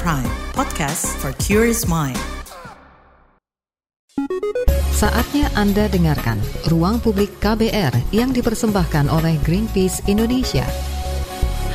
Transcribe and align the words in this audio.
Prime, 0.00 0.24
podcast 0.56 1.04
for 1.20 1.36
curious 1.36 1.84
mind. 1.84 2.16
Saatnya 4.96 5.52
Anda 5.52 5.84
dengarkan 5.84 6.40
Ruang 6.72 6.96
Publik 6.96 7.28
KBR 7.44 7.92
yang 8.08 8.32
dipersembahkan 8.32 9.12
oleh 9.12 9.36
Greenpeace 9.44 10.00
Indonesia. 10.08 10.64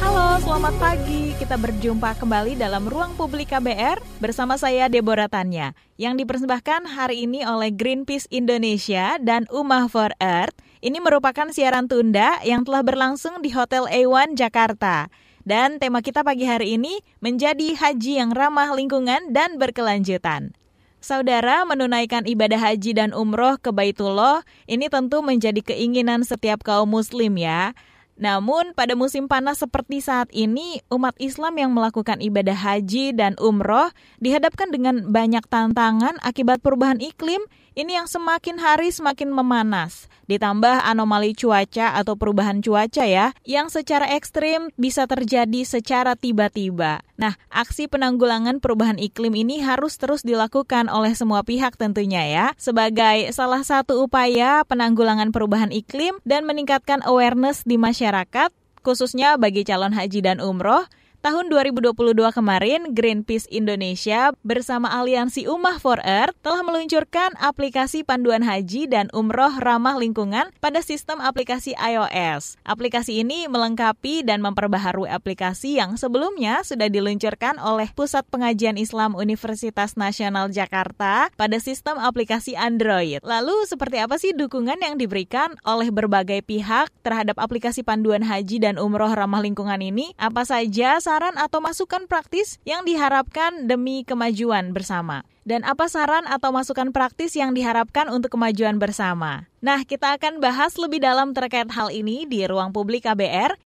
Halo, 0.01 0.41
selamat 0.41 0.73
pagi. 0.81 1.38
Kita 1.38 1.61
berjumpa 1.61 2.17
kembali 2.17 2.57
dalam 2.57 2.89
Ruang 2.89 3.13
Publik 3.13 3.53
KBR 3.53 4.01
bersama 4.18 4.57
saya 4.57 4.89
Deborah 4.89 5.29
Tanya 5.29 5.77
yang 6.02 6.18
dipersembahkan 6.18 6.89
hari 6.89 7.29
ini 7.29 7.45
oleh 7.45 7.70
Greenpeace 7.70 8.25
Indonesia 8.34 9.21
dan 9.21 9.45
Umah 9.54 9.93
for 9.93 10.09
Earth. 10.18 10.57
Ini 10.81 10.97
merupakan 10.97 11.54
siaran 11.54 11.86
tunda 11.86 12.41
yang 12.41 12.65
telah 12.65 12.81
berlangsung 12.81 13.45
di 13.45 13.54
Hotel 13.54 13.86
A1 13.86 14.34
Jakarta. 14.34 15.05
Dan 15.47 15.79
tema 15.79 16.04
kita 16.04 16.28
pagi 16.28 16.43
hari 16.43 16.75
ini 16.75 17.00
menjadi 17.24 17.71
haji 17.71 18.19
yang 18.19 18.36
ramah 18.36 18.75
lingkungan 18.75 19.32
dan 19.32 19.55
berkelanjutan. 19.55 20.51
Saudara 21.00 21.64
menunaikan 21.64 22.28
ibadah 22.28 22.60
haji 22.60 22.92
dan 22.92 23.15
umroh 23.15 23.55
ke 23.55 23.71
Baitullah 23.71 24.43
ini 24.68 24.91
tentu 24.91 25.24
menjadi 25.24 25.64
keinginan 25.64 26.28
setiap 26.28 26.68
kaum 26.68 26.91
muslim 26.91 27.39
ya. 27.39 27.71
Namun 28.19 28.75
pada 28.75 29.00
musim 29.00 29.32
panas 29.32 29.64
seperti 29.64 30.04
saat 30.04 30.28
ini, 30.36 30.83
umat 30.91 31.15
Islam 31.15 31.55
yang 31.55 31.71
melakukan 31.71 32.19
ibadah 32.19 32.58
haji 32.58 33.16
dan 33.16 33.39
umroh 33.39 33.88
dihadapkan 34.19 34.67
dengan 34.67 35.16
banyak 35.16 35.47
tantangan 35.47 36.19
akibat 36.27 36.59
perubahan 36.59 37.00
iklim 37.00 37.39
ini 37.77 37.94
yang 37.94 38.09
semakin 38.09 38.58
hari 38.58 38.89
semakin 38.89 39.30
memanas. 39.30 40.09
Ditambah 40.25 40.81
anomali 40.81 41.38
cuaca 41.38 41.94
atau 41.94 42.17
perubahan 42.17 42.59
cuaca 42.59 43.05
ya, 43.05 43.38
yang 43.45 43.69
secara 43.69 44.17
ekstrim 44.17 44.73
bisa 44.75 45.05
terjadi 45.05 45.61
secara 45.63 46.17
tiba-tiba. 46.17 47.05
Nah, 47.21 47.37
aksi 47.53 47.85
penanggulangan 47.85 48.59
perubahan 48.59 48.97
iklim 48.97 49.37
ini 49.37 49.61
harus 49.61 49.95
terus 50.02 50.25
dilakukan 50.25 50.89
oleh 50.89 51.13
semua 51.13 51.45
pihak 51.45 51.77
tentunya 51.77 52.25
ya, 52.27 52.45
sebagai 52.57 53.29
salah 53.31 53.61
satu 53.61 54.03
upaya 54.03 54.65
penanggulangan 54.65 55.30
perubahan 55.30 55.69
iklim 55.69 56.17
dan 56.25 56.43
meningkatkan 56.49 57.05
awareness 57.05 57.61
di 57.63 57.77
masyarakat, 57.77 58.52
khususnya 58.81 59.37
bagi 59.37 59.63
calon 59.63 59.93
haji 59.93 60.25
dan 60.25 60.41
umroh, 60.43 60.83
Tahun 61.28 61.52
2022 61.52 61.92
kemarin, 62.31 62.95
Greenpeace 62.95 63.52
Indonesia 63.52 64.31
bersama 64.47 64.88
Aliansi 64.95 65.44
Ummah 65.44 65.75
for 65.75 66.00
Earth 66.00 66.31
telah 66.39 66.64
meluncurkan 66.64 67.36
aplikasi 67.36 68.08
panduan 68.08 68.47
haji 68.47 68.88
dan 68.88 69.11
umroh 69.11 69.52
ramah 69.59 70.00
lingkungan 70.00 70.55
pada 70.64 70.80
sistem 70.80 71.20
aplikasi 71.20 71.75
iOS. 71.75 72.55
Aplikasi 72.64 73.28
ini 73.28 73.52
melengkapi 73.52 74.23
dan 74.23 74.39
memperbaharui 74.39 75.11
aplikasi 75.11 75.75
yang 75.75 76.00
sebelumnya 76.00 76.64
sudah 76.64 76.88
diluncurkan 76.88 77.59
oleh 77.59 77.92
Pusat 77.92 78.23
Pengajian 78.31 78.80
Islam 78.80 79.11
Universitas 79.11 80.00
Nasional 80.00 80.48
Jakarta 80.48 81.28
pada 81.36 81.59
sistem 81.59 82.00
aplikasi 82.00 82.55
Android. 82.55 83.20
Lalu, 83.20 83.67
seperti 83.67 84.00
apa 84.00 84.16
sih 84.16 84.31
dukungan 84.31 84.80
yang 84.80 84.95
diberikan 84.95 85.59
oleh 85.67 85.92
berbagai 85.92 86.39
pihak 86.48 86.88
terhadap 87.03 87.36
aplikasi 87.36 87.83
panduan 87.83 88.23
haji 88.23 88.64
dan 88.64 88.80
umroh 88.80 89.11
ramah 89.11 89.44
lingkungan 89.44 89.83
ini? 89.83 90.16
Apa 90.16 90.48
saja 90.48 91.03
saran 91.17 91.33
atau 91.33 91.57
masukan 91.57 92.05
praktis 92.05 92.61
yang 92.61 92.85
diharapkan 92.85 93.65
demi 93.65 94.05
kemajuan 94.05 94.69
bersama? 94.69 95.25
Dan 95.49 95.65
apa 95.65 95.89
saran 95.89 96.29
atau 96.29 96.53
masukan 96.53 96.93
praktis 96.93 97.33
yang 97.33 97.57
diharapkan 97.57 98.05
untuk 98.13 98.37
kemajuan 98.37 98.77
bersama? 98.77 99.49
Nah, 99.57 99.81
kita 99.81 100.13
akan 100.13 100.37
bahas 100.37 100.77
lebih 100.77 101.01
dalam 101.01 101.33
terkait 101.33 101.73
hal 101.73 101.89
ini 101.89 102.29
di 102.29 102.45
ruang 102.45 102.69
publik 102.69 103.09
KBR. 103.09 103.57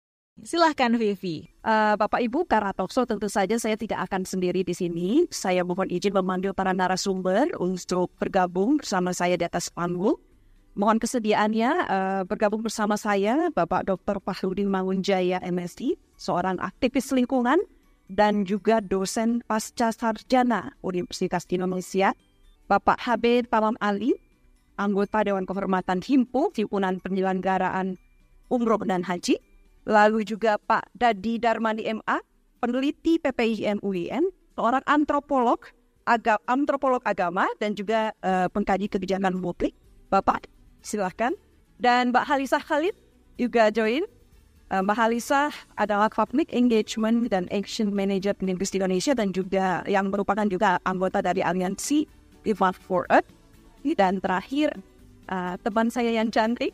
Silahkan 0.47 0.95
Vivi. 0.95 1.51
Uh, 1.59 1.99
Bapak 1.99 2.23
Ibu 2.23 2.47
Karatokso 2.47 3.03
tentu 3.03 3.27
saja 3.27 3.59
saya 3.59 3.75
tidak 3.75 3.99
akan 4.07 4.23
sendiri 4.23 4.63
di 4.63 4.71
sini. 4.71 5.27
Saya 5.27 5.67
mohon 5.67 5.91
izin 5.91 6.15
memanggil 6.15 6.55
para 6.55 6.71
narasumber 6.71 7.51
untuk 7.59 8.15
bergabung 8.15 8.79
bersama 8.79 9.11
saya 9.11 9.35
di 9.35 9.43
atas 9.43 9.67
panggung. 9.67 10.15
Mohon 10.71 11.03
kesediaannya 11.03 11.71
uh, 11.83 12.21
bergabung 12.23 12.63
bersama 12.63 12.95
saya 12.95 13.51
Bapak 13.51 13.91
Dr. 13.91 14.23
Fahrudin 14.23 14.71
Mangunjaya 14.71 15.43
MSI, 15.43 15.99
seorang 16.21 16.61
aktivis 16.61 17.09
lingkungan 17.09 17.57
dan 18.05 18.45
juga 18.45 18.77
dosen 18.77 19.41
pasca 19.49 19.89
sarjana 19.89 20.77
Universitas 20.85 21.49
Indonesia. 21.49 22.13
Bapak 22.69 23.01
Habib 23.01 23.49
Pamam 23.49 23.73
Ali, 23.81 24.13
anggota 24.77 25.25
Dewan 25.25 25.49
Kehormatan 25.49 26.05
HIMPU, 26.05 26.53
Himpunan 26.53 27.01
Penyelenggaraan 27.01 27.97
Umroh 28.53 28.85
dan 28.85 29.01
Haji. 29.01 29.41
Lalu 29.89 30.21
juga 30.23 30.61
Pak 30.61 30.93
Dadi 30.93 31.41
Darmani 31.41 31.89
MA, 31.89 32.17
peneliti 32.61 33.17
PPIM 33.17 33.81
UIN, 33.81 34.29
seorang 34.53 34.85
antropolog, 34.85 35.65
aga, 36.05 36.37
antropolog 36.45 37.01
agama 37.01 37.49
dan 37.57 37.73
juga 37.73 38.13
uh, 38.21 38.45
pengkaji 38.53 38.87
kebijakan 38.87 39.41
publik. 39.41 39.73
Bapak 40.13 40.45
silahkan. 40.85 41.33
Dan 41.81 42.13
Mbak 42.13 42.25
Halisa 42.29 42.61
Khalid 42.61 42.93
juga 43.41 43.73
join. 43.73 44.05
Uh, 44.71 44.79
Mbak 44.79 44.97
Halisa 45.03 45.51
adalah 45.75 46.07
Public 46.07 46.47
Engagement 46.55 47.27
dan 47.27 47.43
Action 47.51 47.91
Manager 47.91 48.31
Greenpeace 48.39 48.71
Indonesia 48.79 49.11
dan 49.11 49.35
juga 49.35 49.83
yang 49.83 50.07
merupakan 50.07 50.47
juga 50.47 50.79
anggota 50.87 51.19
dari 51.19 51.43
aliansi 51.43 52.07
Demand 52.47 52.79
for 52.79 53.03
Earth. 53.11 53.27
Dan 53.83 54.23
terakhir, 54.23 54.71
uh, 55.27 55.59
teman 55.59 55.91
saya 55.91 56.15
yang 56.15 56.31
cantik, 56.31 56.71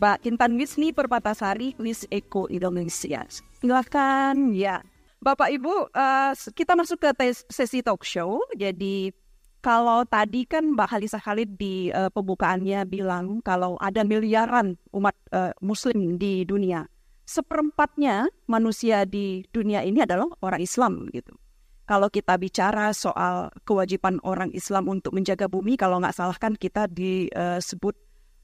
Mbak 0.00 0.24
Kintan 0.24 0.56
Wisni 0.56 0.88
Perpatasari, 0.88 1.76
Miss 1.76 2.08
Eko 2.08 2.48
Indonesia. 2.48 3.28
Silahkan, 3.60 4.32
ya. 4.56 4.80
Bapak 5.20 5.52
Ibu, 5.52 5.92
uh, 5.92 6.32
kita 6.32 6.80
masuk 6.80 6.96
ke 6.96 7.12
sesi 7.52 7.84
talk 7.84 8.08
show. 8.08 8.40
Jadi 8.56 9.12
kalau 9.60 10.00
tadi 10.08 10.48
kan 10.48 10.64
Mbak 10.72 10.88
Halisa 10.96 11.20
Khalid 11.20 11.60
di 11.60 11.92
pembukaannya 11.92 12.88
bilang 12.88 13.44
kalau 13.44 13.76
ada 13.84 14.00
miliaran 14.00 14.80
umat 14.96 15.12
uh, 15.34 15.52
Muslim 15.60 16.16
di 16.16 16.46
dunia, 16.46 16.86
seperempatnya 17.28 18.32
manusia 18.48 19.04
di 19.04 19.44
dunia 19.52 19.84
ini 19.84 20.00
adalah 20.00 20.32
orang 20.40 20.64
Islam 20.64 21.12
gitu. 21.12 21.36
Kalau 21.84 22.08
kita 22.08 22.40
bicara 22.40 22.92
soal 22.96 23.52
kewajiban 23.68 24.16
orang 24.24 24.48
Islam 24.56 24.88
untuk 24.88 25.12
menjaga 25.12 25.48
bumi, 25.48 25.76
kalau 25.76 26.00
nggak 26.00 26.16
salah 26.16 26.36
kan 26.36 26.56
kita 26.56 26.88
disebut 26.88 27.96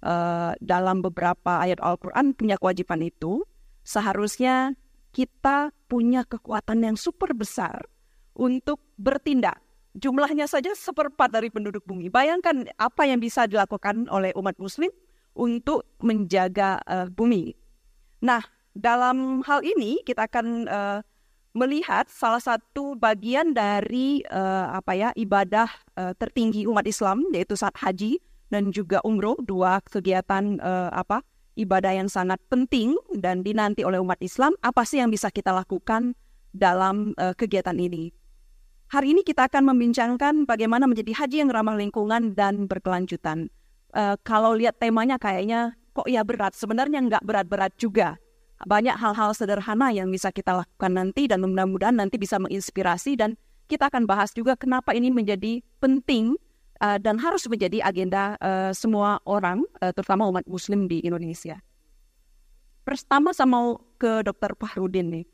uh, 0.05 0.53
dalam 0.61 1.00
beberapa 1.00 1.61
ayat 1.61 1.81
Al-Quran 1.81 2.37
punya 2.37 2.56
kewajiban 2.61 3.05
itu, 3.05 3.45
seharusnya 3.84 4.72
kita 5.12 5.72
punya 5.89 6.25
kekuatan 6.25 6.89
yang 6.89 6.97
super 6.97 7.37
besar 7.37 7.84
untuk 8.33 8.81
bertindak 8.97 9.61
jumlahnya 9.97 10.49
saja 10.49 10.72
seperempat 10.72 11.33
dari 11.33 11.53
penduduk 11.53 11.84
bumi. 11.84 12.09
Bayangkan 12.09 12.65
apa 12.81 13.05
yang 13.05 13.21
bisa 13.21 13.45
dilakukan 13.45 14.09
oleh 14.09 14.33
umat 14.41 14.56
muslim 14.56 14.89
untuk 15.37 15.84
menjaga 16.01 16.81
uh, 16.89 17.12
bumi. 17.12 17.53
Nah, 18.25 18.41
dalam 18.75 19.41
hal 19.47 19.62
ini 19.62 20.03
kita 20.03 20.27
akan 20.27 20.67
uh, 20.67 20.99
melihat 21.55 22.11
salah 22.11 22.43
satu 22.43 22.99
bagian 22.99 23.55
dari 23.55 24.27
uh, 24.27 24.75
apa 24.75 24.93
ya 24.99 25.09
ibadah 25.15 25.71
uh, 25.95 26.12
tertinggi 26.19 26.67
umat 26.67 26.83
Islam 26.84 27.23
yaitu 27.31 27.55
saat 27.55 27.79
haji 27.79 28.19
dan 28.51 28.75
juga 28.75 28.99
umroh 29.07 29.39
dua 29.39 29.79
kegiatan 29.87 30.59
uh, 30.59 30.91
apa 30.91 31.23
ibadah 31.55 31.95
yang 31.95 32.11
sangat 32.11 32.43
penting 32.51 32.99
dan 33.15 33.47
dinanti 33.47 33.87
oleh 33.87 34.03
umat 34.03 34.19
Islam 34.19 34.59
apa 34.67 34.83
sih 34.83 34.99
yang 34.99 35.15
bisa 35.15 35.31
kita 35.31 35.55
lakukan 35.55 36.19
dalam 36.51 37.15
uh, 37.15 37.34
kegiatan 37.39 37.79
ini 37.79 38.11
Hari 38.95 39.11
ini 39.11 39.27
kita 39.27 39.49
akan 39.49 39.75
membincangkan 39.75 40.47
bagaimana 40.47 40.84
menjadi 40.84 41.17
haji 41.17 41.43
yang 41.43 41.51
ramah 41.51 41.75
lingkungan 41.75 42.37
dan 42.37 42.71
berkelanjutan. 42.71 43.49
Uh, 43.91 44.15
kalau 44.23 44.53
lihat 44.55 44.79
temanya 44.79 45.19
kayaknya 45.19 45.75
kok 45.97 46.07
ya 46.07 46.23
berat, 46.23 46.53
sebenarnya 46.53 47.03
nggak 47.03 47.27
berat-berat 47.27 47.73
juga. 47.75 48.15
Banyak 48.65 48.97
hal-hal 48.97 49.31
sederhana 49.37 49.93
yang 49.93 50.09
bisa 50.09 50.33
kita 50.33 50.65
lakukan 50.65 50.93
nanti 50.97 51.28
dan 51.28 51.45
mudah-mudahan 51.45 51.97
nanti 51.97 52.16
bisa 52.16 52.41
menginspirasi 52.41 53.16
dan 53.21 53.37
kita 53.69 53.89
akan 53.89 54.09
bahas 54.09 54.33
juga 54.33 54.57
kenapa 54.57 54.93
ini 54.93 55.13
menjadi 55.13 55.61
penting 55.81 56.37
uh, 56.81 56.97
dan 57.01 57.21
harus 57.21 57.45
menjadi 57.49 57.84
agenda 57.84 58.41
uh, 58.41 58.72
semua 58.72 59.21
orang, 59.25 59.65
uh, 59.84 59.93
terutama 59.93 60.28
umat 60.28 60.45
muslim 60.49 60.89
di 60.89 61.01
Indonesia. 61.05 61.61
Pertama 62.84 63.33
saya 63.33 63.49
mau 63.49 63.81
ke 63.97 64.21
Dr. 64.25 64.53
Fahrudin 64.57 65.09
nih. 65.09 65.27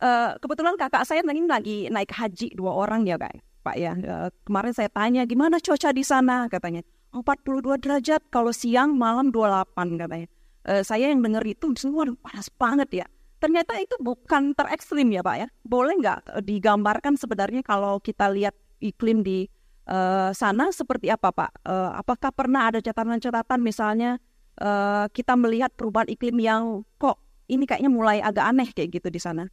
Uh, 0.00 0.32
kebetulan 0.40 0.80
kakak 0.80 1.04
saya 1.04 1.20
ini 1.20 1.44
lagi 1.44 1.92
naik 1.92 2.08
haji 2.08 2.56
dua 2.56 2.72
orang 2.72 3.04
ya 3.04 3.20
kak, 3.20 3.36
Pak 3.60 3.76
ya. 3.76 3.92
Uh, 3.92 4.32
kemarin 4.48 4.72
saya 4.72 4.88
tanya 4.88 5.28
gimana 5.28 5.60
cuaca 5.60 5.92
di 5.92 6.00
sana 6.00 6.48
katanya. 6.48 6.80
42 7.12 7.76
derajat 7.76 8.24
kalau 8.32 8.48
siang 8.48 8.96
malam 8.96 9.28
28 9.28 10.00
katanya. 10.00 10.28
Uh, 10.66 10.84
saya 10.84 11.08
yang 11.08 11.24
dengar 11.24 11.44
itu 11.46 11.72
semua 11.76 12.08
panas 12.20 12.48
banget 12.52 13.04
ya. 13.04 13.06
Ternyata 13.40 13.80
itu 13.80 13.96
bukan 14.00 14.52
terekstrim 14.52 15.08
ya 15.08 15.24
Pak 15.24 15.36
ya. 15.40 15.48
Boleh 15.64 15.96
nggak 15.96 16.44
digambarkan 16.44 17.16
sebenarnya 17.16 17.64
kalau 17.64 17.96
kita 18.00 18.28
lihat 18.28 18.52
iklim 18.84 19.24
di 19.24 19.48
uh, 19.88 20.28
sana 20.36 20.68
seperti 20.68 21.08
apa 21.08 21.32
Pak? 21.32 21.64
Uh, 21.64 21.96
apakah 21.96 22.28
pernah 22.36 22.68
ada 22.68 22.84
catatan-catatan 22.84 23.60
misalnya 23.64 24.20
uh, 24.60 25.08
kita 25.08 25.32
melihat 25.40 25.72
perubahan 25.72 26.12
iklim 26.12 26.36
yang 26.36 26.84
kok 27.00 27.16
ini 27.48 27.64
kayaknya 27.64 27.88
mulai 27.88 28.20
agak 28.20 28.44
aneh 28.44 28.68
kayak 28.76 29.00
gitu 29.00 29.08
di 29.08 29.20
sana? 29.20 29.48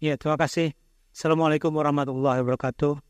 Ya, 0.00 0.16
terima 0.16 0.40
kasih 0.40 0.72
Assalamualaikum 1.10 1.74
warahmatullahi 1.74 2.38
wabarakatuh. 2.38 3.02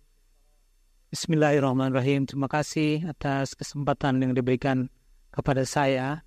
Bismillahirrahmanirrahim. 1.12 2.24
Terima 2.24 2.48
kasih 2.48 3.04
atas 3.04 3.52
kesempatan 3.52 4.24
yang 4.24 4.32
diberikan 4.32 4.88
kepada 5.28 5.68
saya. 5.68 6.24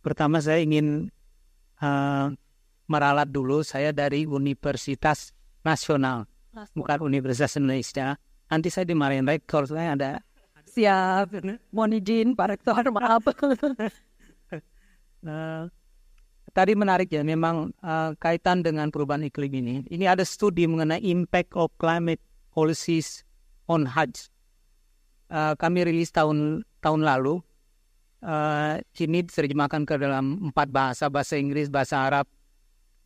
Pertama 0.00 0.38
saya 0.38 0.62
ingin 0.62 1.10
uh, 1.82 2.30
meralat 2.88 3.28
dulu. 3.28 3.66
Saya 3.66 3.92
dari 3.92 4.24
Universitas 4.24 5.34
Nasional, 5.66 6.24
bukan 6.72 7.04
Universitas 7.04 7.58
Indonesia. 7.58 8.16
Nanti 8.48 8.72
saya 8.72 8.88
dimarahin 8.88 9.28
rektor, 9.28 9.68
saya 9.68 9.92
ada 9.92 10.24
Siap. 10.68 11.32
Mohon 11.72 11.96
izin 11.98 12.36
Pak 12.36 12.46
Rektor, 12.52 12.84
maaf. 12.92 13.24
uh, 13.24 13.32
tadi 16.56 16.72
menarik 16.76 17.08
ya, 17.08 17.24
memang 17.24 17.72
uh, 17.80 18.12
kaitan 18.20 18.60
dengan 18.60 18.92
perubahan 18.92 19.24
iklim 19.24 19.56
ini. 19.58 19.82
Ini 19.88 20.12
ada 20.12 20.28
studi 20.28 20.68
mengenai 20.68 21.00
impact 21.00 21.56
of 21.56 21.72
climate 21.80 22.20
policies 22.52 23.24
on 23.64 23.88
Hajj. 23.88 24.28
Uh, 25.28 25.52
kami 25.56 25.84
rilis 25.88 26.12
tahun 26.12 26.68
tahun 26.84 27.00
lalu. 27.04 27.40
Uh, 28.18 28.82
ini 28.98 29.22
diterjemahkan 29.22 29.86
ke 29.86 29.94
dalam 29.94 30.50
empat 30.50 30.74
bahasa, 30.74 31.06
bahasa 31.06 31.38
Inggris, 31.38 31.70
bahasa 31.70 32.02
Arab, 32.02 32.26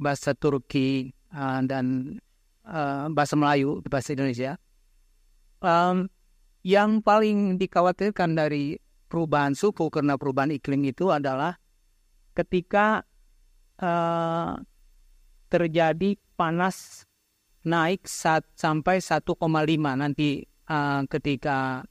bahasa 0.00 0.32
Turki, 0.32 1.12
uh, 1.36 1.60
dan 1.68 2.16
uh, 2.64 3.12
bahasa 3.12 3.36
Melayu, 3.36 3.84
bahasa 3.84 4.16
Indonesia. 4.16 4.56
Um, 5.60 6.08
yang 6.64 7.04
paling 7.04 7.60
dikhawatirkan 7.60 8.38
dari 8.38 8.80
perubahan 9.10 9.52
suhu 9.52 9.92
karena 9.92 10.16
perubahan 10.16 10.54
iklim 10.56 10.88
itu 10.88 11.12
adalah 11.12 11.60
ketika 12.32 13.04
uh, 13.82 14.56
terjadi 15.52 16.16
panas 16.32 17.04
naik 17.68 18.08
saat, 18.08 18.48
sampai 18.56 18.98
1,5 18.98 19.36
nanti 20.00 20.40
uh, 20.72 21.04
ketika 21.06 21.84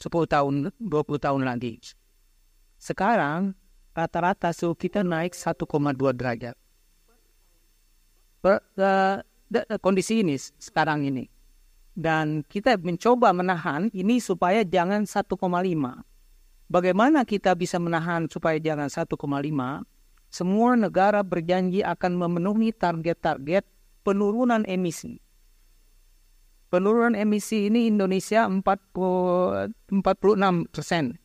10 0.00 0.32
tahun, 0.32 0.54
20 0.80 1.20
tahun 1.20 1.42
lagi. 1.44 1.78
Sekarang 2.84 3.56
rata-rata 3.96 4.52
suhu 4.52 4.76
kita 4.76 5.00
naik 5.00 5.32
1,2 5.32 5.64
derajat. 6.12 6.52
Per, 8.44 8.60
uh, 8.76 9.24
kondisi 9.80 10.20
ini 10.20 10.36
sekarang 10.36 11.08
ini. 11.08 11.24
Dan 11.96 12.44
kita 12.44 12.76
mencoba 12.76 13.32
menahan 13.32 13.88
ini 13.96 14.20
supaya 14.20 14.60
jangan 14.68 15.08
1,5. 15.08 15.32
Bagaimana 16.68 17.24
kita 17.24 17.56
bisa 17.56 17.80
menahan 17.80 18.28
supaya 18.28 18.60
jangan 18.60 18.92
1,5? 18.92 19.16
Semua 20.28 20.76
negara 20.76 21.24
berjanji 21.24 21.80
akan 21.80 22.20
memenuhi 22.20 22.68
target-target 22.76 23.64
penurunan 24.04 24.60
emisi. 24.68 25.24
Penurunan 26.68 27.16
emisi 27.16 27.72
ini 27.72 27.88
Indonesia 27.88 28.44
40, 28.44 29.72
46 29.88 30.68
persen 30.68 31.23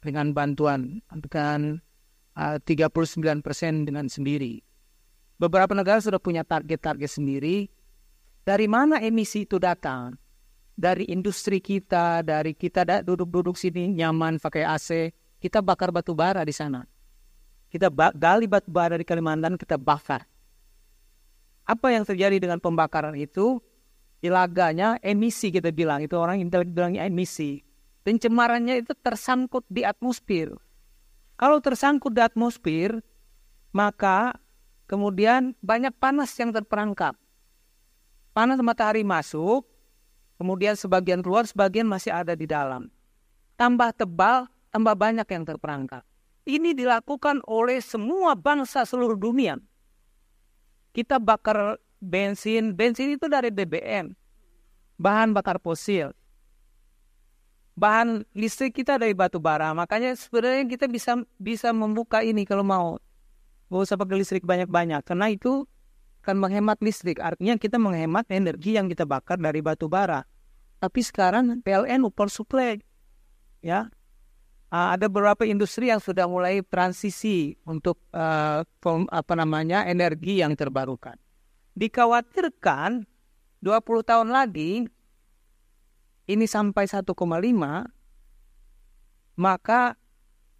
dengan 0.00 0.32
bantuan 0.32 1.04
dengan 1.12 1.78
uh, 2.36 2.56
39 2.60 3.44
persen 3.44 3.84
dengan 3.84 4.08
sendiri. 4.08 4.60
Beberapa 5.40 5.72
negara 5.72 6.00
sudah 6.00 6.20
punya 6.20 6.44
target-target 6.44 7.08
sendiri. 7.08 7.68
Dari 8.44 8.66
mana 8.68 9.00
emisi 9.00 9.44
itu 9.44 9.60
datang? 9.60 10.16
Dari 10.76 11.12
industri 11.12 11.60
kita, 11.60 12.24
dari 12.24 12.56
kita 12.56 13.04
duduk-duduk 13.04 13.56
sini 13.56 13.92
nyaman 13.92 14.40
pakai 14.40 14.64
AC, 14.64 15.12
kita 15.40 15.60
bakar 15.60 15.92
batu 15.92 16.16
bara 16.16 16.40
di 16.44 16.52
sana. 16.52 16.84
Kita 17.68 17.92
gali 18.16 18.48
batu 18.48 18.72
bara 18.72 18.96
di 18.96 19.04
Kalimantan, 19.04 19.60
kita 19.60 19.76
bakar 19.76 20.24
apa 21.70 21.94
yang 21.94 22.02
terjadi 22.02 22.42
dengan 22.42 22.58
pembakaran 22.58 23.14
itu? 23.14 23.62
Ilaganya 24.20 24.98
emisi 25.00 25.48
kita 25.54 25.70
bilang, 25.72 26.02
itu 26.02 26.18
orang 26.18 26.42
intelek 26.42 26.74
bilangnya 26.74 27.06
emisi. 27.06 27.62
Pencemarannya 28.06 28.80
itu 28.80 28.96
tersangkut 28.96 29.64
di 29.68 29.84
atmosfer. 29.84 30.56
Kalau 31.36 31.60
tersangkut 31.60 32.12
di 32.12 32.20
atmosfer, 32.24 33.00
maka 33.72 34.36
kemudian 34.88 35.52
banyak 35.60 35.92
panas 36.00 36.32
yang 36.36 36.52
terperangkap. 36.52 37.16
Panas 38.32 38.60
matahari 38.64 39.04
masuk, 39.04 39.68
kemudian 40.40 40.76
sebagian 40.76 41.20
keluar, 41.20 41.44
sebagian 41.44 41.84
masih 41.84 42.12
ada 42.12 42.32
di 42.32 42.48
dalam. 42.48 42.88
Tambah 43.60 43.92
tebal, 43.92 44.48
tambah 44.72 44.96
banyak 44.96 45.28
yang 45.28 45.44
terperangkap. 45.44 46.04
Ini 46.48 46.72
dilakukan 46.72 47.44
oleh 47.44 47.84
semua 47.84 48.32
bangsa 48.32 48.88
seluruh 48.88 49.20
dunia 49.20 49.60
kita 50.90 51.22
bakar 51.22 51.78
bensin, 52.02 52.74
bensin 52.74 53.14
itu 53.14 53.26
dari 53.30 53.50
BBM, 53.54 54.10
bahan 54.98 55.30
bakar 55.30 55.62
fosil. 55.62 56.10
Bahan 57.80 58.28
listrik 58.36 58.76
kita 58.76 59.00
dari 59.00 59.16
batu 59.16 59.40
bara, 59.40 59.72
makanya 59.72 60.12
sebenarnya 60.12 60.68
kita 60.68 60.84
bisa 60.84 61.16
bisa 61.40 61.72
membuka 61.72 62.20
ini 62.20 62.44
kalau 62.44 62.60
mau. 62.60 63.00
Gak 63.72 63.80
usah 63.88 63.96
pakai 63.96 64.20
listrik 64.20 64.44
banyak-banyak, 64.44 65.00
karena 65.00 65.32
itu 65.32 65.64
akan 66.20 66.36
menghemat 66.44 66.76
listrik. 66.84 67.16
Artinya 67.24 67.56
kita 67.56 67.80
menghemat 67.80 68.28
energi 68.28 68.76
yang 68.76 68.92
kita 68.92 69.08
bakar 69.08 69.40
dari 69.40 69.64
batu 69.64 69.88
bara. 69.88 70.28
Tapi 70.76 71.00
sekarang 71.00 71.64
PLN 71.64 72.04
supply, 72.28 72.76
ya 73.64 73.88
uh, 74.70 74.88
ada 74.96 75.10
beberapa 75.10 75.42
industri 75.44 75.90
yang 75.90 76.00
sudah 76.00 76.24
mulai 76.30 76.62
transisi 76.64 77.58
untuk 77.66 78.00
uh, 78.14 78.64
apa 79.10 79.34
namanya 79.36 79.84
energi 79.86 80.40
yang 80.40 80.54
terbarukan. 80.54 81.18
Dikhawatirkan 81.74 83.04
20 83.62 84.10
tahun 84.10 84.28
lagi 84.32 84.88
ini 86.30 86.46
sampai 86.46 86.86
1,5 86.86 87.10
maka 89.40 89.96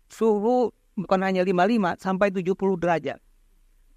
suhu 0.08 0.72
bukan 0.96 1.20
hanya 1.22 1.44
55 1.44 2.00
sampai 2.00 2.28
70 2.32 2.80
derajat. 2.80 3.20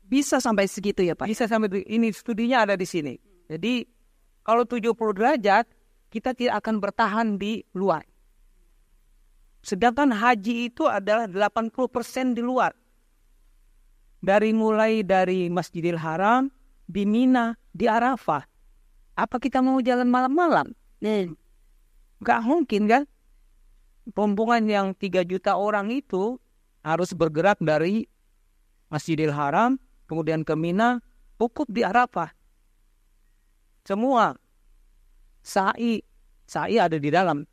Bisa 0.04 0.38
sampai 0.44 0.68
segitu 0.68 1.02
ya 1.02 1.16
Pak? 1.16 1.26
Bisa 1.32 1.48
sampai 1.48 1.82
ini 1.88 2.12
studinya 2.12 2.68
ada 2.68 2.76
di 2.76 2.86
sini. 2.86 3.16
Jadi 3.48 3.88
kalau 4.44 4.68
70 4.68 4.94
derajat 4.94 5.66
kita 6.12 6.36
tidak 6.38 6.62
akan 6.62 6.76
bertahan 6.84 7.28
di 7.40 7.66
luar. 7.74 8.06
Sedangkan 9.64 10.12
haji 10.12 10.68
itu 10.68 10.86
adalah 10.86 11.26
80% 11.26 12.36
di 12.36 12.44
luar. 12.44 12.76
Dari 14.20 14.52
mulai 14.52 15.04
dari 15.04 15.48
Masjidil 15.48 16.00
Haram, 16.00 16.52
di 16.88 17.08
Mina, 17.08 17.56
di 17.72 17.88
Arafah. 17.88 18.44
Apa 19.16 19.40
kita 19.40 19.64
mau 19.64 19.80
jalan 19.80 20.08
malam-malam? 20.12 20.76
Hmm. 21.00 21.36
Gak 22.24 22.42
mungkin 22.48 22.88
kan? 22.88 23.04
Rombongan 24.16 24.64
yang 24.68 24.88
3 24.96 25.28
juta 25.28 25.60
orang 25.60 25.92
itu 25.92 26.40
harus 26.84 27.12
bergerak 27.16 27.60
dari 27.60 28.08
Masjidil 28.92 29.32
Haram, 29.32 29.80
kemudian 30.08 30.44
ke 30.44 30.56
Mina, 30.56 31.00
pukul 31.40 31.68
di 31.72 31.84
Arafah. 31.84 32.32
Semua 33.84 34.36
sa'i, 35.44 36.00
sa'i 36.48 36.80
ada 36.80 36.96
di 36.96 37.12
dalam. 37.12 37.44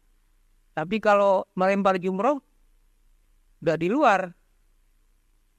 Tapi 0.74 1.02
kalau 1.02 1.46
melempar 1.58 1.98
jumroh, 1.98 2.38
udah 3.62 3.76
di 3.78 3.88
luar. 3.90 4.30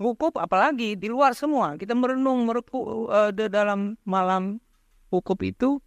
Wukuf 0.01 0.34
apalagi 0.39 0.98
di 0.98 1.08
luar 1.12 1.38
semua. 1.38 1.77
Kita 1.77 1.94
merenung 1.94 2.50
mereku 2.50 3.06
uh, 3.06 3.30
di 3.30 3.46
dalam 3.51 3.94
malam 4.01 4.58
wukuf 5.13 5.38
itu 5.46 5.77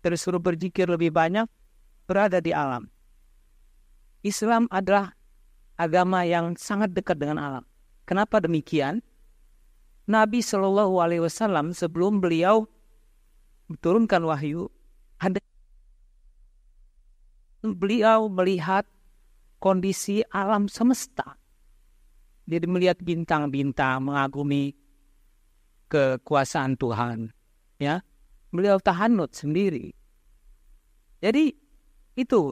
terus 0.00 0.24
suruh 0.24 0.40
berzikir 0.40 0.88
lebih 0.88 1.12
banyak 1.12 1.44
berada 2.08 2.40
di 2.40 2.56
alam. 2.56 2.88
Islam 4.24 4.64
adalah 4.72 5.12
agama 5.76 6.24
yang 6.24 6.56
sangat 6.56 6.96
dekat 6.96 7.20
dengan 7.20 7.36
alam. 7.38 7.64
Kenapa 8.08 8.40
demikian? 8.40 9.04
Nabi 10.08 10.40
Shallallahu 10.40 11.04
Alaihi 11.04 11.20
Wasallam 11.20 11.76
sebelum 11.76 12.24
beliau 12.24 12.64
turunkan 13.84 14.24
wahyu 14.24 14.72
beliau 17.62 18.30
melihat 18.30 18.86
kondisi 19.58 20.22
alam 20.30 20.70
semesta. 20.70 21.34
Dia 22.48 22.64
melihat 22.64 22.96
bintang-bintang, 23.04 24.08
mengagumi 24.08 24.72
kekuasaan 25.92 26.78
Tuhan. 26.80 27.28
Ya, 27.76 28.00
beliau 28.54 28.80
tahanut 28.80 29.36
sendiri. 29.36 29.92
Jadi 31.20 31.52
itu 32.18 32.50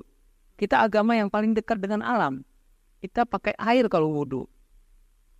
kita 0.54 0.86
agama 0.86 1.18
yang 1.18 1.26
paling 1.26 1.52
dekat 1.52 1.82
dengan 1.82 2.06
alam. 2.06 2.46
Kita 3.02 3.26
pakai 3.26 3.58
air 3.58 3.90
kalau 3.90 4.14
wudhu. 4.14 4.46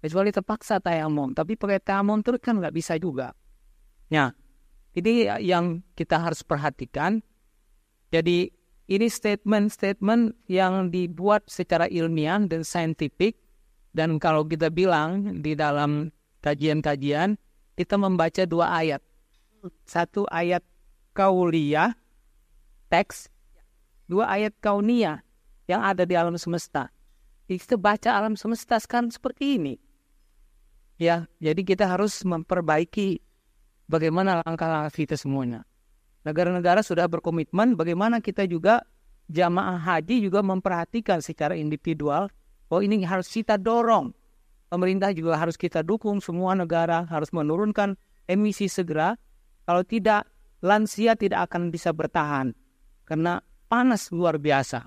Kecuali 0.02 0.35
terpaksa 0.35 0.83
tayamum. 0.83 1.33
Tapi 1.33 1.54
pakai 1.54 1.78
tayamum 1.78 2.21
terus 2.21 2.42
kan 2.42 2.59
nggak 2.59 2.75
bisa 2.75 2.99
juga. 2.99 3.33
Ya, 4.11 4.35
ini 4.92 5.30
yang 5.40 5.87
kita 5.95 6.18
harus 6.18 6.42
perhatikan. 6.42 7.25
Jadi 8.11 8.50
ini 8.87 9.06
statement-statement 9.11 10.47
yang 10.47 10.95
dibuat 10.95 11.47
secara 11.50 11.90
ilmiah 11.90 12.38
dan 12.47 12.62
saintifik 12.62 13.35
dan 13.97 14.21
kalau 14.21 14.45
kita 14.45 14.71
bilang 14.71 15.40
di 15.40 15.56
dalam 15.56 16.12
kajian-kajian 16.45 17.35
kita 17.75 17.97
membaca 17.97 18.45
dua 18.45 18.78
ayat. 18.78 19.02
Satu 19.88 20.28
ayat 20.30 20.62
kauliah, 21.16 21.97
teks, 22.92 23.33
dua 24.07 24.31
ayat 24.31 24.55
kauniyah 24.63 25.23
yang 25.67 25.83
ada 25.83 26.07
di 26.07 26.15
alam 26.15 26.35
semesta. 26.39 26.91
Kita 27.47 27.79
baca 27.79 28.11
alam 28.15 28.35
semesta 28.35 28.79
sekarang 28.79 29.15
seperti 29.15 29.59
ini. 29.59 29.75
Ya, 30.99 31.29
jadi 31.39 31.61
kita 31.63 31.85
harus 31.87 32.25
memperbaiki 32.25 33.21
bagaimana 33.87 34.43
langkah-langkah 34.43 34.95
kita 34.95 35.15
semuanya. 35.15 35.63
Negara-negara 36.27 36.83
sudah 36.83 37.07
berkomitmen 37.07 37.79
bagaimana 37.79 38.19
kita 38.19 38.49
juga 38.51 38.83
jamaah 39.31 39.79
haji 39.79 40.27
juga 40.27 40.43
memperhatikan 40.43 41.23
secara 41.23 41.55
individual 41.55 42.31
bahwa 42.67 42.83
ini 42.83 43.07
harus 43.07 43.31
kita 43.31 43.55
dorong. 43.55 44.11
Pemerintah 44.67 45.15
juga 45.15 45.39
harus 45.39 45.55
kita 45.55 45.87
dukung, 45.87 46.19
semua 46.19 46.59
negara 46.59 47.07
harus 47.07 47.31
menurunkan 47.31 47.95
emisi 48.27 48.67
segera. 48.67 49.15
Kalau 49.63 49.87
tidak, 49.87 50.27
lansia 50.63 51.15
tidak 51.15 51.47
akan 51.47 51.71
bisa 51.71 51.95
bertahan. 51.95 52.51
Karena 53.07 53.39
panas 53.66 54.08
luar 54.14 54.38
biasa 54.40 54.87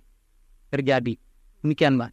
terjadi. 0.72 1.16
Demikian, 1.64 2.00
Mbak. 2.00 2.12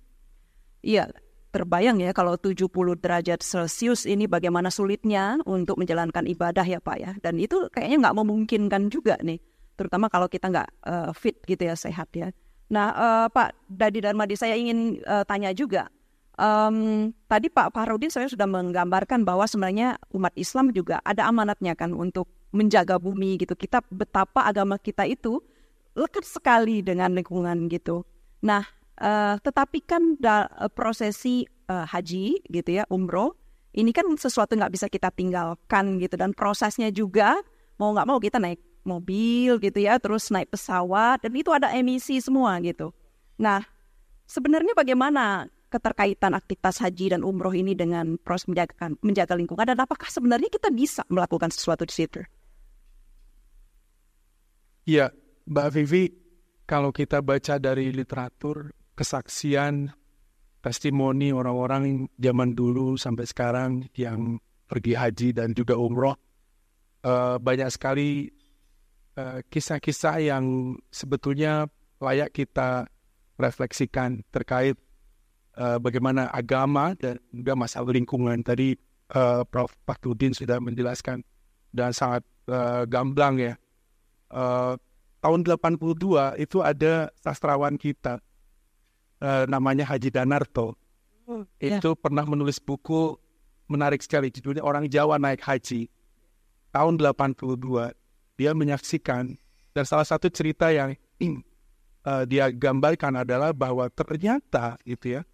Iya, 0.83 1.11
terbayang 1.57 1.99
ya 2.05 2.13
kalau 2.13 2.37
70 2.37 2.69
derajat 3.01 3.41
Celcius 3.41 4.05
ini 4.05 4.29
bagaimana 4.29 4.69
sulitnya 4.69 5.41
untuk 5.49 5.81
menjalankan 5.81 6.29
ibadah 6.29 6.67
ya 6.67 6.79
Pak 6.83 6.97
ya. 7.01 7.11
Dan 7.25 7.41
itu 7.41 7.73
kayaknya 7.73 8.07
nggak 8.09 8.17
memungkinkan 8.21 8.93
juga 8.93 9.17
nih, 9.25 9.41
terutama 9.81 10.13
kalau 10.13 10.29
kita 10.29 10.53
nggak 10.53 10.69
uh, 10.85 11.11
fit 11.17 11.41
gitu 11.49 11.65
ya, 11.65 11.75
sehat 11.75 12.13
ya. 12.13 12.29
Nah 12.69 12.93
uh, 12.93 13.27
Pak 13.31 13.57
Dadi 13.71 14.05
Darmadi 14.05 14.35
saya 14.37 14.59
ingin 14.59 15.01
uh, 15.07 15.25
tanya 15.25 15.55
juga, 15.57 15.89
um, 16.37 17.09
tadi 17.27 17.49
Pak 17.49 17.73
Farudin 17.73 18.13
saya 18.13 18.29
sudah 18.29 18.45
menggambarkan 18.45 19.25
bahwa 19.25 19.49
sebenarnya 19.49 19.97
umat 20.13 20.37
Islam 20.37 20.71
juga 20.71 21.01
ada 21.03 21.25
amanatnya 21.27 21.73
kan 21.73 21.97
untuk 21.97 22.29
menjaga 22.53 23.01
bumi 23.01 23.41
gitu. 23.41 23.57
Kita 23.57 23.81
betapa 23.89 24.45
agama 24.45 24.77
kita 24.77 25.09
itu 25.09 25.41
lekat 25.97 26.29
sekali 26.29 26.85
dengan 26.85 27.17
lingkungan 27.17 27.73
gitu. 27.73 28.05
Nah, 28.45 28.63
Uh, 28.97 29.37
tetapi 29.45 29.85
kan 29.85 30.17
da, 30.17 30.49
uh, 30.57 30.73
prosesi 30.73 31.45
uh, 31.69 31.85
haji 31.85 32.41
gitu 32.49 32.81
ya, 32.81 32.89
umroh, 32.89 33.37
ini 33.77 33.93
kan 33.93 34.09
sesuatu 34.17 34.57
nggak 34.57 34.73
bisa 34.73 34.89
kita 34.89 35.13
tinggalkan 35.13 36.01
gitu 36.01 36.17
dan 36.17 36.33
prosesnya 36.33 36.89
juga 36.89 37.37
mau 37.77 37.93
nggak 37.93 38.09
mau 38.09 38.17
kita 38.17 38.41
naik 38.41 38.57
mobil 38.89 39.61
gitu 39.61 39.85
ya, 39.85 40.01
terus 40.01 40.33
naik 40.33 40.49
pesawat 40.49 41.21
dan 41.21 41.29
itu 41.37 41.53
ada 41.53 41.77
emisi 41.77 42.25
semua 42.25 42.57
gitu. 42.65 42.89
Nah, 43.37 43.61
sebenarnya 44.25 44.73
bagaimana 44.73 45.53
keterkaitan 45.69 46.33
aktivitas 46.33 46.81
haji 46.81 47.13
dan 47.13 47.21
umroh 47.21 47.53
ini 47.53 47.77
dengan 47.77 48.17
proses 48.17 48.49
menjaga, 48.49 48.97
menjaga 49.05 49.37
lingkungan 49.37 49.77
dan 49.77 49.77
apakah 49.77 50.09
sebenarnya 50.09 50.49
kita 50.49 50.73
bisa 50.73 51.05
melakukan 51.13 51.53
sesuatu 51.53 51.85
di 51.85 51.93
situ? 51.93 52.25
Iya, 54.89 55.13
Mbak 55.47 55.69
Vivi, 55.79 56.11
kalau 56.67 56.91
kita 56.91 57.23
baca 57.23 57.63
dari 57.63 57.95
literatur 57.95 58.75
kesaksian 58.99 59.95
testimoni 60.59 61.31
orang-orang 61.31 62.11
zaman 62.19 62.59
dulu 62.59 62.99
sampai 62.99 63.23
sekarang 63.31 63.87
yang 63.95 64.43
pergi 64.67 64.99
haji 64.99 65.29
dan 65.31 65.55
juga 65.55 65.79
umroh 65.79 66.19
uh, 67.07 67.39
banyak 67.39 67.71
sekali 67.71 68.27
eh, 69.15 69.39
kisah-kisah 69.47 70.17
yang 70.19 70.75
sebetulnya 70.91 71.71
layak 72.03 72.35
kita 72.35 72.91
refleksikan 73.39 74.27
terkait 74.35 74.75
uh, 75.55 75.79
bagaimana 75.79 76.27
agama 76.35 76.99
dan 76.99 77.23
juga 77.31 77.55
masalah 77.55 77.95
lingkungan 77.95 78.43
tadi 78.43 78.75
Prof. 79.55 79.71
Fakudin 79.87 80.35
sudah 80.35 80.59
menjelaskan 80.59 81.23
dan 81.71 81.95
sangat 81.95 82.27
gamblang 82.91 83.39
ya. 83.39 83.55
Tahun 85.27 85.43
82 85.43 86.39
itu 86.39 86.63
ada 86.63 87.11
sastrawan 87.19 87.75
kita 87.75 88.23
uh, 89.19 89.43
namanya 89.51 89.83
Haji 89.83 90.15
Danarto. 90.15 90.79
Oh, 91.27 91.43
ya. 91.59 91.83
itu 91.83 91.99
pernah 91.99 92.23
menulis 92.23 92.63
buku 92.63 93.19
menarik 93.67 93.99
sekali 93.99 94.31
judulnya 94.31 94.63
Orang 94.63 94.87
Jawa 94.87 95.19
Naik 95.19 95.43
Haji. 95.43 95.91
Tahun 96.71 96.95
82 96.95 97.43
dia 98.39 98.55
menyaksikan 98.55 99.35
dan 99.75 99.83
salah 99.83 100.07
satu 100.07 100.31
cerita 100.31 100.71
yang 100.71 100.95
uh, 102.07 102.23
dia 102.31 102.47
gambarkan 102.55 103.27
adalah 103.27 103.51
bahwa 103.51 103.91
ternyata 103.91 104.79
itu 104.87 105.19
ya 105.19 105.27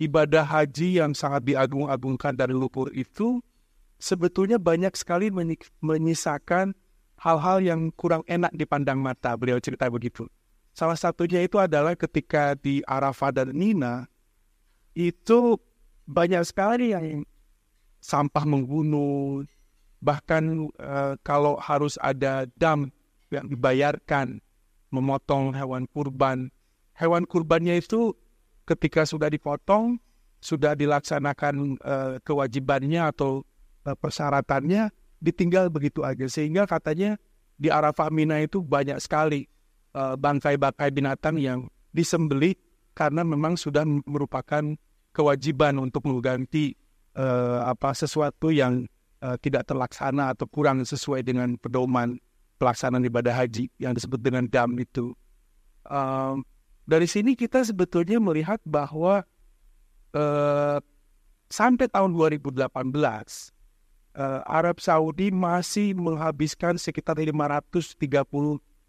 ibadah 0.00 0.46
haji 0.46 1.04
yang 1.04 1.12
sangat 1.12 1.44
diagung-agungkan 1.44 2.32
dari 2.32 2.56
lumpur 2.56 2.88
itu 2.96 3.42
sebetulnya 3.98 4.56
banyak 4.56 4.94
sekali 4.94 5.28
menyisakan 5.82 6.72
hal-hal 7.18 7.58
yang 7.60 7.90
kurang 7.98 8.22
enak 8.30 8.54
dipandang 8.54 9.02
mata. 9.02 9.34
Beliau 9.34 9.58
cerita 9.58 9.90
begitu. 9.90 10.26
Salah 10.72 10.94
satunya 10.94 11.42
itu 11.42 11.58
adalah 11.58 11.98
ketika 11.98 12.54
di 12.54 12.78
Arafah 12.86 13.34
dan 13.34 13.50
Nina, 13.50 14.06
itu 14.94 15.58
banyak 16.06 16.42
sekali 16.46 16.94
yang 16.94 17.26
sampah 17.98 18.46
membunuh, 18.46 19.42
bahkan 19.98 20.70
uh, 20.78 21.18
kalau 21.26 21.58
harus 21.58 21.98
ada 21.98 22.46
dam 22.54 22.94
yang 23.34 23.50
dibayarkan, 23.50 24.38
memotong 24.94 25.50
hewan 25.52 25.84
kurban. 25.90 26.48
Hewan 26.94 27.26
kurbannya 27.26 27.82
itu 27.82 28.14
ketika 28.64 29.02
sudah 29.02 29.26
dipotong, 29.26 29.98
sudah 30.38 30.78
dilaksanakan 30.78 31.82
uh, 31.82 32.22
kewajibannya 32.22 33.02
atau 33.10 33.42
uh, 33.82 33.98
persyaratannya, 33.98 34.94
ditinggal 35.18 35.70
begitu 35.70 36.02
aja. 36.06 36.26
Sehingga 36.26 36.66
katanya 36.66 37.18
di 37.58 37.68
Arafah 37.68 38.10
Mina 38.10 38.38
itu 38.38 38.62
banyak 38.62 38.98
sekali 39.02 39.46
Eh, 39.98 40.14
bangkai-bangkai 40.14 40.94
binatang 40.94 41.40
yang 41.42 41.66
disembeli 41.90 42.54
karena 42.94 43.26
memang 43.26 43.58
sudah 43.58 43.82
merupakan 44.06 44.76
kewajiban 45.10 45.80
untuk 45.80 46.06
mengganti 46.06 46.76
uh, 47.18 47.66
apa 47.66 47.96
sesuatu 47.96 48.54
yang 48.54 48.86
uh, 49.24 49.34
tidak 49.40 49.66
terlaksana 49.66 50.36
atau 50.36 50.46
kurang 50.46 50.86
sesuai 50.86 51.26
dengan 51.26 51.58
pedoman 51.58 52.20
pelaksanaan 52.62 53.02
ibadah 53.10 53.32
haji 53.32 53.72
yang 53.80 53.96
disebut 53.96 54.22
dengan 54.22 54.46
dam 54.46 54.76
itu. 54.78 55.16
Uh, 55.88 56.38
dari 56.86 57.08
sini 57.10 57.34
kita 57.34 57.64
sebetulnya 57.66 58.22
melihat 58.22 58.62
bahwa 58.62 59.26
uh, 60.14 60.78
sampai 61.50 61.90
tahun 61.90 62.14
2018 62.14 62.70
uh, 64.18 64.42
Arab 64.44 64.82
Saudi 64.82 65.30
masih 65.30 65.94
menghabiskan 65.94 66.74
sekitar 66.74 67.14
530 67.22 67.94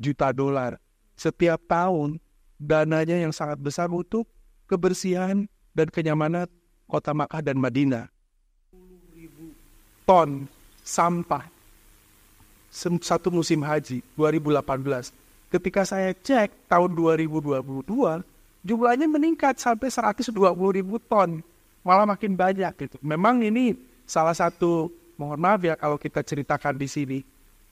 juta 0.01 0.27
dolar 0.33 0.81
setiap 1.13 1.61
tahun 1.69 2.17
dananya 2.57 3.21
yang 3.21 3.31
sangat 3.31 3.61
besar 3.61 3.87
untuk 3.93 4.25
kebersihan 4.65 5.45
dan 5.77 5.87
kenyamanan 5.93 6.49
kota 6.89 7.13
Makkah 7.13 7.45
dan 7.45 7.61
Madinah. 7.61 8.09
ton 10.09 10.49
sampah 10.81 11.45
satu 12.73 13.29
musim 13.29 13.61
haji 13.61 14.01
2018. 14.17 15.13
Ketika 15.49 15.81
saya 15.85 16.13
cek 16.13 16.69
tahun 16.69 16.93
2022, 16.93 18.25
jumlahnya 18.65 19.05
meningkat 19.09 19.57
sampai 19.57 19.89
120 19.89 20.33
ribu 20.73 20.97
ton. 21.01 21.41
Malah 21.81 22.05
makin 22.09 22.33
banyak 22.37 22.73
gitu. 22.77 22.97
Memang 23.01 23.41
ini 23.41 23.73
salah 24.05 24.33
satu, 24.33 24.89
mohon 25.19 25.35
maaf 25.35 25.59
ya 25.59 25.75
kalau 25.75 25.99
kita 25.99 26.23
ceritakan 26.23 26.79
di 26.79 26.87
sini, 26.87 27.19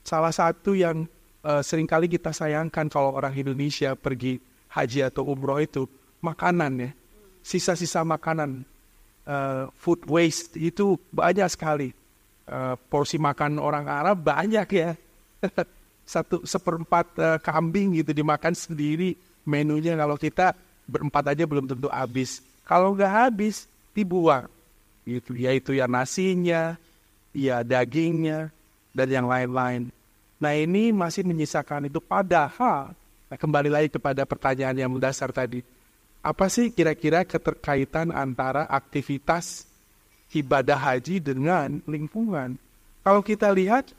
salah 0.04 0.30
satu 0.30 0.76
yang 0.76 1.08
uh, 1.40 1.64
sering 1.64 1.88
kali 1.88 2.04
kita 2.04 2.28
sayangkan 2.28 2.92
kalau 2.92 3.16
orang 3.16 3.32
Indonesia 3.32 3.96
pergi 3.96 4.36
haji 4.68 5.08
atau 5.08 5.24
umroh 5.24 5.56
itu 5.56 5.88
makanan 6.20 6.72
ya. 6.76 6.90
Sisa-sisa 7.40 8.04
makanan 8.04 8.68
uh, 9.24 9.72
food 9.80 10.04
waste 10.04 10.60
itu 10.60 11.00
banyak 11.08 11.48
sekali. 11.48 11.96
Uh, 12.48 12.76
porsi 12.92 13.16
makan 13.16 13.56
orang 13.56 13.88
Arab 13.88 14.20
banyak 14.20 14.68
ya. 14.68 14.92
Satu 16.08 16.44
seperempat 16.44 17.06
uh, 17.16 17.38
kambing 17.40 17.96
gitu 17.96 18.12
dimakan 18.12 18.52
sendiri. 18.52 19.16
Menunya 19.48 19.96
kalau 19.96 20.20
kita 20.20 20.52
berempat 20.84 21.32
aja 21.32 21.48
belum 21.48 21.64
tentu 21.64 21.88
habis. 21.88 22.44
Kalau 22.68 22.92
nggak 22.92 23.32
habis 23.32 23.64
dibuang. 23.96 24.44
Gitu 25.08 25.32
yaitu 25.40 25.72
ya 25.72 25.88
nasinya 25.88 26.76
ya 27.32 27.62
dagingnya 27.62 28.52
dan 28.92 29.08
yang 29.08 29.26
lain-lain 29.28 29.92
Nah 30.38 30.54
ini 30.54 30.94
masih 30.94 31.26
menyisakan 31.26 31.90
itu 31.90 31.98
padahal 31.98 32.94
nah 33.28 33.36
kembali 33.36 33.68
lagi 33.68 33.88
kepada 33.92 34.24
pertanyaan 34.24 34.78
yang 34.78 34.90
mendasar 34.94 35.34
tadi. 35.34 35.60
Apa 36.24 36.48
sih 36.48 36.72
kira-kira 36.72 37.26
keterkaitan 37.26 38.08
antara 38.10 38.64
aktivitas 38.66 39.68
ibadah 40.32 40.78
haji 40.78 41.20
dengan 41.20 41.82
lingkungan? 41.84 42.56
Kalau 43.04 43.20
kita 43.20 43.52
lihat 43.52 43.92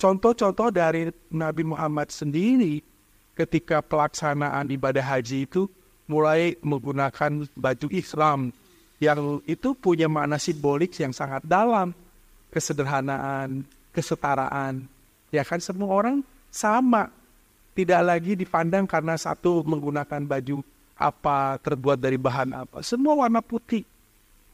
contoh-contoh 0.00 0.72
dari 0.72 1.12
Nabi 1.28 1.62
Muhammad 1.66 2.08
sendiri 2.08 2.80
ketika 3.36 3.84
pelaksanaan 3.84 4.72
ibadah 4.72 5.04
haji 5.04 5.44
itu 5.44 5.68
mulai 6.06 6.56
menggunakan 6.62 7.44
baju 7.52 7.88
Islam 7.92 8.54
yang 9.02 9.44
itu 9.44 9.76
punya 9.76 10.08
makna 10.08 10.40
simbolik 10.40 10.96
yang 10.96 11.12
sangat 11.12 11.44
dalam. 11.44 11.92
Kesederhanaan, 12.56 13.68
kesetaraan, 13.92 14.88
Ya 15.34 15.42
kan 15.42 15.58
semua 15.58 15.90
orang 15.90 16.22
sama. 16.48 17.10
Tidak 17.76 18.00
lagi 18.00 18.32
dipandang 18.32 18.88
karena 18.88 19.20
satu 19.20 19.60
menggunakan 19.60 20.24
baju 20.24 20.64
apa, 20.96 21.60
terbuat 21.60 22.00
dari 22.00 22.16
bahan 22.16 22.56
apa. 22.56 22.80
Semua 22.80 23.12
warna 23.20 23.44
putih. 23.44 23.84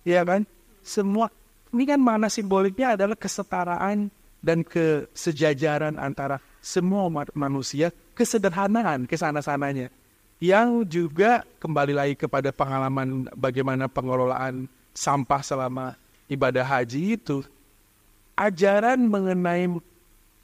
Ya 0.02 0.26
kan? 0.26 0.42
Semua. 0.82 1.30
Ini 1.70 1.86
kan 1.86 2.00
mana 2.02 2.26
simboliknya 2.26 2.98
adalah 2.98 3.14
kesetaraan 3.14 4.10
dan 4.42 4.66
kesejajaran 4.66 6.02
antara 6.02 6.42
semua 6.58 7.06
umat 7.06 7.30
manusia, 7.38 7.94
kesederhanaan 8.18 9.06
ke 9.06 9.14
sana-sananya. 9.14 9.86
Yang 10.42 10.90
juga 10.90 11.46
kembali 11.62 11.94
lagi 11.94 12.14
kepada 12.18 12.50
pengalaman 12.50 13.30
bagaimana 13.38 13.86
pengelolaan 13.86 14.66
sampah 14.90 15.46
selama 15.46 15.94
ibadah 16.26 16.66
haji 16.66 17.14
itu. 17.14 17.46
Ajaran 18.42 19.06
mengenai 19.06 19.70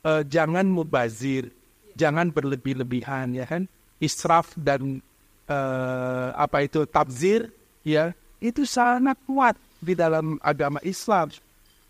uh, 0.06 0.22
jangan 0.22 0.70
mubazir, 0.70 1.50
jangan 1.98 2.30
berlebih-lebihan 2.30 3.34
ya 3.34 3.42
kan 3.42 3.66
israf 3.98 4.54
dan 4.54 5.02
uh, 5.50 6.30
apa 6.38 6.62
itu 6.62 6.86
tabzir 6.86 7.50
ya 7.82 8.14
itu 8.38 8.62
sangat 8.62 9.18
kuat 9.26 9.58
di 9.82 9.98
dalam 9.98 10.38
agama 10.38 10.78
Islam. 10.86 11.34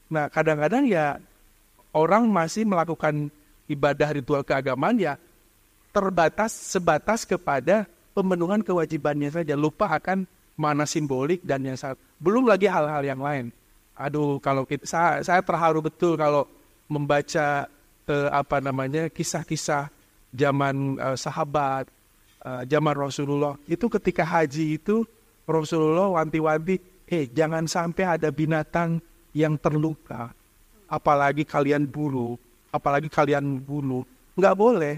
Nah 0.09 0.33
kadang-kadang 0.33 0.89
ya 0.89 1.21
orang 1.93 2.25
masih 2.29 2.65
melakukan 2.65 3.29
ibadah 3.69 4.09
ritual 4.17 4.41
keagamaan 4.41 4.97
ya 4.97 5.21
terbatas 5.93 6.57
sebatas 6.57 7.29
kepada 7.29 7.85
pemenuhan 8.17 8.65
kewajibannya 8.65 9.29
saja 9.29 9.53
lupa 9.53 9.93
akan 9.93 10.25
mana 10.59 10.89
simbolik 10.89 11.45
dan 11.45 11.63
yang 11.63 11.79
saat 11.79 12.01
belum 12.19 12.49
lagi 12.49 12.67
hal-hal 12.67 13.05
yang 13.05 13.21
lain. 13.21 13.53
Aduh 13.99 14.39
kalau 14.39 14.63
kita 14.63 14.87
saya, 14.87 15.19
saya 15.27 15.43
terharu 15.43 15.83
betul 15.83 16.15
kalau 16.15 16.47
membaca 16.87 17.67
eh, 18.07 18.29
apa 18.31 18.63
namanya 18.63 19.11
kisah-kisah 19.11 19.91
zaman 20.33 21.01
uh, 21.01 21.17
sahabat, 21.17 21.89
uh, 22.45 22.63
zaman 22.69 22.95
Rasulullah. 22.95 23.57
Itu 23.65 23.89
ketika 23.89 24.25
haji 24.25 24.77
itu 24.77 25.09
Rasulullah 25.49 26.21
wanti-wanti, 26.21 26.77
eh 27.09 27.25
jangan 27.33 27.65
sampai 27.65 28.05
ada 28.05 28.29
binatang 28.29 29.01
yang 29.33 29.57
terluka. 29.57 30.33
Apalagi 30.89 31.45
kalian 31.45 31.85
buru, 31.85 32.37
apalagi 32.73 33.09
kalian 33.09 33.61
bunuh. 33.61 34.05
Nggak 34.37 34.57
boleh. 34.57 34.95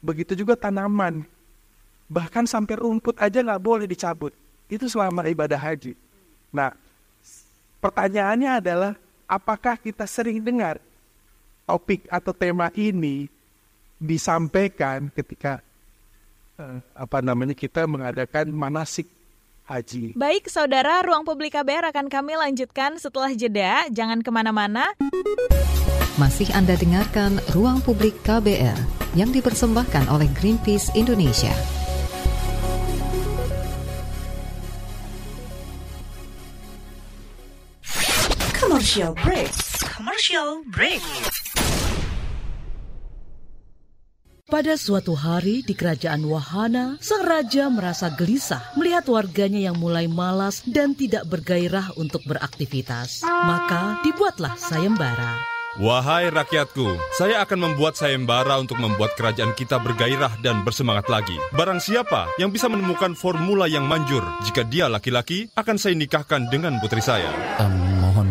Begitu 0.00 0.36
juga 0.36 0.56
tanaman. 0.56 1.24
Bahkan 2.06 2.46
sampai 2.46 2.78
rumput 2.78 3.18
aja 3.18 3.42
nggak 3.42 3.62
boleh 3.64 3.88
dicabut. 3.88 4.32
Itu 4.68 4.86
selama 4.86 5.26
ibadah 5.26 5.58
haji. 5.58 5.96
Nah, 6.54 6.72
pertanyaannya 7.86 8.50
adalah, 8.58 8.92
apakah 9.30 9.78
kita 9.78 10.04
sering 10.10 10.42
dengar 10.42 10.82
topik 11.66 12.06
atau 12.10 12.30
tema 12.34 12.70
ini 12.74 13.30
disampaikan 13.98 15.10
ketika 15.10 15.64
uh, 16.58 16.78
apa 16.94 17.18
namanya 17.24 17.56
kita 17.56 17.88
mengadakan 17.88 18.52
manasik 18.52 19.08
haji. 19.66 20.14
Baik, 20.14 20.46
saudara, 20.46 21.02
ruang 21.02 21.26
publik 21.26 21.58
KBR 21.58 21.90
akan 21.90 22.06
kami 22.06 22.38
lanjutkan 22.38 22.98
setelah 23.02 23.34
jeda. 23.34 23.90
Jangan 23.90 24.22
ke 24.22 24.30
mana-mana. 24.30 24.94
Masih 26.16 26.48
Anda 26.56 26.80
dengarkan 26.80 27.44
Ruang 27.52 27.84
Publik 27.84 28.16
KBR 28.24 28.80
yang 29.20 29.36
dipersembahkan 29.36 30.08
oleh 30.08 30.24
Greenpeace 30.32 30.88
Indonesia. 30.96 31.52
Commercial 38.76 39.16
break. 39.24 39.52
Commercial 39.88 40.48
break. 40.68 41.00
Pada 44.52 44.76
suatu 44.76 45.16
hari 45.16 45.64
di 45.64 45.72
kerajaan 45.72 46.20
Wahana, 46.28 47.00
sang 47.00 47.24
raja 47.24 47.72
merasa 47.72 48.12
gelisah 48.12 48.60
melihat 48.76 49.08
warganya 49.08 49.72
yang 49.72 49.80
mulai 49.80 50.12
malas 50.12 50.60
dan 50.68 50.92
tidak 50.92 51.24
bergairah 51.24 51.96
untuk 51.96 52.20
beraktivitas. 52.28 53.24
Maka 53.24 54.04
dibuatlah 54.04 54.60
sayembara. 54.60 55.40
Wahai 55.80 56.28
rakyatku, 56.28 57.16
saya 57.16 57.40
akan 57.48 57.72
membuat 57.72 57.96
sayembara 57.96 58.60
untuk 58.60 58.76
membuat 58.76 59.16
kerajaan 59.16 59.56
kita 59.56 59.80
bergairah 59.80 60.36
dan 60.44 60.68
bersemangat 60.68 61.08
lagi. 61.08 61.40
Barang 61.56 61.80
siapa 61.80 62.28
yang 62.36 62.52
bisa 62.52 62.68
menemukan 62.68 63.16
formula 63.16 63.72
yang 63.72 63.88
manjur, 63.88 64.20
jika 64.44 64.68
dia 64.68 64.84
laki-laki, 64.92 65.48
akan 65.56 65.80
saya 65.80 65.96
nikahkan 65.96 66.52
dengan 66.52 66.76
putri 66.76 67.00
saya. 67.00 67.32
Um, 67.56 67.85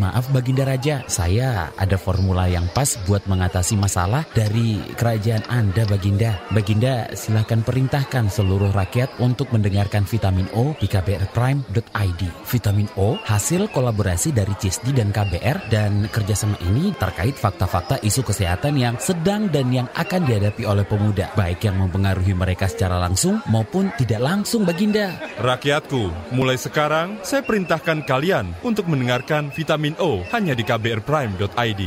maaf 0.05 0.29
Baginda 0.29 0.69
Raja, 0.69 1.01
saya 1.09 1.73
ada 1.73 1.97
formula 1.97 2.45
yang 2.45 2.69
pas 2.69 2.93
buat 3.09 3.25
mengatasi 3.25 3.73
masalah 3.73 4.21
dari 4.37 4.77
kerajaan 4.93 5.41
Anda 5.49 5.89
Baginda. 5.89 6.37
Baginda 6.53 7.09
silahkan 7.17 7.65
perintahkan 7.65 8.29
seluruh 8.29 8.69
rakyat 8.69 9.17
untuk 9.17 9.49
mendengarkan 9.49 10.05
Vitamin 10.05 10.45
O 10.53 10.77
di 10.77 10.85
kbrprime.id. 10.85 12.21
Vitamin 12.45 12.89
O 13.01 13.17
hasil 13.25 13.73
kolaborasi 13.73 14.29
dari 14.29 14.53
CISDI 14.53 14.91
dan 14.93 15.09
KBR 15.09 15.57
dan 15.73 16.05
kerjasama 16.13 16.61
ini 16.61 16.93
terkait 16.93 17.33
fakta-fakta 17.33 17.97
isu 18.05 18.21
kesehatan 18.21 18.77
yang 18.77 19.01
sedang 19.01 19.49
dan 19.49 19.73
yang 19.73 19.89
akan 19.97 20.21
dihadapi 20.29 20.69
oleh 20.69 20.85
pemuda, 20.85 21.33
baik 21.33 21.65
yang 21.65 21.81
mempengaruhi 21.81 22.37
mereka 22.37 22.69
secara 22.69 23.01
langsung 23.01 23.41
maupun 23.49 23.89
tidak 23.97 24.21
langsung, 24.21 24.67
Baginda. 24.67 25.17
Rakyatku, 25.41 26.35
mulai 26.35 26.61
sekarang 26.61 27.17
saya 27.25 27.41
perintahkan 27.41 28.05
kalian 28.05 28.53
untuk 28.61 28.85
mendengarkan 28.85 29.49
Vitamin 29.49 29.94
hanya 30.31 30.53
di 30.53 30.63
kbrprime.id. 30.67 31.81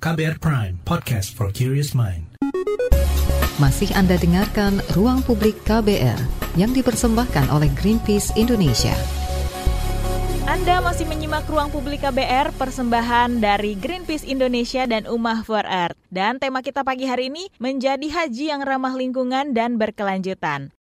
KBR 0.00 0.36
Prime, 0.40 0.74
podcast 0.82 1.36
for 1.36 1.52
curious 1.52 1.92
mind. 1.92 2.26
Masih 3.60 3.92
Anda 3.92 4.16
dengarkan 4.16 4.80
Ruang 4.96 5.20
Publik 5.20 5.60
KBR 5.68 6.16
yang 6.56 6.72
dipersembahkan 6.72 7.52
oleh 7.52 7.68
Greenpeace 7.76 8.32
Indonesia. 8.34 8.96
Anda 10.50 10.82
masih 10.82 11.06
menyimak 11.06 11.46
ruang 11.46 11.70
publik 11.70 12.02
KBR 12.02 12.50
persembahan 12.58 13.38
dari 13.38 13.78
Greenpeace 13.78 14.26
Indonesia 14.26 14.82
dan 14.82 15.06
Umah 15.06 15.46
for 15.46 15.62
Earth. 15.62 15.94
Dan 16.10 16.42
tema 16.42 16.58
kita 16.58 16.82
pagi 16.82 17.06
hari 17.06 17.30
ini 17.30 17.46
menjadi 17.62 18.02
haji 18.02 18.50
yang 18.50 18.66
ramah 18.66 18.98
lingkungan 18.98 19.54
dan 19.54 19.78
berkelanjutan. 19.78 20.74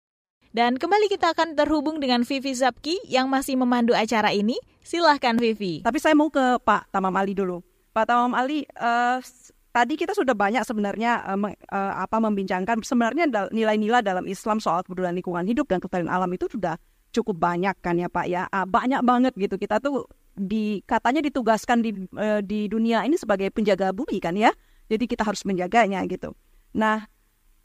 Dan 0.49 0.81
kembali 0.81 1.13
kita 1.13 1.37
akan 1.37 1.53
terhubung 1.53 2.01
dengan 2.01 2.25
Vivi 2.25 2.57
Zapki 2.57 2.97
yang 3.05 3.29
masih 3.29 3.61
memandu 3.61 3.93
acara 3.93 4.33
ini. 4.33 4.57
Silahkan 4.89 5.37
Vivi. 5.37 5.85
Tapi 5.85 6.01
saya 6.01 6.17
mau 6.17 6.33
ke 6.33 6.57
Pak 6.65 6.89
Tamam 6.89 7.13
Ali 7.13 7.37
dulu. 7.37 7.61
Pak 7.93 8.09
Tamam 8.09 8.33
Ali, 8.33 8.65
uh, 8.81 9.21
tadi 9.69 9.93
kita 9.93 10.17
sudah 10.17 10.33
banyak 10.33 10.65
sebenarnya 10.65 11.29
uh, 11.29 11.37
uh, 11.45 11.93
apa 12.01 12.17
membincangkan. 12.17 12.81
Sebenarnya 12.81 13.29
nilai-nilai 13.53 14.01
dalam 14.01 14.25
Islam 14.25 14.57
soal 14.57 14.81
kepedulian 14.81 15.13
lingkungan 15.13 15.45
hidup 15.45 15.69
dan 15.69 15.77
kelestarian 15.77 16.09
alam 16.09 16.33
itu 16.33 16.49
sudah 16.49 16.73
cukup 17.13 17.37
banyak 17.37 17.77
kan 17.85 18.01
ya 18.01 18.09
Pak 18.09 18.25
ya? 18.25 18.49
Ah, 18.49 18.65
banyak 18.65 19.05
banget 19.05 19.37
gitu. 19.37 19.61
Kita 19.61 19.77
tuh 19.77 20.09
di 20.33 20.81
katanya 20.89 21.21
ditugaskan 21.21 21.85
di 21.85 21.93
uh, 22.17 22.41
di 22.41 22.65
dunia 22.65 23.05
ini 23.05 23.13
sebagai 23.13 23.53
penjaga 23.53 23.93
bumi 23.93 24.17
kan 24.17 24.33
ya? 24.33 24.49
Jadi 24.89 25.05
kita 25.05 25.21
harus 25.21 25.45
menjaganya 25.45 26.01
gitu. 26.09 26.33
Nah 26.73 27.05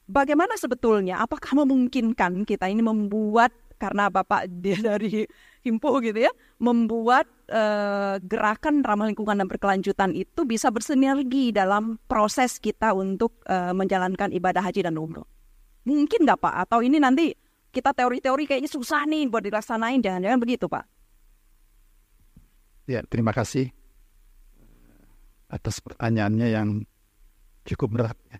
bagaimana 0.05 0.61
sebetulnya? 0.61 1.25
Apakah 1.25 1.57
memungkinkan 1.65 2.45
kita 2.45 2.69
ini 2.69 2.85
membuat 2.85 3.57
karena 3.81 4.13
Bapak 4.13 4.45
dia 4.49 4.77
dari 4.93 5.25
Himpo 5.64 5.96
gitu 6.05 6.29
ya 6.29 6.33
membuat 6.61 7.24
uh, 7.48 8.20
gerakan 8.20 8.85
ramah 8.85 9.09
lingkungan 9.09 9.40
dan 9.40 9.48
berkelanjutan 9.48 10.12
itu 10.12 10.44
bisa 10.44 10.68
bersinergi 10.68 11.57
dalam 11.57 11.96
proses 12.05 12.61
kita 12.61 12.92
untuk 12.92 13.40
uh, 13.48 13.72
menjalankan 13.72 14.29
ibadah 14.29 14.61
haji 14.61 14.85
dan 14.85 15.00
umroh 15.00 15.24
mungkin 15.88 16.24
nggak 16.24 16.40
Pak 16.40 16.55
atau 16.68 16.85
ini 16.85 17.00
nanti 17.00 17.33
kita 17.74 17.90
teori-teori 17.90 18.46
kayaknya 18.46 18.70
susah 18.70 19.03
nih 19.05 19.27
buat 19.27 19.42
dilaksanain, 19.42 19.98
jangan-jangan 19.98 20.38
begitu 20.38 20.70
Pak. 20.70 20.87
Ya, 22.87 23.03
terima 23.03 23.35
kasih 23.35 23.74
atas 25.50 25.83
pertanyaannya 25.83 26.48
yang 26.55 26.68
cukup 27.66 27.88
berat. 27.98 28.18
Ya. 28.31 28.38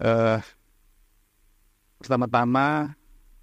Uh, 0.00 0.40
pertama-tama 2.00 2.96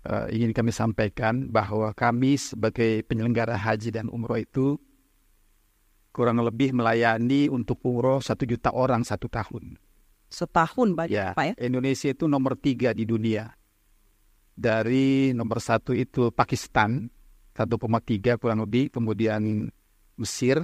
uh, 0.08 0.28
ingin 0.32 0.56
kami 0.56 0.72
sampaikan 0.74 1.50
bahwa 1.50 1.92
kami 1.94 2.38
sebagai 2.40 3.06
penyelenggara 3.06 3.58
haji 3.58 3.90
dan 3.94 4.08
umroh 4.10 4.40
itu 4.40 4.80
kurang 6.12 6.44
lebih 6.44 6.76
melayani 6.76 7.48
untuk 7.48 7.80
umroh 7.88 8.20
satu 8.20 8.44
juta 8.44 8.74
orang 8.74 9.06
satu 9.06 9.32
tahun. 9.32 9.80
Setahun 10.32 10.96
banyak 10.96 11.12
ya, 11.12 11.36
Pak 11.36 11.46
ya? 11.46 11.54
Indonesia 11.60 12.08
itu 12.12 12.26
nomor 12.28 12.56
tiga 12.56 12.96
di 12.96 13.04
dunia 13.04 13.52
dari 14.56 15.32
nomor 15.34 15.58
satu 15.58 15.96
itu 15.96 16.30
Pakistan 16.32 17.10
1,3 17.52 18.40
kurang 18.40 18.64
lebih, 18.64 18.94
kemudian 18.94 19.68
Mesir, 20.16 20.64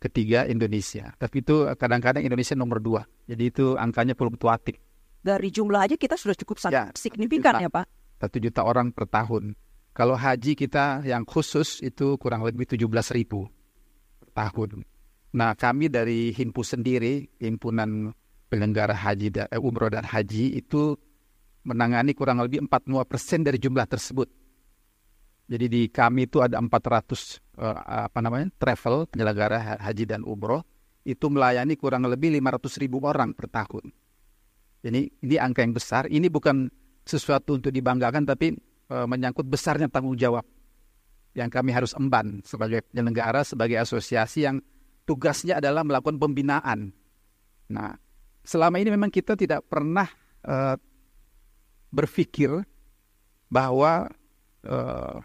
ketiga 0.00 0.44
Indonesia. 0.48 1.12
Tapi 1.16 1.40
itu 1.40 1.70
kadang-kadang 1.76 2.24
Indonesia 2.24 2.56
nomor 2.58 2.82
dua. 2.82 3.02
Jadi 3.28 3.44
itu 3.48 3.78
angkanya 3.78 4.12
fluktuatif. 4.16 4.76
Dari 5.20 5.48
jumlah 5.52 5.84
aja 5.84 5.96
kita 6.00 6.16
sudah 6.16 6.36
cukup 6.36 6.56
sangat 6.56 6.96
ya, 6.96 6.96
signifikan 6.96 7.60
ya 7.60 7.68
Pak? 7.68 7.99
Satu 8.20 8.36
juta 8.36 8.68
orang 8.68 8.92
per 8.92 9.08
tahun. 9.08 9.56
Kalau 9.96 10.14
haji 10.14 10.52
kita 10.54 11.02
yang 11.08 11.24
khusus 11.24 11.80
itu 11.80 12.20
kurang 12.20 12.44
lebih 12.44 12.68
17 12.68 12.84
ribu 13.16 13.48
per 14.20 14.28
tahun. 14.36 14.84
Nah 15.34 15.56
kami 15.56 15.88
dari 15.88 16.30
Himpu 16.36 16.60
sendiri, 16.60 17.26
Himpunan 17.40 18.12
penyelenggara 18.52 18.92
haji 18.92 19.32
dan 19.32 19.46
eh, 19.48 19.62
umroh 19.62 19.88
dan 19.88 20.04
haji 20.04 20.58
itu 20.58 20.98
menangani 21.64 22.12
kurang 22.12 22.42
lebih 22.42 22.66
45 22.66 23.08
persen 23.08 23.40
dari 23.46 23.56
jumlah 23.56 23.86
tersebut. 23.86 24.28
Jadi 25.50 25.66
di 25.66 25.82
kami 25.90 26.30
itu 26.30 26.38
ada 26.38 26.62
400 26.62 26.70
uh, 27.58 28.06
apa 28.06 28.18
namanya 28.22 28.54
travel 28.54 29.10
penyelenggara 29.10 29.82
haji 29.82 30.04
dan 30.06 30.22
umroh 30.22 30.62
itu 31.02 31.26
melayani 31.26 31.74
kurang 31.74 32.06
lebih 32.06 32.30
500 32.38 32.82
ribu 32.82 33.02
orang 33.02 33.34
per 33.34 33.50
tahun. 33.50 33.90
Jadi 34.80 35.00
ini 35.26 35.36
angka 35.36 35.60
yang 35.60 35.74
besar. 35.74 36.06
Ini 36.06 36.30
bukan 36.30 36.70
sesuatu 37.10 37.58
untuk 37.58 37.74
dibanggakan, 37.74 38.22
tapi 38.22 38.54
uh, 38.94 39.06
menyangkut 39.10 39.50
besarnya 39.50 39.90
tanggung 39.90 40.14
jawab 40.14 40.46
yang 41.34 41.50
kami 41.50 41.74
harus 41.74 41.94
emban 41.98 42.42
sebagai 42.46 42.86
penyelenggara, 42.90 43.42
sebagai 43.42 43.78
asosiasi 43.78 44.46
yang 44.46 44.62
tugasnya 45.06 45.58
adalah 45.58 45.82
melakukan 45.82 46.18
pembinaan. 46.18 46.94
Nah, 47.70 47.94
selama 48.42 48.78
ini 48.82 48.90
memang 48.94 49.10
kita 49.10 49.34
tidak 49.34 49.66
pernah 49.66 50.06
uh, 50.46 50.74
berpikir 51.90 52.50
bahwa 53.50 54.06
uh, 54.66 55.16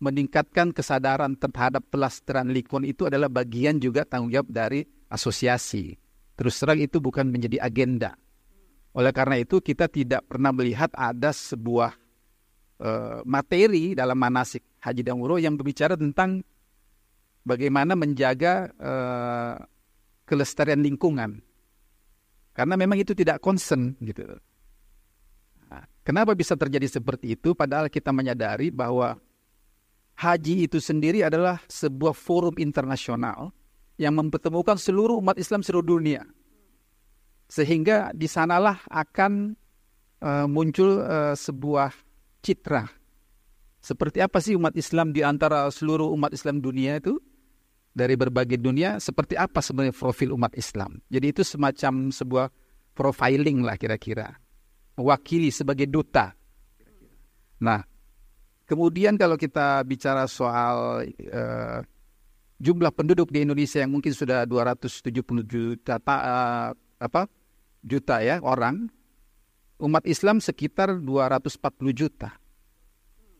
meningkatkan 0.00 0.76
kesadaran 0.76 1.36
terhadap 1.36 1.84
pelestarian 1.88 2.52
lingkungan 2.52 2.84
itu 2.84 3.08
adalah 3.08 3.32
bagian 3.32 3.80
juga 3.80 4.04
tanggung 4.04 4.32
jawab 4.32 4.48
dari 4.52 4.84
asosiasi. 5.08 5.96
Terus 6.36 6.54
terang 6.60 6.76
itu 6.76 7.00
bukan 7.00 7.32
menjadi 7.32 7.64
agenda. 7.64 8.12
Oleh 8.96 9.12
karena 9.12 9.36
itu 9.36 9.60
kita 9.60 9.92
tidak 9.92 10.24
pernah 10.24 10.56
melihat 10.56 10.88
ada 10.96 11.28
sebuah 11.28 11.92
uh, 12.80 13.20
materi 13.28 13.92
dalam 13.92 14.16
manasik 14.16 14.64
haji 14.80 15.04
dan 15.04 15.20
umroh 15.20 15.36
yang 15.36 15.52
berbicara 15.52 16.00
tentang 16.00 16.40
bagaimana 17.44 17.92
menjaga 17.92 18.72
uh, 18.80 19.60
kelestarian 20.24 20.80
lingkungan. 20.80 21.44
Karena 22.56 22.72
memang 22.72 22.96
itu 22.96 23.12
tidak 23.12 23.44
concern 23.44 24.00
gitu. 24.00 24.40
Nah, 25.68 25.84
kenapa 26.00 26.32
bisa 26.32 26.56
terjadi 26.56 26.88
seperti 26.88 27.36
itu? 27.36 27.52
Padahal 27.52 27.92
kita 27.92 28.16
menyadari 28.16 28.72
bahwa 28.72 29.20
haji 30.16 30.64
itu 30.64 30.80
sendiri 30.80 31.20
adalah 31.20 31.60
sebuah 31.68 32.16
forum 32.16 32.56
internasional 32.56 33.52
yang 34.00 34.16
mempertemukan 34.16 34.80
seluruh 34.80 35.20
umat 35.20 35.36
Islam 35.36 35.60
seluruh 35.60 35.84
dunia. 35.84 36.24
Sehingga 37.46 38.10
di 38.10 38.26
sanalah 38.26 38.82
akan 38.90 39.54
uh, 40.22 40.46
muncul 40.50 41.02
uh, 41.02 41.34
sebuah 41.34 41.94
citra. 42.42 42.86
Seperti 43.78 44.18
apa 44.18 44.42
sih 44.42 44.58
umat 44.58 44.74
Islam 44.74 45.14
di 45.14 45.22
antara 45.22 45.70
seluruh 45.70 46.10
umat 46.14 46.34
Islam 46.34 46.58
dunia 46.58 46.98
itu? 46.98 47.22
Dari 47.96 48.12
berbagai 48.12 48.60
dunia, 48.60 49.00
seperti 49.00 49.40
apa 49.40 49.64
sebenarnya 49.64 49.96
profil 49.96 50.36
umat 50.36 50.52
Islam? 50.52 51.00
Jadi 51.08 51.26
itu 51.32 51.40
semacam 51.40 52.12
sebuah 52.12 52.52
profiling 52.92 53.64
lah 53.64 53.80
kira-kira. 53.80 54.36
Mewakili 55.00 55.48
sebagai 55.48 55.88
duta. 55.88 56.36
Nah, 57.62 57.80
kemudian 58.68 59.16
kalau 59.16 59.40
kita 59.40 59.80
bicara 59.88 60.28
soal 60.28 61.08
uh, 61.08 61.80
jumlah 62.60 62.92
penduduk 62.92 63.32
di 63.32 63.48
Indonesia 63.48 63.80
yang 63.80 63.96
mungkin 63.96 64.12
sudah 64.12 64.44
270 64.44 65.16
juta 65.44 65.96
uh, 65.96 66.72
apa 66.98 67.28
juta 67.84 68.20
ya 68.24 68.40
orang, 68.42 68.88
umat 69.80 70.04
Islam 70.08 70.40
sekitar 70.42 70.98
240 70.98 71.92
juta. 71.92 72.34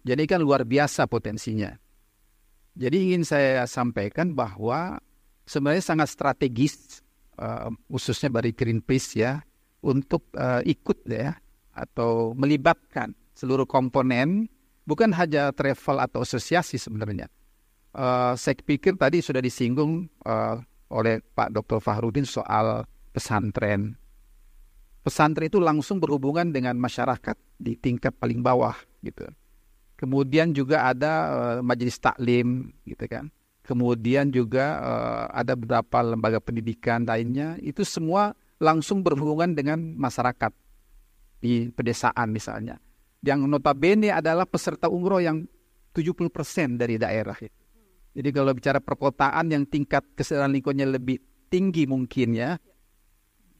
Jadi 0.06 0.22
kan 0.30 0.38
luar 0.38 0.62
biasa 0.62 1.10
potensinya. 1.10 1.74
Jadi 2.76 3.10
ingin 3.10 3.24
saya 3.24 3.64
sampaikan 3.66 4.36
bahwa 4.36 5.00
sebenarnya 5.48 5.82
sangat 5.82 6.12
strategis 6.12 7.02
uh, 7.40 7.72
khususnya 7.88 8.28
dari 8.28 8.52
Greenpeace 8.52 9.10
ya 9.16 9.40
untuk 9.82 10.28
uh, 10.36 10.60
ikut 10.62 11.08
ya 11.08 11.34
atau 11.72 12.36
melibatkan 12.36 13.16
seluruh 13.32 13.64
komponen 13.64 14.48
bukan 14.86 15.10
hanya 15.16 15.50
travel 15.56 15.98
atau 15.98 16.22
asosiasi 16.22 16.78
sebenarnya. 16.78 17.26
Uh, 17.96 18.36
saya 18.36 18.60
pikir 18.60 19.00
tadi 19.00 19.24
sudah 19.24 19.40
disinggung 19.40 20.06
uh, 20.28 20.60
oleh 20.92 21.24
Pak 21.32 21.50
Dr. 21.56 21.80
Fahrudin 21.80 22.28
soal 22.28 22.84
pesantren. 23.16 23.96
Pesantren 25.00 25.48
itu 25.48 25.56
langsung 25.56 25.96
berhubungan 25.96 26.52
dengan 26.52 26.76
masyarakat 26.76 27.40
di 27.56 27.80
tingkat 27.80 28.12
paling 28.20 28.44
bawah 28.44 28.76
gitu. 29.00 29.24
Kemudian 29.96 30.52
juga 30.52 30.92
ada 30.92 31.12
uh, 31.32 31.58
majelis 31.64 31.96
taklim 31.96 32.76
gitu 32.84 33.08
kan. 33.08 33.32
Kemudian 33.64 34.28
juga 34.28 34.76
uh, 34.78 35.24
ada 35.32 35.56
beberapa 35.56 36.04
lembaga 36.04 36.36
pendidikan 36.44 37.08
lainnya 37.08 37.56
itu 37.64 37.80
semua 37.80 38.36
langsung 38.60 39.00
berhubungan 39.00 39.56
dengan 39.56 39.80
masyarakat 39.96 40.52
di 41.40 41.72
pedesaan 41.72 42.28
misalnya. 42.28 42.76
Yang 43.24 43.48
notabene 43.48 44.12
adalah 44.12 44.44
peserta 44.44 44.92
umroh 44.92 45.24
yang 45.24 45.48
70% 45.96 46.76
dari 46.76 47.00
daerah 47.00 47.34
itu. 47.40 47.64
Jadi 48.16 48.28
kalau 48.32 48.52
bicara 48.52 48.80
perkotaan 48.80 49.48
yang 49.48 49.64
tingkat 49.64 50.04
kesadaran 50.12 50.52
lingkungannya 50.52 51.00
lebih 51.00 51.20
tinggi 51.48 51.88
mungkin 51.88 52.36
ya. 52.36 52.60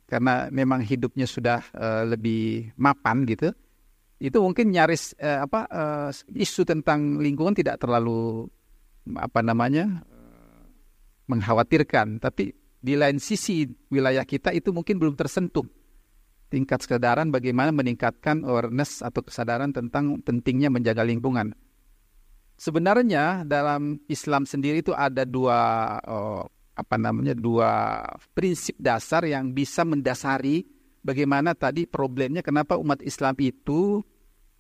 Karena 0.07 0.47
memang 0.55 0.87
hidupnya 0.87 1.27
sudah 1.27 1.67
uh, 1.75 2.07
lebih 2.07 2.71
mapan 2.79 3.27
gitu 3.27 3.51
itu 4.17 4.41
mungkin 4.41 4.73
nyaris 4.73 5.13
eh, 5.21 5.45
apa 5.45 5.69
eh, 5.69 6.41
isu 6.41 6.65
tentang 6.65 7.21
lingkungan 7.21 7.53
tidak 7.53 7.77
terlalu 7.85 8.49
apa 9.13 9.45
namanya 9.45 10.01
mengkhawatirkan 11.29 12.17
tapi 12.17 12.57
di 12.81 12.95
lain 12.97 13.21
sisi 13.21 13.69
wilayah 13.93 14.25
kita 14.25 14.57
itu 14.57 14.73
mungkin 14.73 14.97
belum 14.97 15.21
tersentuh 15.21 15.69
tingkat 16.49 16.87
kesadaran 16.87 17.29
bagaimana 17.29 17.75
meningkatkan 17.75 18.47
awareness 18.47 19.03
atau 19.03 19.21
kesadaran 19.21 19.75
tentang 19.75 20.23
pentingnya 20.23 20.71
menjaga 20.71 21.03
lingkungan. 21.03 21.53
Sebenarnya 22.57 23.45
dalam 23.45 24.01
Islam 24.09 24.49
sendiri 24.49 24.81
itu 24.81 24.95
ada 24.97 25.29
dua 25.29 25.59
oh, 26.09 26.49
apa 26.77 27.01
namanya 27.01 27.33
dua 27.33 28.05
prinsip 28.37 28.77
dasar 28.77 29.25
yang 29.25 29.57
bisa 29.57 29.83
mendasari 29.83 30.69
bagaimana 31.01 31.57
tadi 31.57 31.89
problemnya 31.89 32.45
kenapa 32.45 32.77
umat 32.77 33.01
Islam 33.01 33.33
itu 33.41 34.05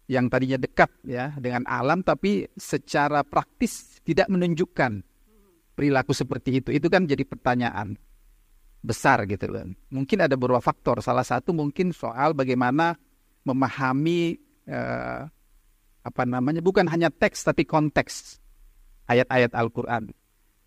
yang 0.06 0.30
tadinya 0.30 0.56
dekat 0.56 0.88
ya 1.04 1.34
dengan 1.36 1.66
alam 1.68 2.00
tapi 2.00 2.48
secara 2.56 3.26
praktis 3.26 4.00
tidak 4.06 4.30
menunjukkan 4.30 5.02
perilaku 5.76 6.16
seperti 6.16 6.64
itu. 6.64 6.68
Itu 6.72 6.88
kan 6.88 7.04
jadi 7.04 7.26
pertanyaan 7.28 7.98
besar 8.80 9.26
gitu 9.26 9.50
kan. 9.50 9.76
Mungkin 9.90 10.18
ada 10.24 10.38
beberapa 10.38 10.62
faktor. 10.62 11.02
Salah 11.02 11.26
satu 11.26 11.50
mungkin 11.52 11.90
soal 11.90 12.32
bagaimana 12.32 12.96
memahami 13.42 14.38
eh, 14.64 15.20
apa 16.06 16.22
namanya 16.22 16.62
bukan 16.62 16.86
hanya 16.86 17.10
teks 17.10 17.42
tapi 17.42 17.66
konteks 17.66 18.38
ayat-ayat 19.10 19.52
Al-Qur'an. 19.52 20.14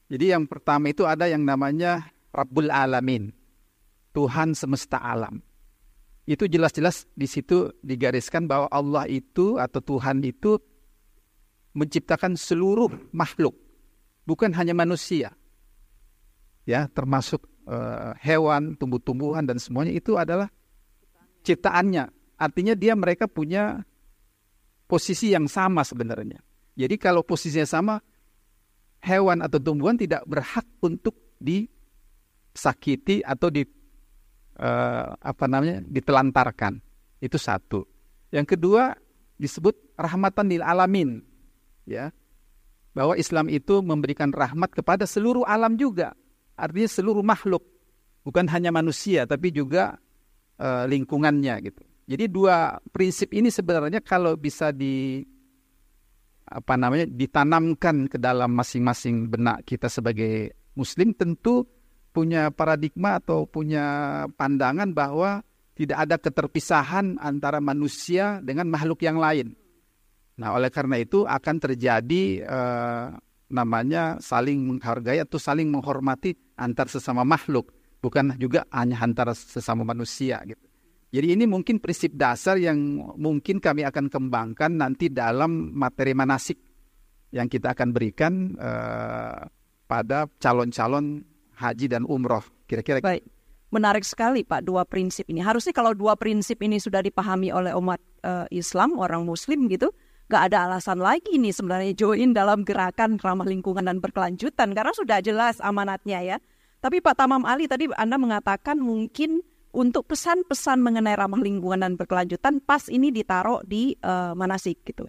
Jadi 0.10 0.34
yang 0.34 0.50
pertama 0.50 0.90
itu 0.90 1.06
ada 1.06 1.30
yang 1.30 1.46
namanya 1.46 2.10
Rabbul 2.34 2.74
Alamin. 2.74 3.30
Tuhan 4.10 4.58
semesta 4.58 4.98
alam 4.98 5.38
itu 6.30 6.46
jelas-jelas 6.46 7.10
di 7.18 7.26
situ 7.26 7.74
digariskan 7.82 8.46
bahwa 8.46 8.70
Allah 8.70 9.10
itu 9.10 9.58
atau 9.58 9.82
Tuhan 9.82 10.22
itu 10.22 10.62
menciptakan 11.74 12.38
seluruh 12.38 13.10
makhluk, 13.10 13.58
bukan 14.30 14.54
hanya 14.54 14.78
manusia. 14.78 15.34
Ya, 16.70 16.86
termasuk 16.94 17.50
uh, 17.66 18.14
hewan, 18.22 18.78
tumbuh-tumbuhan 18.78 19.50
dan 19.50 19.58
semuanya 19.58 19.90
itu 19.90 20.22
adalah 20.22 20.54
ciptaannya. 21.42 22.14
Artinya 22.38 22.78
dia 22.78 22.94
mereka 22.94 23.26
punya 23.26 23.82
posisi 24.86 25.34
yang 25.34 25.50
sama 25.50 25.82
sebenarnya. 25.82 26.46
Jadi 26.78 26.96
kalau 27.02 27.26
posisinya 27.26 27.66
sama, 27.66 27.96
hewan 29.00 29.44
atau 29.44 29.60
tumbuhan 29.60 29.96
tidak 29.96 30.24
berhak 30.28 30.68
untuk 30.84 31.16
disakiti 31.40 33.24
atau 33.24 33.48
di 33.52 33.64
uh, 34.60 35.16
apa 35.16 35.46
namanya 35.48 35.84
ditelantarkan. 35.88 36.80
Itu 37.20 37.36
satu. 37.36 37.84
Yang 38.32 38.56
kedua 38.56 38.96
disebut 39.40 39.76
rahmatan 39.96 40.52
lil 40.52 40.64
alamin. 40.64 41.24
Ya. 41.88 42.12
Bahwa 42.96 43.16
Islam 43.16 43.48
itu 43.48 43.80
memberikan 43.80 44.32
rahmat 44.32 44.76
kepada 44.76 45.08
seluruh 45.08 45.48
alam 45.48 45.80
juga. 45.80 46.16
Artinya 46.60 46.90
seluruh 46.92 47.24
makhluk. 47.24 47.64
Bukan 48.24 48.52
hanya 48.52 48.70
manusia 48.70 49.24
tapi 49.24 49.52
juga 49.56 49.96
uh, 50.60 50.84
lingkungannya 50.86 51.56
gitu. 51.72 51.82
Jadi 52.10 52.26
dua 52.26 52.82
prinsip 52.90 53.32
ini 53.38 53.54
sebenarnya 53.54 54.02
kalau 54.02 54.34
bisa 54.34 54.74
di 54.74 55.22
apa 56.50 56.74
namanya 56.74 57.06
ditanamkan 57.06 58.10
ke 58.10 58.18
dalam 58.18 58.58
masing-masing 58.58 59.30
benak 59.30 59.62
kita 59.70 59.86
sebagai 59.86 60.58
muslim 60.74 61.14
tentu 61.14 61.70
punya 62.10 62.50
paradigma 62.50 63.22
atau 63.22 63.46
punya 63.46 64.26
pandangan 64.34 64.90
bahwa 64.92 65.46
tidak 65.78 65.98
ada 66.10 66.16
keterpisahan 66.20 67.22
antara 67.22 67.62
manusia 67.64 68.44
dengan 68.44 68.68
makhluk 68.68 69.00
yang 69.06 69.16
lain. 69.16 69.56
Nah, 70.36 70.56
oleh 70.56 70.68
karena 70.68 71.00
itu 71.00 71.24
akan 71.24 71.56
terjadi 71.60 72.24
eh, 72.44 73.06
namanya 73.52 74.20
saling 74.20 74.60
menghargai 74.60 75.24
atau 75.24 75.40
saling 75.40 75.70
menghormati 75.70 76.36
antar 76.58 76.90
sesama 76.90 77.24
makhluk. 77.24 77.76
bukan 78.00 78.32
juga 78.40 78.64
hanya 78.72 78.96
antara 79.04 79.36
sesama 79.36 79.84
manusia 79.84 80.40
gitu. 80.48 80.69
Jadi 81.10 81.34
ini 81.34 81.50
mungkin 81.50 81.82
prinsip 81.82 82.14
dasar 82.14 82.62
yang 82.62 82.78
mungkin 83.18 83.58
kami 83.58 83.82
akan 83.82 84.14
kembangkan 84.14 84.78
nanti 84.78 85.10
dalam 85.10 85.74
materi 85.74 86.14
manasik 86.14 86.62
yang 87.34 87.50
kita 87.50 87.74
akan 87.74 87.90
berikan 87.90 88.54
uh, 88.62 89.42
pada 89.90 90.30
calon-calon 90.38 91.26
haji 91.58 91.86
dan 91.90 92.06
umroh. 92.06 92.46
Kira-kira. 92.70 93.02
Baik, 93.02 93.26
menarik 93.74 94.06
sekali 94.06 94.46
Pak 94.46 94.62
dua 94.70 94.86
prinsip 94.86 95.26
ini. 95.34 95.42
Harusnya 95.42 95.74
kalau 95.74 95.98
dua 95.98 96.14
prinsip 96.14 96.62
ini 96.62 96.78
sudah 96.78 97.02
dipahami 97.02 97.50
oleh 97.50 97.74
umat 97.74 97.98
uh, 98.22 98.46
Islam, 98.54 98.94
orang 99.02 99.26
Muslim 99.26 99.66
gitu, 99.66 99.90
gak 100.30 100.54
ada 100.54 100.70
alasan 100.70 101.02
lagi 101.02 101.42
nih 101.42 101.50
sebenarnya 101.50 101.98
join 101.98 102.38
dalam 102.38 102.62
gerakan 102.62 103.18
ramah 103.18 103.50
lingkungan 103.50 103.82
dan 103.82 103.98
berkelanjutan 103.98 104.78
karena 104.78 104.94
sudah 104.94 105.18
jelas 105.26 105.58
amanatnya 105.58 106.22
ya. 106.22 106.38
Tapi 106.80 107.02
Pak 107.02 107.18
Tamam 107.18 107.50
Ali 107.50 107.66
tadi 107.66 107.90
Anda 107.98 108.22
mengatakan 108.22 108.78
mungkin 108.78 109.42
untuk 109.70 110.10
pesan-pesan 110.10 110.82
mengenai 110.82 111.14
ramah 111.14 111.38
lingkungan 111.38 111.86
dan 111.86 111.94
berkelanjutan 111.94 112.58
pas 112.64 112.90
ini 112.90 113.14
ditaruh 113.14 113.62
di 113.66 113.94
uh, 114.02 114.34
manasik 114.34 114.82
gitu. 114.82 115.06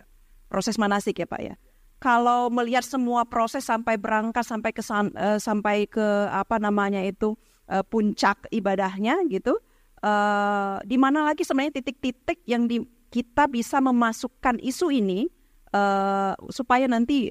Proses 0.50 0.76
manasik 0.76 1.16
ya 1.22 1.26
Pak 1.28 1.40
ya. 1.40 1.54
Kalau 2.00 2.48
melihat 2.48 2.84
semua 2.84 3.28
proses 3.28 3.64
sampai 3.64 4.00
berangkat 4.00 4.44
sampai 4.44 4.72
ke 4.72 4.80
uh, 4.84 5.36
sampai 5.40 5.84
ke 5.88 6.04
apa 6.32 6.56
namanya 6.60 7.00
itu 7.04 7.36
uh, 7.68 7.84
puncak 7.84 8.48
ibadahnya 8.52 9.20
gitu. 9.28 9.56
Uh, 10.00 10.80
di 10.88 10.96
mana 10.96 11.28
lagi 11.28 11.44
sebenarnya 11.44 11.76
titik-titik 11.76 12.40
yang 12.48 12.64
di, 12.64 12.80
kita 13.12 13.44
bisa 13.52 13.84
memasukkan 13.84 14.56
isu 14.64 14.88
ini 14.88 15.28
uh, 15.76 16.32
supaya 16.48 16.88
nanti 16.88 17.28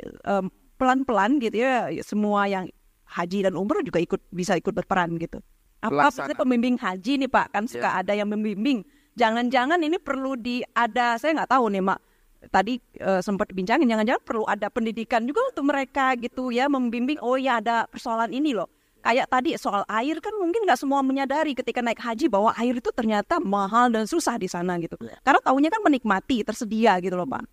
pelan-pelan 0.78 1.42
gitu 1.42 1.65
ya 1.65 1.89
semua 2.06 2.46
yang 2.46 2.70
haji 3.10 3.50
dan 3.50 3.58
umroh 3.58 3.82
juga 3.82 3.98
ikut 3.98 4.22
bisa 4.30 4.54
ikut 4.54 4.70
berperan 4.70 5.18
gitu 5.18 5.42
apa 5.80 6.12
sih 6.12 6.36
pembimbing 6.36 6.76
haji 6.76 7.13
nih 7.26 7.30
Pak? 7.32 7.56
Kan 7.56 7.63
suka 7.65 7.88
yeah. 7.88 8.00
ada 8.04 8.13
yang 8.15 8.28
membimbing. 8.28 8.84
Jangan-jangan 9.15 9.80
ini 9.84 10.00
perlu 10.00 10.36
di 10.36 10.63
ada 10.76 11.15
saya 11.20 11.36
nggak 11.36 11.52
tahu 11.52 11.65
nih 11.72 11.84
Mak. 11.84 12.00
Tadi 12.39 12.80
uh, 13.04 13.20
sempat 13.20 13.52
bincangin 13.52 13.88
jangan-jangan 13.88 14.24
perlu 14.24 14.48
ada 14.48 14.72
pendidikan 14.72 15.28
juga 15.28 15.44
untuk 15.52 15.68
mereka 15.68 16.15
gitu 16.15 16.56
ya 16.56 16.72
membimbing 16.72 17.20
oh 17.20 17.36
ya 17.36 17.60
ada 17.60 17.88
persoalan 17.88 18.32
ini 18.32 18.56
loh. 18.56 18.68
Kayak 19.00 19.32
tadi 19.32 19.56
soal 19.56 19.88
air 19.88 20.20
kan 20.20 20.36
mungkin 20.36 20.68
nggak 20.68 20.80
semua 20.80 21.00
menyadari 21.00 21.56
ketika 21.56 21.80
naik 21.80 22.00
haji 22.00 22.28
bahwa 22.28 22.52
air 22.60 22.76
itu 22.76 22.92
ternyata 22.92 23.39
mahal 23.39 23.88
dan 23.92 24.04
susah 24.08 24.36
di 24.36 24.48
sana 24.52 24.76
gitu. 24.80 25.00
Iya. 25.00 25.20
karena 25.24 25.39
tahunya 25.39 25.70
kan 25.72 25.82
menikmati 25.84 26.44
tersedia 26.44 27.00
gitu 27.00 27.15
loh 27.15 27.28
Pak. 27.28 27.44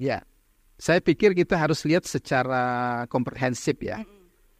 Ya. 0.00 0.24
Saya 0.74 0.98
pikir 0.98 1.38
kita 1.38 1.54
harus 1.54 1.86
lihat 1.86 2.02
secara 2.02 3.04
komprehensif 3.06 3.78
ya. 3.78 4.00
Mm 4.00 4.04
-hmm 4.04 4.13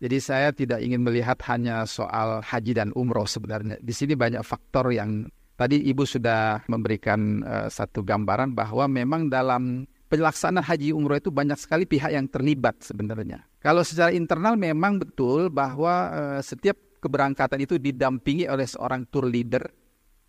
jadi 0.04 0.20
saya 0.20 0.48
tidak 0.52 0.84
ingin 0.84 1.00
melihat 1.00 1.40
hanya 1.48 1.88
soal 1.88 2.44
haji 2.44 2.76
dan 2.76 2.92
umroh 2.92 3.24
sebenarnya. 3.24 3.80
Di 3.80 3.96
sini 3.96 4.12
banyak 4.12 4.44
faktor 4.44 4.92
yang 4.92 5.32
tadi 5.56 5.80
Ibu 5.80 6.04
sudah 6.04 6.60
memberikan 6.68 7.40
uh, 7.40 7.72
satu 7.72 8.04
gambaran 8.04 8.52
bahwa 8.52 8.84
memang 8.84 9.32
dalam 9.32 9.88
pelaksanaan 10.12 10.60
haji 10.60 10.92
umroh 10.92 11.16
itu 11.16 11.32
banyak 11.32 11.56
sekali 11.56 11.88
pihak 11.88 12.12
yang 12.12 12.28
terlibat 12.28 12.84
sebenarnya. 12.84 13.48
Kalau 13.64 13.80
secara 13.80 14.12
internal 14.12 14.60
memang 14.60 15.00
betul 15.00 15.48
bahwa 15.48 16.12
uh, 16.12 16.40
setiap 16.44 16.76
keberangkatan 17.00 17.64
itu 17.64 17.80
didampingi 17.80 18.44
oleh 18.44 18.68
seorang 18.68 19.08
tour 19.08 19.24
leader 19.24 19.64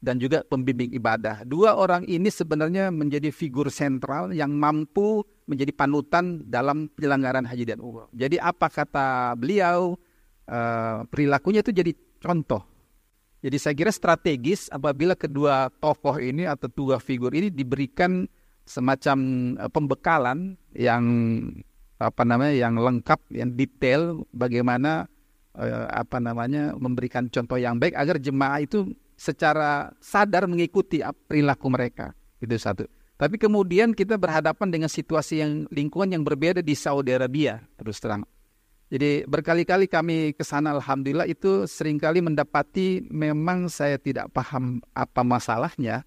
dan 0.05 0.21
juga 0.21 0.45
pembimbing 0.45 0.93
ibadah. 0.93 1.41
Dua 1.41 1.73
orang 1.73 2.05
ini 2.05 2.29
sebenarnya 2.29 2.93
menjadi 2.93 3.33
figur 3.33 3.73
sentral 3.73 4.29
yang 4.29 4.53
mampu 4.53 5.25
menjadi 5.49 5.73
panutan 5.73 6.45
dalam 6.45 6.93
penyelenggaraan 6.93 7.49
haji 7.49 7.65
dan 7.65 7.81
umroh. 7.81 8.05
Jadi 8.13 8.37
apa 8.37 8.69
kata 8.69 9.33
beliau, 9.33 9.97
uh, 10.45 11.01
perilakunya 11.09 11.65
itu 11.65 11.73
jadi 11.73 11.91
contoh. 12.21 12.61
Jadi 13.41 13.57
saya 13.57 13.73
kira 13.73 13.89
strategis 13.89 14.69
apabila 14.69 15.17
kedua 15.17 15.73
tokoh 15.81 16.21
ini 16.21 16.45
atau 16.45 16.69
dua 16.69 17.01
figur 17.01 17.33
ini 17.33 17.49
diberikan 17.49 18.29
semacam 18.65 19.17
uh, 19.57 19.69
pembekalan 19.73 20.53
yang 20.77 21.03
apa 21.97 22.21
namanya 22.21 22.53
yang 22.53 22.77
lengkap, 22.77 23.21
yang 23.33 23.57
detail 23.57 24.21
bagaimana 24.33 25.09
uh, 25.57 25.87
apa 25.89 26.21
namanya 26.21 26.77
memberikan 26.77 27.25
contoh 27.29 27.57
yang 27.57 27.81
baik 27.81 27.97
agar 27.97 28.21
jemaah 28.21 28.61
itu 28.61 28.93
secara 29.15 29.91
sadar 30.03 30.45
mengikuti 30.45 30.99
perilaku 31.27 31.67
mereka. 31.71 32.11
Itu 32.39 32.55
satu. 32.59 32.85
Tapi 33.15 33.39
kemudian 33.39 33.95
kita 33.95 34.19
berhadapan 34.19 34.67
dengan 34.67 34.91
situasi 34.91 35.39
yang 35.39 35.51
lingkungan 35.71 36.19
yang 36.19 36.23
berbeda 36.27 36.59
di 36.59 36.75
Saudi 36.75 37.15
Arabia, 37.15 37.63
terus 37.79 38.03
terang. 38.03 38.27
Jadi 38.91 39.25
berkali-kali 39.25 39.89
kami 39.89 40.35
ke 40.37 40.43
sana 40.45 40.75
alhamdulillah 40.75 41.25
itu 41.25 41.65
sering 41.65 41.97
kali 41.97 42.21
mendapati 42.21 43.01
memang 43.09 43.65
saya 43.71 43.97
tidak 43.97 44.29
paham 44.35 44.83
apa 44.93 45.25
masalahnya. 45.25 46.05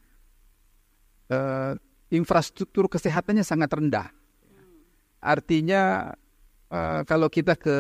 Uh, 1.28 1.76
infrastruktur 2.08 2.88
kesehatannya 2.88 3.44
sangat 3.44 3.68
rendah. 3.72 4.08
Artinya 5.20 6.12
uh, 6.70 7.02
kalau 7.04 7.28
kita 7.28 7.58
ke 7.58 7.76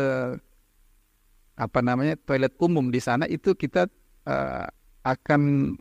apa 1.58 1.80
namanya 1.82 2.14
toilet 2.18 2.54
umum 2.60 2.92
di 2.92 3.00
sana 3.02 3.24
itu 3.26 3.54
kita 3.54 3.90
uh, 4.26 4.66
akan 5.08 5.74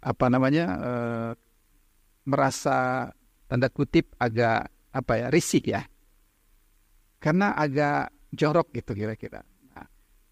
apa 0.00 0.26
namanya 0.32 0.66
uh, 0.80 1.30
merasa 2.24 3.10
tanda 3.50 3.68
kutip 3.68 4.14
agak 4.16 4.70
apa 4.90 5.12
ya 5.18 5.26
risik 5.28 5.70
ya 5.70 5.82
karena 7.20 7.52
agak 7.52 8.10
jorok 8.32 8.72
gitu 8.72 8.96
kira-kira. 8.96 9.44
Nah, 9.76 9.86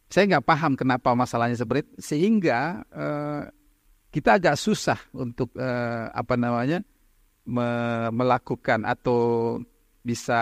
saya 0.09 0.25
nggak 0.35 0.47
paham 0.49 0.73
kenapa 0.75 1.13
masalahnya 1.13 1.61
seperti 1.61 1.85
itu, 1.85 1.95
sehingga 2.01 2.83
uh, 2.89 3.43
kita 4.09 4.41
agak 4.41 4.57
susah 4.57 4.97
untuk 5.13 5.53
uh, 5.61 6.09
apa 6.09 6.35
namanya 6.41 6.81
me 7.45 7.69
melakukan 8.09 8.89
atau 8.89 9.57
bisa 10.01 10.41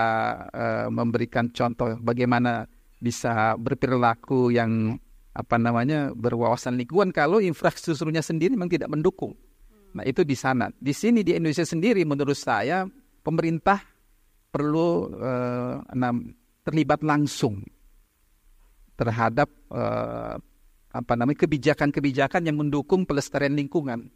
uh, 0.55 0.87
memberikan 0.87 1.51
contoh 1.51 1.99
bagaimana 1.99 2.71
bisa 3.03 3.59
berperilaku 3.59 4.55
yang 4.55 4.95
apa 5.37 5.61
namanya 5.61 6.17
berwawasan 6.17 6.81
lingkungan 6.81 7.13
kalau 7.13 7.45
infrastrukturnya 7.45 8.25
sendiri 8.25 8.57
memang 8.57 8.73
tidak 8.73 8.89
mendukung. 8.89 9.37
Nah 9.93 10.05
itu 10.09 10.25
di 10.25 10.33
sana. 10.33 10.73
Di 10.73 10.97
sini 10.97 11.21
di 11.21 11.37
Indonesia 11.37 11.69
sendiri 11.69 12.01
menurut 12.09 12.37
saya 12.37 12.89
pemerintah 13.21 13.85
perlu 14.49 15.13
uh, 15.13 15.77
terlibat 16.65 17.05
langsung 17.05 17.61
terhadap 18.97 19.53
uh, 19.69 20.41
apa 20.97 21.13
namanya 21.13 21.45
kebijakan-kebijakan 21.45 22.49
yang 22.49 22.57
mendukung 22.57 23.05
pelestarian 23.05 23.53
lingkungan. 23.53 24.09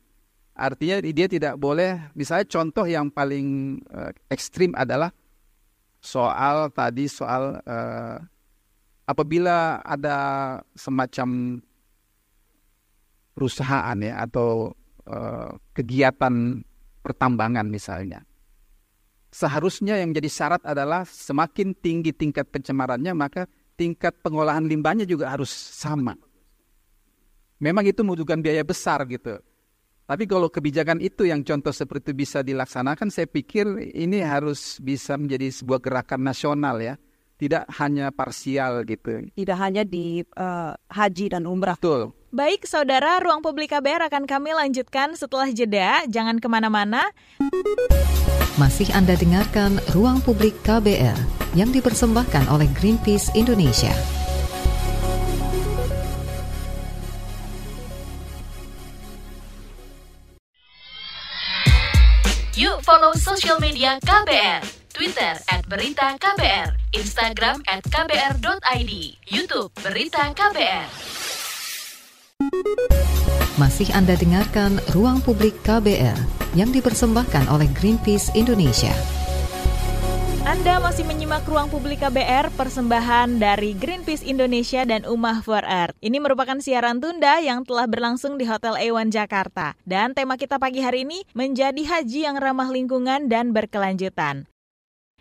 Artinya 0.57 1.05
dia 1.05 1.29
tidak 1.29 1.61
boleh, 1.61 2.13
misalnya 2.17 2.49
contoh 2.49 2.89
yang 2.89 3.13
paling 3.13 3.81
uh, 3.93 4.13
ekstrim 4.33 4.73
adalah 4.73 5.13
soal 6.01 6.73
tadi 6.73 7.05
soal 7.13 7.61
uh, 7.61 8.17
apabila 9.11 9.83
ada 9.83 10.17
semacam 10.79 11.59
perusahaan 13.35 13.99
ya 13.99 14.23
atau 14.23 14.71
uh, 15.11 15.51
kegiatan 15.75 16.63
pertambangan 17.03 17.67
misalnya 17.67 18.23
seharusnya 19.31 19.99
yang 19.99 20.11
jadi 20.11 20.27
syarat 20.27 20.63
adalah 20.67 21.07
semakin 21.07 21.75
tinggi 21.79 22.11
tingkat 22.11 22.51
pencemarannya 22.51 23.15
maka 23.15 23.47
tingkat 23.79 24.13
pengolahan 24.21 24.67
limbahnya 24.67 25.09
juga 25.09 25.33
harus 25.33 25.49
sama. 25.49 26.13
Memang 27.57 27.89
itu 27.89 28.05
membutuhkan 28.05 28.45
biaya 28.45 28.61
besar 28.61 29.09
gitu. 29.09 29.41
Tapi 30.05 30.27
kalau 30.27 30.51
kebijakan 30.51 30.99
itu 30.99 31.25
yang 31.25 31.47
contoh 31.47 31.71
seperti 31.71 32.11
itu 32.11 32.27
bisa 32.27 32.39
dilaksanakan, 32.43 33.15
saya 33.15 33.31
pikir 33.31 33.95
ini 33.95 34.21
harus 34.27 34.83
bisa 34.83 35.15
menjadi 35.15 35.55
sebuah 35.55 35.79
gerakan 35.79 36.27
nasional 36.27 36.83
ya 36.83 36.99
tidak 37.41 37.65
hanya 37.81 38.13
parsial 38.13 38.85
gitu. 38.85 39.33
Tidak 39.33 39.57
hanya 39.57 39.81
di 39.89 40.21
uh, 40.37 40.77
haji 40.93 41.33
dan 41.33 41.49
umrah. 41.49 41.81
Betul. 41.81 42.13
Baik, 42.31 42.69
saudara, 42.69 43.19
ruang 43.19 43.41
publik 43.41 43.73
KBR 43.73 44.07
akan 44.13 44.29
kami 44.29 44.53
lanjutkan 44.53 45.17
setelah 45.17 45.49
jeda. 45.51 46.05
Jangan 46.07 46.39
ke 46.39 46.47
mana-mana. 46.47 47.11
Masih 48.61 48.93
Anda 48.93 49.17
dengarkan 49.17 49.81
Ruang 49.97 50.21
Publik 50.21 50.53
KBR 50.69 51.17
yang 51.57 51.73
dipersembahkan 51.73 52.53
oleh 52.53 52.69
Greenpeace 52.77 53.33
Indonesia. 53.33 53.91
Yuk 62.53 62.85
follow 62.85 63.17
social 63.17 63.57
media 63.57 63.97
KBR 64.05 64.80
Twitter 65.01 65.33
at 65.49 65.65
Berita 65.65 66.13
KBR, 66.21 66.77
Instagram 66.93 67.65
at 67.73 67.81
KBR.id, 67.89 68.93
Youtube 69.33 69.73
Berita 69.81 70.29
KBR. 70.37 70.89
Masih 73.57 73.89
Anda 73.97 74.13
dengarkan 74.21 74.77
Ruang 74.93 75.25
Publik 75.25 75.57
KBR 75.65 76.21
yang 76.53 76.69
dipersembahkan 76.69 77.49
oleh 77.49 77.65
Greenpeace 77.81 78.29
Indonesia. 78.37 78.93
Anda 80.45 80.77
masih 80.85 81.09
menyimak 81.09 81.49
Ruang 81.49 81.73
Publik 81.73 82.05
KBR, 82.05 82.53
persembahan 82.53 83.41
dari 83.41 83.73
Greenpeace 83.73 84.29
Indonesia 84.29 84.85
dan 84.85 85.09
Umah 85.09 85.41
for 85.41 85.65
Earth. 85.65 85.97
Ini 86.05 86.21
merupakan 86.21 86.61
siaran 86.61 87.01
tunda 87.01 87.41
yang 87.41 87.65
telah 87.65 87.89
berlangsung 87.89 88.37
di 88.37 88.45
Hotel 88.45 88.77
Ewan 88.77 89.09
Jakarta. 89.09 89.81
Dan 89.89 90.13
tema 90.13 90.37
kita 90.37 90.61
pagi 90.61 90.85
hari 90.85 91.09
ini 91.09 91.25
menjadi 91.33 91.81
haji 91.89 92.29
yang 92.29 92.37
ramah 92.37 92.69
lingkungan 92.69 93.33
dan 93.33 93.57
berkelanjutan. 93.57 94.45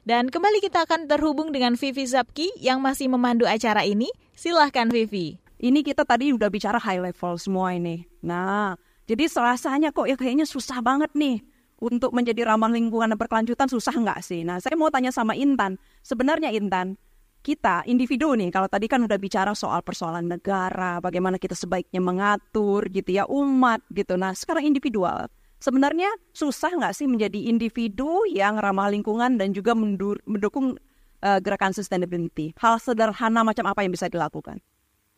Dan 0.07 0.31
kembali 0.31 0.63
kita 0.63 0.87
akan 0.87 1.11
terhubung 1.11 1.51
dengan 1.51 1.75
Vivi 1.75 2.07
Zapki 2.07 2.47
yang 2.59 2.79
masih 2.79 3.11
memandu 3.11 3.43
acara 3.43 3.83
ini. 3.83 4.07
Silahkan 4.31 4.87
Vivi. 4.87 5.35
Ini 5.59 5.83
kita 5.83 6.07
tadi 6.07 6.31
udah 6.31 6.47
bicara 6.47 6.79
high 6.79 7.03
level 7.03 7.35
semua 7.35 7.75
ini. 7.75 8.07
Nah, 8.23 8.79
jadi 9.09 9.27
serasanya 9.27 9.91
kok 9.91 10.07
ya 10.07 10.15
kayaknya 10.15 10.47
susah 10.47 10.79
banget 10.79 11.11
nih 11.11 11.43
untuk 11.83 12.15
menjadi 12.15 12.47
ramah 12.47 12.71
lingkungan 12.71 13.11
dan 13.11 13.19
berkelanjutan 13.19 13.67
susah 13.67 13.91
nggak 13.91 14.23
sih? 14.23 14.47
Nah, 14.47 14.63
saya 14.63 14.79
mau 14.79 14.87
tanya 14.87 15.11
sama 15.11 15.35
Intan. 15.35 15.75
Sebenarnya 15.99 16.51
Intan, 16.55 16.95
kita 17.43 17.87
individu 17.87 18.35
nih, 18.35 18.51
kalau 18.51 18.67
tadi 18.67 18.87
kan 18.91 19.03
udah 19.03 19.15
bicara 19.19 19.51
soal 19.55 19.79
persoalan 19.83 20.27
negara, 20.27 20.99
bagaimana 20.99 21.39
kita 21.39 21.55
sebaiknya 21.55 22.03
mengatur 22.03 22.87
gitu 22.91 23.15
ya, 23.15 23.27
umat 23.27 23.83
gitu. 23.91 24.15
Nah, 24.19 24.35
sekarang 24.35 24.67
individual. 24.67 25.31
Sebenarnya 25.59 26.07
susah 26.31 26.71
nggak 26.71 26.95
sih 26.95 27.03
menjadi 27.03 27.51
individu 27.51 28.23
yang 28.31 28.55
ramah 28.63 28.87
lingkungan 28.87 29.35
dan 29.35 29.51
juga 29.51 29.75
mendukung 29.75 30.79
uh, 31.19 31.39
gerakan 31.43 31.75
sustainability? 31.75 32.55
Hal 32.55 32.79
sederhana 32.79 33.43
macam 33.43 33.67
apa 33.67 33.83
yang 33.83 33.91
bisa 33.91 34.07
dilakukan? 34.07 34.63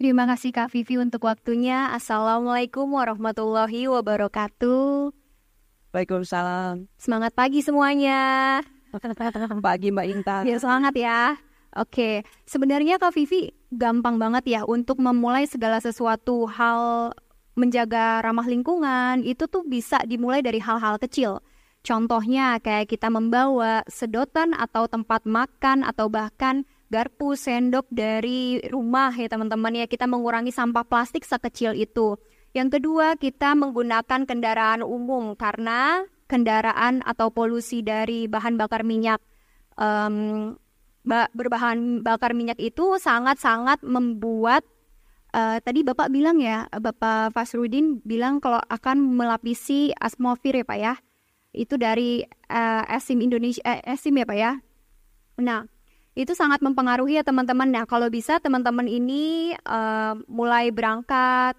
Terima 0.02 0.26
kasih 0.26 0.50
Kak 0.50 0.74
Vivi 0.74 0.98
untuk 0.98 1.30
waktunya. 1.30 1.94
Assalamualaikum 1.94 2.90
warahmatullahi 2.90 3.86
wabarakatuh. 3.86 5.14
Waalaikumsalam. 5.94 6.90
Semangat 6.98 7.38
pagi 7.38 7.62
semuanya. 7.62 8.66
pagi 9.62 9.94
Mbak 9.94 10.08
Intan. 10.10 10.44
Ya 10.50 10.58
semangat 10.58 10.98
ya. 10.98 11.38
Oke, 11.78 12.26
sebenarnya 12.50 12.98
Kak 12.98 13.14
Vivi 13.14 13.54
gampang 13.70 14.18
banget 14.18 14.44
ya 14.50 14.62
untuk 14.66 14.98
memulai 14.98 15.46
segala 15.46 15.78
sesuatu 15.78 16.50
hal 16.50 17.14
menjaga 17.56 18.24
ramah 18.24 18.48
lingkungan 18.48 19.22
itu 19.28 19.46
tuh 19.48 19.68
bisa 19.68 20.00
dimulai 20.08 20.40
dari 20.40 20.60
hal-hal 20.64 20.98
kecil. 21.02 21.44
Contohnya 21.82 22.62
kayak 22.62 22.94
kita 22.94 23.10
membawa 23.10 23.82
sedotan 23.90 24.54
atau 24.54 24.86
tempat 24.86 25.26
makan 25.26 25.82
atau 25.82 26.08
bahkan 26.14 26.62
garpu, 26.94 27.34
sendok 27.34 27.90
dari 27.90 28.62
rumah 28.70 29.10
ya 29.16 29.32
teman-teman 29.32 29.74
ya 29.74 29.86
kita 29.90 30.06
mengurangi 30.06 30.54
sampah 30.54 30.86
plastik 30.86 31.26
sekecil 31.26 31.74
itu. 31.74 32.20
Yang 32.52 32.78
kedua, 32.78 33.16
kita 33.16 33.56
menggunakan 33.56 34.28
kendaraan 34.28 34.84
umum 34.84 35.34
karena 35.40 36.04
kendaraan 36.28 37.00
atau 37.02 37.32
polusi 37.32 37.80
dari 37.80 38.28
bahan 38.28 38.60
bakar 38.60 38.84
minyak 38.84 39.24
um, 39.80 40.56
berbahan 41.34 42.06
bakar 42.06 42.36
minyak 42.38 42.62
itu 42.62 43.00
sangat-sangat 43.02 43.82
membuat 43.82 44.62
uh, 45.36 45.58
tadi 45.64 45.82
Bapak 45.84 46.12
bilang 46.12 46.38
ya, 46.40 46.68
Bapak 46.72 47.36
Fasrudin 47.36 48.00
bilang 48.04 48.40
kalau 48.44 48.60
akan 48.68 49.02
melapisi 49.16 49.92
atmosfer 49.98 50.62
ya 50.62 50.66
Pak 50.68 50.80
ya. 50.80 50.94
Itu 51.52 51.76
dari 51.76 52.24
uh, 52.48 52.84
Esim 52.88 53.20
Indonesia 53.20 53.60
eh, 53.64 53.84
Esim 53.84 54.16
ya 54.16 54.26
Pak 54.28 54.38
ya. 54.38 54.52
Nah, 55.42 55.68
itu 56.16 56.36
sangat 56.36 56.60
mempengaruhi 56.60 57.20
ya 57.20 57.24
teman-teman. 57.24 57.72
Nah, 57.72 57.88
kalau 57.88 58.12
bisa 58.12 58.40
teman-teman 58.44 58.88
ini 58.88 59.56
uh, 59.68 60.16
mulai 60.28 60.72
berangkat 60.72 61.56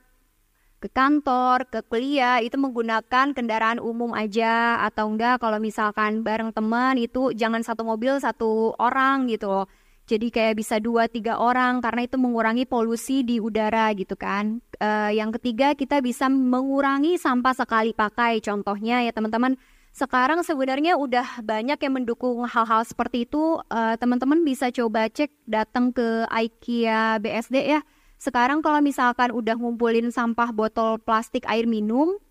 ke 0.82 0.90
kantor, 0.90 1.62
ke 1.70 1.78
kuliah 1.86 2.42
itu 2.42 2.58
menggunakan 2.58 3.30
kendaraan 3.32 3.78
umum 3.78 4.10
aja 4.18 4.82
atau 4.82 5.06
enggak 5.06 5.38
kalau 5.38 5.62
misalkan 5.62 6.26
bareng 6.26 6.50
teman 6.50 6.98
itu 6.98 7.30
jangan 7.38 7.62
satu 7.62 7.86
mobil 7.86 8.18
satu 8.18 8.74
orang 8.82 9.30
gitu 9.30 9.46
loh. 9.46 9.66
Jadi 10.12 10.28
kayak 10.28 10.60
bisa 10.60 10.76
dua 10.76 11.08
tiga 11.08 11.40
orang 11.40 11.80
karena 11.80 12.04
itu 12.04 12.20
mengurangi 12.20 12.68
polusi 12.68 13.24
di 13.24 13.40
udara 13.40 13.88
gitu 13.96 14.12
kan. 14.12 14.60
Uh, 14.76 15.08
yang 15.08 15.32
ketiga 15.40 15.72
kita 15.72 16.04
bisa 16.04 16.28
mengurangi 16.28 17.16
sampah 17.16 17.56
sekali 17.56 17.96
pakai. 17.96 18.44
Contohnya 18.44 19.00
ya 19.00 19.16
teman-teman 19.16 19.56
sekarang 19.96 20.44
sebenarnya 20.44 21.00
udah 21.00 21.40
banyak 21.40 21.80
yang 21.80 21.96
mendukung 21.96 22.44
hal-hal 22.44 22.84
seperti 22.84 23.24
itu. 23.24 23.56
Uh, 23.72 23.96
teman-teman 23.96 24.44
bisa 24.44 24.68
coba 24.68 25.08
cek 25.08 25.32
datang 25.48 25.88
ke 25.88 26.28
IKEA 26.28 27.16
BSD 27.16 27.56
ya 27.64 27.80
sekarang 28.22 28.62
kalau 28.62 28.78
misalkan 28.78 29.34
udah 29.34 29.58
ngumpulin 29.58 30.14
sampah 30.14 30.54
botol 30.54 31.02
plastik 31.02 31.42
air 31.50 31.66
minum, 31.66 32.22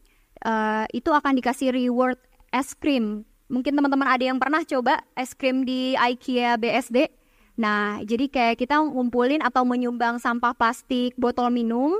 uh, 0.47 0.87
itu 0.95 1.11
akan 1.11 1.35
dikasih 1.35 1.75
reward 1.75 2.15
es 2.55 2.71
krim. 2.71 3.27
Mungkin 3.51 3.75
teman-teman 3.75 4.07
ada 4.07 4.23
yang 4.23 4.39
pernah 4.39 4.63
coba 4.63 5.03
es 5.19 5.35
krim 5.35 5.67
di 5.67 5.99
IKEA 5.99 6.55
BSD. 6.55 7.11
Nah, 7.59 7.99
jadi 8.03 8.31
kayak 8.31 8.63
kita 8.63 8.79
ngumpulin 8.79 9.43
atau 9.43 9.67
menyumbang 9.67 10.17
sampah 10.21 10.55
plastik 10.55 11.15
botol 11.19 11.51
minum, 11.51 11.99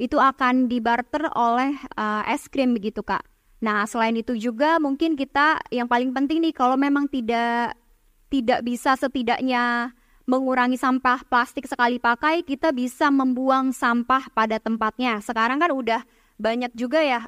itu 0.00 0.18
akan 0.18 0.66
dibarter 0.66 1.30
oleh 1.34 1.78
uh, 1.94 2.26
es 2.26 2.50
krim 2.50 2.74
begitu 2.74 3.06
kak. 3.06 3.22
Nah, 3.62 3.86
selain 3.86 4.18
itu 4.18 4.34
juga 4.34 4.82
mungkin 4.82 5.14
kita 5.14 5.62
yang 5.70 5.86
paling 5.86 6.10
penting 6.10 6.42
nih 6.42 6.50
kalau 6.50 6.74
memang 6.74 7.06
tidak 7.06 7.78
tidak 8.26 8.66
bisa 8.66 8.98
setidaknya 8.98 9.94
mengurangi 10.26 10.78
sampah 10.78 11.22
plastik 11.26 11.70
sekali 11.70 12.02
pakai, 12.02 12.42
kita 12.42 12.74
bisa 12.74 13.10
membuang 13.10 13.70
sampah 13.70 14.30
pada 14.34 14.58
tempatnya. 14.58 15.22
Sekarang 15.22 15.62
kan 15.62 15.70
udah 15.70 16.02
banyak 16.42 16.74
juga 16.74 16.98
ya 17.04 17.20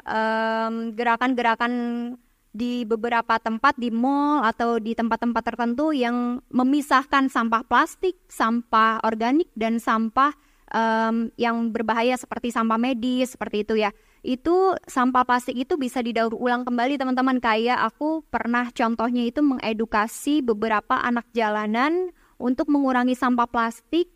gerakan-gerakan 0.95 1.73
um, 2.17 2.19
di 2.55 2.87
beberapa 2.87 3.35
tempat 3.43 3.75
di 3.75 3.90
mall 3.90 4.47
atau 4.47 4.79
di 4.79 4.95
tempat-tempat 4.95 5.43
tertentu 5.43 5.90
yang 5.90 6.38
memisahkan 6.55 7.27
sampah 7.27 7.67
plastik, 7.67 8.14
sampah 8.31 9.03
organik 9.03 9.51
dan 9.59 9.83
sampah 9.83 10.31
um, 10.71 11.35
yang 11.35 11.75
berbahaya 11.75 12.14
seperti 12.14 12.55
sampah 12.55 12.79
medis 12.79 13.35
seperti 13.35 13.67
itu 13.67 13.75
ya. 13.83 13.90
Itu 14.23 14.79
sampah 14.87 15.27
plastik 15.27 15.59
itu 15.59 15.75
bisa 15.75 15.99
didaur 16.01 16.33
ulang 16.33 16.62
kembali 16.62 16.95
teman-teman. 16.95 17.43
Kayak 17.43 17.90
aku 17.90 18.23
pernah 18.31 18.71
contohnya 18.71 19.27
itu 19.27 19.43
mengedukasi 19.43 20.40
beberapa 20.40 20.97
anak 21.03 21.27
jalanan 21.35 22.14
untuk 22.38 22.71
mengurangi 22.71 23.19
sampah 23.19 23.51
plastik. 23.51 24.09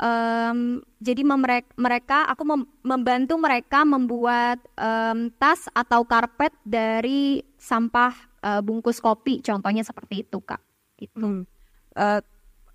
Um, 0.00 0.80
jadi 0.96 1.20
mereka, 1.76 2.24
aku 2.24 2.48
mem 2.48 2.64
membantu 2.80 3.36
mereka 3.36 3.84
membuat 3.84 4.56
um, 4.80 5.28
tas 5.36 5.68
atau 5.76 6.08
karpet 6.08 6.56
dari 6.64 7.44
sampah 7.60 8.16
uh, 8.40 8.64
bungkus 8.64 9.04
kopi, 9.04 9.44
contohnya 9.44 9.84
seperti 9.84 10.24
itu, 10.24 10.40
kak. 10.40 10.64
Gitu. 10.96 11.20
Hmm. 11.20 11.44
Uh, 11.92 12.24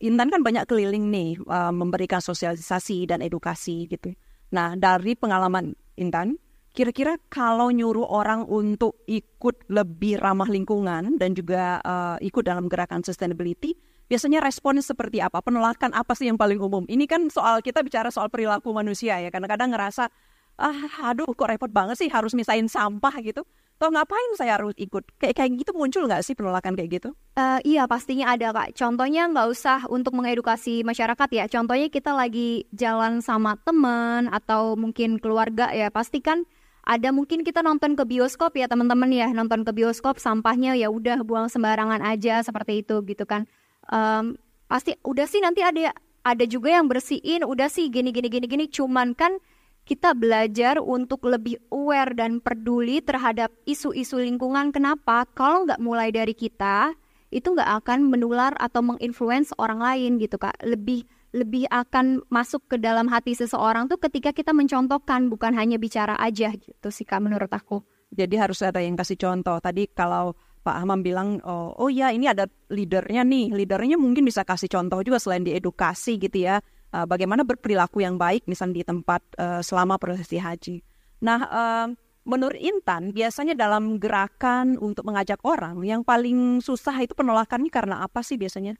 Intan 0.03 0.27
kan 0.27 0.43
banyak 0.43 0.67
keliling 0.67 1.07
nih 1.09 1.39
uh, 1.47 1.71
memberikan 1.71 2.19
sosialisasi 2.19 3.09
dan 3.09 3.23
edukasi 3.23 3.87
gitu. 3.87 4.11
Nah 4.51 4.75
dari 4.75 5.15
pengalaman 5.15 5.71
Intan, 5.95 6.35
kira-kira 6.75 7.15
kalau 7.31 7.71
nyuruh 7.71 8.03
orang 8.03 8.43
untuk 8.45 8.99
ikut 9.07 9.71
lebih 9.71 10.19
ramah 10.19 10.51
lingkungan 10.51 11.15
dan 11.15 11.31
juga 11.31 11.79
uh, 11.81 12.19
ikut 12.19 12.43
dalam 12.43 12.67
gerakan 12.67 13.07
sustainability, 13.07 13.79
biasanya 14.11 14.43
responnya 14.43 14.83
seperti 14.83 15.23
apa? 15.23 15.39
Penolakan 15.39 15.95
apa 15.95 16.11
sih 16.11 16.27
yang 16.27 16.35
paling 16.35 16.59
umum? 16.59 16.83
Ini 16.91 17.07
kan 17.07 17.31
soal 17.31 17.63
kita 17.63 17.79
bicara 17.79 18.11
soal 18.11 18.27
perilaku 18.27 18.75
manusia 18.75 19.15
ya. 19.23 19.31
Kadang-kadang 19.31 19.71
ngerasa, 19.71 20.11
ah 20.55 21.11
aduh 21.11 21.27
kok 21.35 21.49
repot 21.51 21.71
banget 21.71 21.99
sih 21.99 22.09
harus 22.11 22.31
misahin 22.31 22.71
sampah 22.71 23.11
gitu. 23.23 23.43
Toh 23.75 23.91
ngapain 23.91 24.31
saya 24.39 24.55
harus 24.55 24.71
ikut? 24.79 25.03
Kayak 25.19 25.35
kayak 25.35 25.51
gitu 25.59 25.71
muncul 25.75 26.07
nggak 26.07 26.23
sih 26.23 26.31
penolakan 26.31 26.79
kayak 26.79 27.01
gitu? 27.01 27.09
Uh, 27.35 27.59
iya 27.67 27.83
pastinya 27.91 28.31
ada 28.31 28.55
kak. 28.55 28.71
Contohnya 28.71 29.27
nggak 29.27 29.47
usah 29.51 29.83
untuk 29.91 30.15
mengedukasi 30.15 30.87
masyarakat 30.87 31.29
ya. 31.35 31.43
Contohnya 31.51 31.91
kita 31.91 32.15
lagi 32.15 32.63
jalan 32.71 33.19
sama 33.19 33.59
teman 33.67 34.31
atau 34.31 34.79
mungkin 34.79 35.19
keluarga 35.19 35.75
ya. 35.75 35.91
Pastikan 35.91 36.47
ada 36.85 37.09
mungkin 37.09 37.41
kita 37.41 37.65
nonton 37.65 37.97
ke 37.97 38.05
bioskop 38.05 38.53
ya 38.55 38.69
teman-teman 38.69 39.09
ya 39.09 39.27
nonton 39.33 39.65
ke 39.65 39.73
bioskop 39.73 40.21
sampahnya 40.21 40.77
ya 40.77 40.93
udah 40.93 41.25
buang 41.25 41.49
sembarangan 41.49 41.99
aja 42.05 42.45
seperti 42.45 42.85
itu 42.85 43.01
gitu 43.09 43.25
kan 43.25 43.49
um, 43.89 44.37
pasti 44.69 44.93
udah 45.01 45.25
sih 45.25 45.41
nanti 45.41 45.65
ada 45.65 45.89
ada 46.21 46.45
juga 46.45 46.77
yang 46.77 46.85
bersihin 46.85 47.41
udah 47.41 47.73
sih 47.73 47.89
gini 47.89 48.13
gini 48.13 48.29
gini 48.29 48.45
gini 48.45 48.65
cuman 48.69 49.17
kan 49.17 49.41
kita 49.85 50.17
belajar 50.17 50.81
untuk 50.81 51.29
lebih 51.29 51.61
aware 51.69 52.17
dan 52.17 52.41
peduli 52.41 53.05
terhadap 53.05 53.53
isu-isu 53.69 54.17
lingkungan. 54.17 54.73
Kenapa? 54.73 55.29
Kalau 55.37 55.63
nggak 55.69 55.77
mulai 55.77 56.09
dari 56.09 56.33
kita 56.33 56.97
itu 57.29 57.53
nggak 57.53 57.85
akan 57.85 58.09
menular 58.09 58.57
atau 58.57 58.81
menginfluence 58.81 59.53
orang 59.61 59.77
lain 59.77 60.17
gitu 60.17 60.41
kak. 60.41 60.57
Lebih 60.65 61.05
lebih 61.35 61.69
akan 61.69 62.25
masuk 62.31 62.65
ke 62.65 62.81
dalam 62.81 63.11
hati 63.11 63.35
seseorang 63.35 63.91
tuh 63.91 63.99
ketika 63.99 64.31
kita 64.31 64.55
mencontohkan 64.55 65.27
bukan 65.27 65.51
hanya 65.53 65.75
bicara 65.75 66.15
aja 66.17 66.49
gitu 66.55 66.87
sih 66.89 67.05
kak 67.05 67.21
menurut 67.21 67.51
aku. 67.53 67.85
Jadi 68.09 68.39
harus 68.39 68.63
ada 68.63 68.79
yang 68.81 68.95
kasih 68.97 69.19
contoh. 69.19 69.59
Tadi 69.59 69.91
kalau 69.91 70.33
Pak 70.65 70.81
Ahmad 70.81 71.05
bilang, 71.05 71.37
oh, 71.45 71.77
oh 71.77 71.93
ya 71.93 72.09
ini 72.09 72.25
ada 72.25 72.49
leadernya 72.73 73.21
nih, 73.21 73.53
leadernya 73.53 74.01
mungkin 74.01 74.25
bisa 74.25 74.41
kasih 74.41 74.65
contoh 74.65 74.97
juga 75.05 75.21
selain 75.21 75.45
diedukasi 75.45 76.17
gitu 76.17 76.41
ya, 76.41 76.57
uh, 76.95 77.03
bagaimana 77.03 77.43
berperilaku 77.43 77.99
yang 77.99 78.15
baik 78.15 78.47
misalnya 78.47 78.79
di 78.79 78.85
tempat 78.87 79.21
uh, 79.35 79.59
selama 79.59 79.99
prosesi 79.99 80.39
haji. 80.39 80.79
Nah, 81.19 81.39
uh, 81.51 81.87
menurut 82.23 82.57
Intan 82.57 83.11
biasanya 83.11 83.53
dalam 83.53 83.99
gerakan 83.99 84.79
untuk 84.79 85.03
mengajak 85.03 85.43
orang 85.43 85.83
yang 85.83 86.01
paling 86.07 86.63
susah 86.63 86.95
itu 87.03 87.11
penolakannya 87.11 87.67
karena 87.67 87.99
apa 88.01 88.23
sih 88.23 88.39
biasanya? 88.39 88.79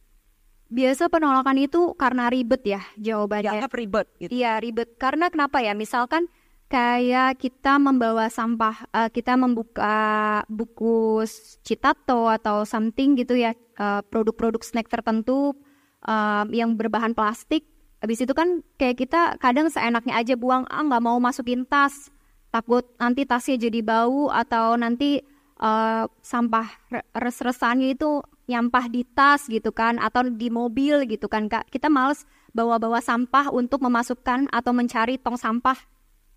Biasa 0.66 1.14
penolakan 1.14 1.62
itu 1.62 1.94
karena 1.94 2.32
ribet 2.32 2.66
ya 2.66 2.82
jawabannya. 2.98 3.62
Dianggap 3.62 3.74
ribet 3.78 4.08
gitu. 4.18 4.32
Iya, 4.34 4.58
ribet. 4.58 4.98
Karena 4.98 5.30
kenapa 5.30 5.62
ya? 5.62 5.78
Misalkan 5.78 6.26
kayak 6.66 7.38
kita 7.38 7.78
membawa 7.78 8.26
sampah, 8.34 8.90
uh, 8.90 9.10
kita 9.14 9.38
membuka 9.38 10.42
buku 10.50 11.22
citato 11.62 12.26
atau 12.26 12.66
something 12.66 13.14
gitu 13.14 13.38
ya, 13.38 13.54
uh, 13.78 14.02
produk-produk 14.10 14.66
snack 14.66 14.90
tertentu 14.90 15.54
uh, 16.10 16.50
yang 16.50 16.74
berbahan 16.74 17.14
plastik. 17.14 17.70
Habis 18.06 18.22
itu 18.22 18.38
kan 18.38 18.62
kayak 18.78 19.02
kita 19.02 19.42
kadang 19.42 19.66
seenaknya 19.74 20.14
aja 20.14 20.38
buang, 20.38 20.70
ah 20.70 20.86
nggak 20.86 21.02
mau 21.02 21.18
masukin 21.18 21.66
tas, 21.66 22.14
takut 22.54 22.86
nanti 23.02 23.26
tasnya 23.26 23.58
jadi 23.58 23.82
bau 23.82 24.30
atau 24.30 24.78
nanti 24.78 25.26
uh, 25.58 26.06
sampah 26.22 26.70
res-resannya 27.18 27.98
itu 27.98 28.22
nyampah 28.46 28.94
di 28.94 29.02
tas 29.10 29.50
gitu 29.50 29.74
kan 29.74 29.98
atau 29.98 30.22
di 30.22 30.54
mobil 30.54 31.10
gitu 31.10 31.26
kan 31.26 31.50
kak. 31.50 31.66
Kita 31.74 31.90
males 31.90 32.30
bawa-bawa 32.54 33.02
sampah 33.02 33.50
untuk 33.50 33.82
memasukkan 33.82 34.54
atau 34.54 34.70
mencari 34.70 35.18
tong 35.18 35.42
sampah 35.42 35.76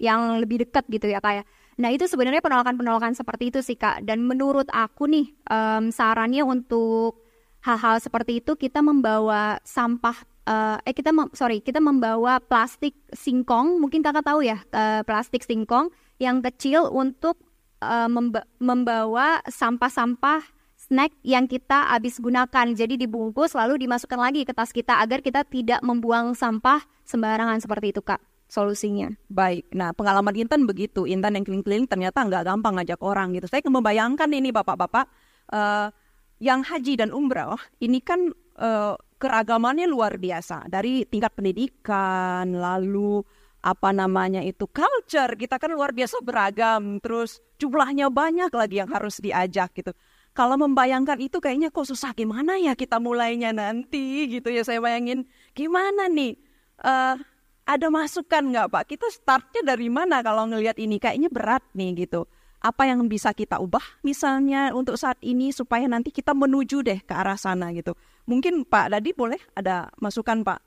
yang 0.01 0.41
lebih 0.41 0.65
dekat 0.65 0.89
gitu 0.89 1.05
ya 1.05 1.21
kak 1.21 1.43
ya. 1.43 1.45
Nah 1.79 1.93
itu 1.93 2.09
sebenarnya 2.09 2.41
penolakan-penolakan 2.41 3.13
seperti 3.13 3.53
itu 3.53 3.61
sih 3.61 3.77
kak. 3.77 4.09
Dan 4.09 4.25
menurut 4.25 4.73
aku 4.73 5.05
nih 5.05 5.37
um, 5.53 5.93
sarannya 5.93 6.49
untuk 6.49 7.28
hal-hal 7.63 7.99
seperti 7.99 8.41
itu 8.43 8.55
kita 8.55 8.81
membawa 8.81 9.59
sampah 9.67 10.15
uh, 10.47 10.79
eh 10.87 10.95
kita 10.95 11.11
sorry 11.35 11.59
kita 11.61 11.83
membawa 11.83 12.39
plastik 12.39 12.95
singkong 13.11 13.83
mungkin 13.83 14.01
kakak 14.01 14.25
tahu 14.25 14.47
ya 14.47 14.63
uh, 14.73 15.03
plastik 15.03 15.43
singkong 15.43 15.91
yang 16.19 16.43
kecil 16.43 16.91
untuk 16.91 17.39
uh, 17.83 18.11
memba 18.11 18.47
membawa 18.59 19.43
sampah-sampah 19.47 20.43
snack 20.79 21.13
yang 21.27 21.45
kita 21.45 21.91
habis 21.91 22.17
gunakan. 22.19 22.67
Jadi 22.73 22.97
dibungkus 22.97 23.53
lalu 23.53 23.87
dimasukkan 23.87 24.19
lagi 24.19 24.43
ke 24.47 24.55
tas 24.55 24.73
kita 24.73 24.99
agar 25.03 25.21
kita 25.21 25.45
tidak 25.45 25.83
membuang 25.85 26.33
sampah 26.33 26.83
sembarangan 27.05 27.61
seperti 27.61 27.93
itu, 27.93 28.03
Kak. 28.03 28.23
Solusinya. 28.49 29.13
Baik. 29.29 29.69
Nah, 29.77 29.93
pengalaman 29.93 30.33
Intan 30.33 30.65
begitu. 30.65 31.05
Intan 31.05 31.37
yang 31.37 31.45
keliling-keliling 31.45 31.85
ternyata 31.85 32.25
nggak 32.25 32.49
gampang 32.49 32.81
ngajak 32.81 33.01
orang 33.05 33.37
gitu. 33.37 33.45
Saya 33.45 33.61
membayangkan 33.69 34.31
ini 34.33 34.49
bapak-bapak 34.49 35.05
uh, 35.53 35.93
yang 36.39 36.63
haji 36.63 36.99
dan 36.99 37.11
umrah 37.11 37.59
ini 37.83 37.99
kan 37.99 38.31
uh, 38.59 38.95
keragamannya 39.19 39.91
luar 39.91 40.17
biasa. 40.17 40.71
Dari 40.71 41.03
tingkat 41.07 41.35
pendidikan 41.35 42.55
lalu 42.55 43.23
apa 43.63 43.91
namanya 43.91 44.41
itu 44.47 44.71
culture. 44.71 45.35
Kita 45.35 45.59
kan 45.59 45.75
luar 45.75 45.91
biasa 45.91 46.23
beragam 46.23 47.03
terus 47.03 47.43
jumlahnya 47.59 48.09
banyak 48.09 48.51
lagi 48.55 48.79
yang 48.79 48.91
harus 48.91 49.19
diajak 49.19 49.75
gitu. 49.75 49.91
Kalau 50.31 50.55
membayangkan 50.55 51.19
itu 51.19 51.43
kayaknya 51.43 51.75
kok 51.75 51.91
susah. 51.91 52.15
Gimana 52.15 52.55
ya 52.63 52.79
kita 52.79 53.03
mulainya 53.03 53.51
nanti 53.51 54.31
gitu 54.31 54.55
ya. 54.55 54.63
Saya 54.63 54.79
bayangin 54.79 55.27
gimana 55.59 56.07
nih? 56.07 56.39
Uh, 56.79 57.19
ada 57.67 57.91
masukan 57.91 58.55
nggak 58.55 58.71
pak? 58.71 58.85
Kita 58.95 59.11
startnya 59.11 59.75
dari 59.75 59.91
mana 59.91 60.23
kalau 60.23 60.47
ngelihat 60.47 60.79
ini? 60.79 61.03
Kayaknya 61.03 61.29
berat 61.29 61.67
nih 61.75 62.07
gitu 62.07 62.31
apa 62.59 62.91
yang 62.91 63.07
bisa 63.07 63.31
kita 63.31 63.63
ubah 63.63 64.03
misalnya 64.03 64.75
untuk 64.75 64.99
saat 64.99 65.19
ini 65.23 65.55
supaya 65.55 65.87
nanti 65.87 66.11
kita 66.11 66.35
menuju 66.35 66.83
deh 66.83 66.99
ke 67.07 67.15
arah 67.15 67.39
sana 67.39 67.71
gitu. 67.71 67.95
Mungkin 68.27 68.67
pak 68.67 68.91
Dadi 68.93 69.15
boleh 69.15 69.39
ada 69.55 69.89
masukan 70.03 70.43
pak? 70.43 70.59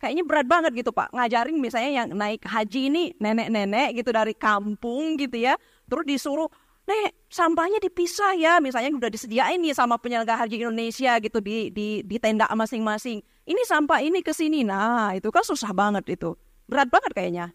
Kayaknya 0.00 0.24
berat 0.24 0.46
banget 0.48 0.72
gitu 0.78 0.94
pak. 0.94 1.12
Ngajarin 1.12 1.58
misalnya 1.60 1.90
yang 1.92 2.08
naik 2.16 2.46
haji 2.46 2.88
ini 2.88 3.12
nenek-nenek 3.20 4.00
gitu 4.00 4.14
dari 4.14 4.32
kampung 4.32 5.18
gitu 5.20 5.36
ya. 5.36 5.58
Terus 5.90 6.04
disuruh 6.08 6.48
nek 6.88 7.12
sampahnya 7.28 7.82
dipisah 7.82 8.32
ya. 8.38 8.62
Misalnya 8.62 8.96
udah 8.96 9.10
disediain 9.12 9.60
nih 9.60 9.76
sama 9.76 10.00
penyelenggara 10.00 10.46
haji 10.46 10.64
Indonesia 10.64 11.18
gitu 11.20 11.44
di 11.44 11.68
di 11.68 12.00
di 12.06 12.16
tenda 12.16 12.48
masing-masing. 12.48 13.20
Ini 13.44 13.62
sampah 13.66 14.00
ini 14.00 14.24
ke 14.24 14.32
sini. 14.32 14.64
Nah 14.64 15.12
itu 15.12 15.28
kan 15.28 15.44
susah 15.44 15.74
banget 15.76 16.16
itu. 16.16 16.32
Berat 16.64 16.88
banget 16.88 17.12
kayaknya. 17.12 17.46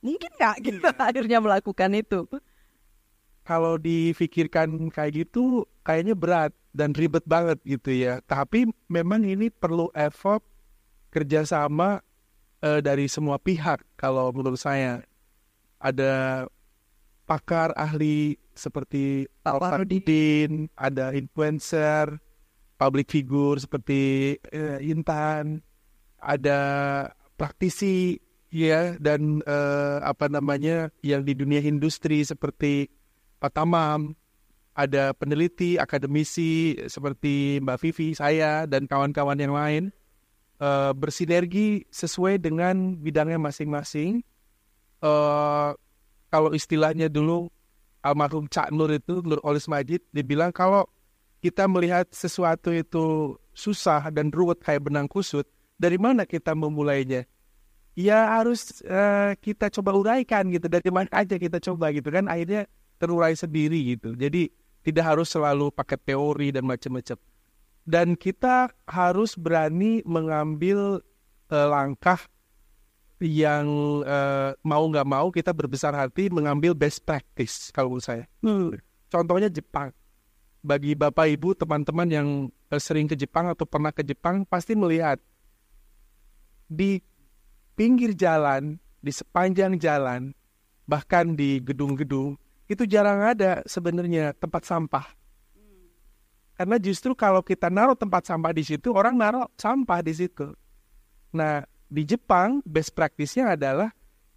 Mungkin 0.00 0.30
nggak 0.38 0.56
kita 0.62 0.80
gitu, 0.80 0.88
akhirnya 1.08 1.38
melakukan 1.42 1.90
itu 1.92 2.24
kalau 3.50 3.74
difikirkan 3.82 4.94
kayak 4.94 5.26
gitu 5.26 5.66
kayaknya 5.82 6.14
berat 6.14 6.54
dan 6.70 6.94
ribet 6.94 7.26
banget 7.26 7.58
gitu 7.66 7.90
ya. 7.90 8.22
Tapi 8.22 8.70
memang 8.86 9.26
ini 9.26 9.50
perlu 9.50 9.90
effort 9.90 10.46
kerjasama 11.10 11.98
uh, 12.62 12.78
dari 12.78 13.10
semua 13.10 13.42
pihak 13.42 13.82
kalau 13.98 14.30
menurut 14.30 14.62
saya. 14.62 15.02
Ada 15.82 16.46
pakar 17.26 17.74
ahli 17.74 18.38
seperti 18.54 19.26
Alfardin, 19.42 20.70
ada 20.78 21.10
influencer, 21.10 22.22
public 22.78 23.10
figure 23.10 23.58
seperti 23.58 24.38
uh, 24.54 24.78
Intan, 24.78 25.58
ada 26.22 26.60
praktisi 27.34 28.14
ya 28.54 28.94
dan 29.02 29.42
uh, 29.42 30.06
apa 30.06 30.30
namanya 30.30 30.94
yang 31.02 31.26
di 31.26 31.34
dunia 31.34 31.58
industri 31.66 32.22
seperti 32.22 32.99
Pak 33.40 33.56
Tamam, 33.56 34.12
ada 34.76 35.16
peneliti, 35.16 35.80
akademisi 35.80 36.76
seperti 36.86 37.58
Mbak 37.64 37.78
Vivi, 37.80 38.08
saya 38.12 38.68
dan 38.68 38.84
kawan-kawan 38.84 39.40
yang 39.40 39.56
lain 39.56 39.90
uh, 40.60 40.92
bersinergi 40.92 41.88
sesuai 41.88 42.38
dengan 42.38 42.94
bidangnya 43.00 43.40
masing-masing. 43.40 44.20
Uh, 45.00 45.72
kalau 46.28 46.52
istilahnya 46.52 47.08
dulu 47.08 47.48
almarhum 48.04 48.46
Cak 48.46 48.70
Nur 48.70 48.92
itu 48.92 49.24
Nur 49.24 49.40
Olis 49.42 49.66
Majid 49.66 50.04
dibilang 50.12 50.52
kalau 50.52 50.84
kita 51.40 51.64
melihat 51.64 52.04
sesuatu 52.12 52.68
itu 52.68 53.36
susah 53.56 54.12
dan 54.12 54.28
ruwet 54.28 54.60
kayak 54.60 54.84
benang 54.84 55.08
kusut 55.08 55.48
dari 55.80 55.96
mana 55.96 56.28
kita 56.28 56.52
memulainya 56.52 57.24
ya 57.96 58.38
harus 58.40 58.84
uh, 58.84 59.32
kita 59.40 59.72
coba 59.72 59.96
uraikan 59.96 60.52
gitu 60.52 60.68
dari 60.68 60.88
mana 60.92 61.08
aja 61.10 61.40
kita 61.40 61.58
coba 61.60 61.90
gitu 61.96 62.12
kan 62.12 62.28
akhirnya 62.28 62.68
terurai 63.00 63.32
sendiri 63.32 63.96
gitu 63.96 64.12
jadi 64.12 64.52
tidak 64.84 65.16
harus 65.16 65.32
selalu 65.32 65.72
pakai 65.72 65.96
teori 65.96 66.52
dan 66.52 66.68
macam-macam 66.68 67.16
dan 67.88 68.12
kita 68.14 68.68
harus 68.84 69.34
berani 69.34 70.04
mengambil 70.04 71.00
uh, 71.50 71.66
langkah 71.66 72.20
yang 73.20 73.68
uh, 74.04 74.56
mau 74.64 74.88
nggak 74.88 75.04
mau 75.04 75.28
kita 75.28 75.52
berbesar 75.52 75.92
hati 75.92 76.32
mengambil 76.32 76.72
best 76.72 77.04
practice 77.04 77.68
kalau 77.68 77.92
menurut 77.92 78.06
saya. 78.06 78.24
Hmm. 78.40 78.72
Contohnya 79.12 79.52
Jepang. 79.52 79.92
Bagi 80.60 80.92
bapak 80.92 81.28
ibu 81.28 81.56
teman-teman 81.56 82.08
yang 82.08 82.28
uh, 82.72 82.80
sering 82.80 83.08
ke 83.08 83.16
Jepang 83.16 83.48
atau 83.48 83.68
pernah 83.68 83.92
ke 83.92 84.00
Jepang 84.00 84.44
pasti 84.48 84.72
melihat 84.72 85.20
di 86.64 87.00
pinggir 87.76 88.16
jalan, 88.16 88.80
di 89.00 89.12
sepanjang 89.12 89.76
jalan, 89.76 90.32
bahkan 90.88 91.36
di 91.36 91.60
gedung-gedung 91.60 92.40
itu 92.70 92.86
jarang 92.86 93.18
ada 93.18 93.66
sebenarnya 93.66 94.30
tempat 94.38 94.62
sampah. 94.62 95.02
Karena 96.54 96.78
justru 96.78 97.18
kalau 97.18 97.42
kita 97.42 97.66
naruh 97.66 97.98
tempat 97.98 98.30
sampah 98.30 98.54
di 98.54 98.62
situ, 98.62 98.94
orang 98.94 99.18
naruh 99.18 99.50
sampah 99.58 99.98
di 100.06 100.14
situ. 100.14 100.54
Nah, 101.34 101.66
di 101.90 102.06
Jepang 102.06 102.62
best 102.62 102.94
practice-nya 102.94 103.58
adalah 103.58 103.90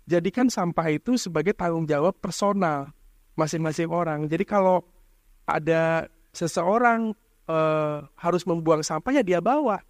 jadikan 0.10 0.50
sampah 0.50 0.90
itu 0.90 1.14
sebagai 1.20 1.54
tanggung 1.54 1.86
jawab 1.86 2.18
personal 2.18 2.90
masing-masing 3.38 3.92
orang. 3.94 4.26
Jadi 4.26 4.50
kalau 4.50 4.82
ada 5.46 6.10
seseorang 6.34 7.14
uh, 7.46 8.02
harus 8.18 8.48
membuang 8.50 8.82
sampah 8.82 9.14
ya 9.14 9.22
dia 9.22 9.38
bawa, 9.44 9.84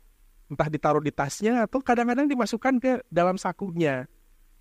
entah 0.51 0.67
ditaruh 0.67 0.99
di 0.99 1.13
tasnya 1.15 1.63
atau 1.63 1.79
kadang-kadang 1.79 2.27
dimasukkan 2.27 2.81
ke 2.81 2.91
dalam 3.07 3.39
sakunya. 3.39 4.03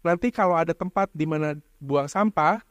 Nanti 0.07 0.31
kalau 0.31 0.55
ada 0.55 0.75
tempat 0.75 1.11
di 1.15 1.27
mana 1.27 1.59
buang 1.83 2.07
sampah, 2.07 2.63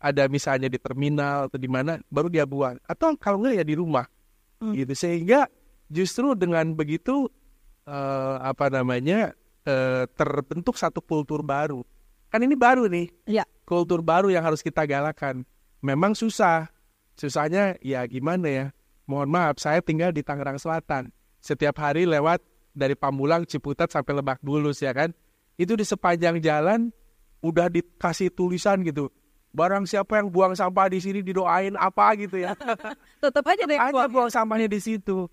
ada 0.00 0.24
misalnya 0.26 0.66
di 0.72 0.80
terminal 0.80 1.52
atau 1.52 1.60
di 1.60 1.68
mana, 1.68 2.00
baru 2.08 2.32
dia 2.32 2.48
buang. 2.48 2.80
Atau 2.88 3.12
kalau 3.20 3.44
enggak 3.44 3.60
ya 3.60 3.64
di 3.68 3.76
rumah, 3.76 4.08
hmm. 4.64 4.72
gitu. 4.72 4.92
Sehingga 4.96 5.46
justru 5.92 6.32
dengan 6.32 6.72
begitu 6.72 7.28
uh, 7.84 8.36
apa 8.40 8.72
namanya 8.72 9.36
uh, 9.68 10.08
terbentuk 10.16 10.80
satu 10.80 11.04
kultur 11.04 11.44
baru. 11.44 11.84
Kan 12.32 12.40
ini 12.40 12.56
baru 12.56 12.88
nih. 12.88 13.12
Ya. 13.28 13.44
Kultur 13.68 14.00
baru 14.00 14.32
yang 14.32 14.42
harus 14.42 14.64
kita 14.64 14.88
galakan. 14.88 15.44
Memang 15.84 16.16
susah. 16.16 16.72
Susahnya 17.18 17.76
ya 17.84 18.00
gimana 18.08 18.48
ya? 18.48 18.66
Mohon 19.04 19.28
maaf, 19.34 19.56
saya 19.58 19.82
tinggal 19.82 20.14
di 20.14 20.22
Tangerang 20.22 20.56
Selatan. 20.56 21.10
Setiap 21.42 21.82
hari 21.82 22.06
lewat 22.06 22.38
dari 22.70 22.94
Pamulang, 22.94 23.42
Ciputat 23.42 23.90
sampai 23.90 24.22
Lebak 24.22 24.38
Bulus 24.40 24.78
ya 24.78 24.94
kan. 24.94 25.10
Itu 25.58 25.74
di 25.74 25.82
sepanjang 25.82 26.38
jalan 26.38 26.94
udah 27.42 27.66
dikasih 27.66 28.30
tulisan 28.30 28.86
gitu. 28.86 29.10
Barang 29.50 29.82
siapa 29.84 30.22
yang 30.22 30.30
buang 30.30 30.54
sampah 30.54 30.86
di 30.86 31.02
sini 31.02 31.20
didoain 31.26 31.74
apa 31.74 32.14
gitu 32.14 32.38
ya. 32.38 32.54
Tetap 33.22 33.44
aja 33.44 33.66
deh 33.66 33.78
buang. 33.90 34.10
buang 34.10 34.30
sampahnya 34.30 34.70
di 34.70 34.78
situ. 34.78 35.26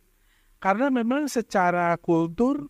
Karena 0.58 0.90
memang 0.90 1.30
secara 1.30 1.94
kultur 2.02 2.66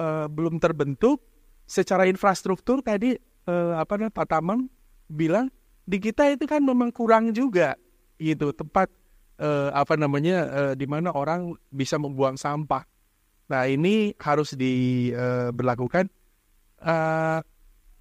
uh, 0.00 0.24
belum 0.26 0.56
terbentuk 0.56 1.20
secara 1.68 2.08
infrastruktur 2.08 2.80
tadi 2.80 3.12
uh, 3.44 3.76
apa 3.76 4.00
namanya 4.00 4.14
Pak 4.16 4.26
Tamam 4.32 4.70
bilang 5.10 5.52
di 5.84 6.00
kita 6.00 6.32
itu 6.32 6.48
kan 6.48 6.64
memang 6.64 6.88
kurang 6.88 7.36
juga 7.36 7.76
gitu 8.16 8.56
tempat 8.56 8.88
uh, 9.36 9.68
apa 9.76 10.00
namanya 10.00 10.36
uh, 10.48 10.72
di 10.72 10.88
mana 10.88 11.12
orang 11.12 11.52
bisa 11.68 12.00
membuang 12.00 12.40
sampah 12.40 12.88
Nah 13.46 13.62
ini 13.70 14.14
harus 14.18 14.58
diberlakukan 14.58 16.10
uh, 16.82 17.38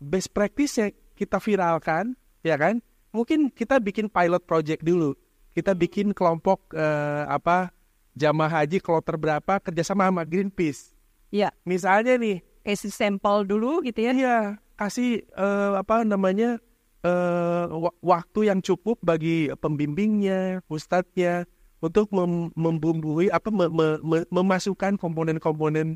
best 0.02 0.34
practice-nya 0.34 0.89
kita 1.14 1.38
viralkan, 1.38 2.18
ya 2.46 2.56
kan? 2.62 2.78
Mungkin 3.10 3.50
kita 3.50 3.82
bikin 3.82 4.06
pilot 4.06 4.46
project 4.46 4.86
dulu. 4.86 5.18
Kita 5.58 5.74
bikin 5.74 6.14
kelompok 6.14 6.62
uh, 6.78 7.26
apa 7.26 7.74
jamaah 8.14 8.62
haji 8.62 8.78
kloter 8.78 9.18
berapa 9.18 9.58
kerjasama 9.58 10.06
sama 10.06 10.22
Greenpeace. 10.22 10.93
Ya. 11.34 11.50
Misalnya 11.66 12.22
nih, 12.22 12.46
kasih 12.62 12.93
sampel 12.93 13.50
dulu 13.50 13.82
gitu 13.82 14.06
ya. 14.06 14.12
Iya, 14.14 14.39
kasih 14.78 15.26
uh, 15.34 15.80
apa 15.80 16.06
namanya 16.06 16.62
uh, 17.08 17.89
waktu 18.04 18.52
yang 18.52 18.60
cukup 18.60 19.00
bagi 19.02 19.50
pembimbingnya, 19.64 20.62
ustadznya 20.68 21.50
untuk 21.80 22.10
mem 22.12 22.50
membumbui 22.56 23.30
apa 23.30 23.52
me 23.54 23.70
me 23.70 23.88
me 24.02 24.18
memasukkan 24.34 24.98
komponen-komponen 24.98 25.96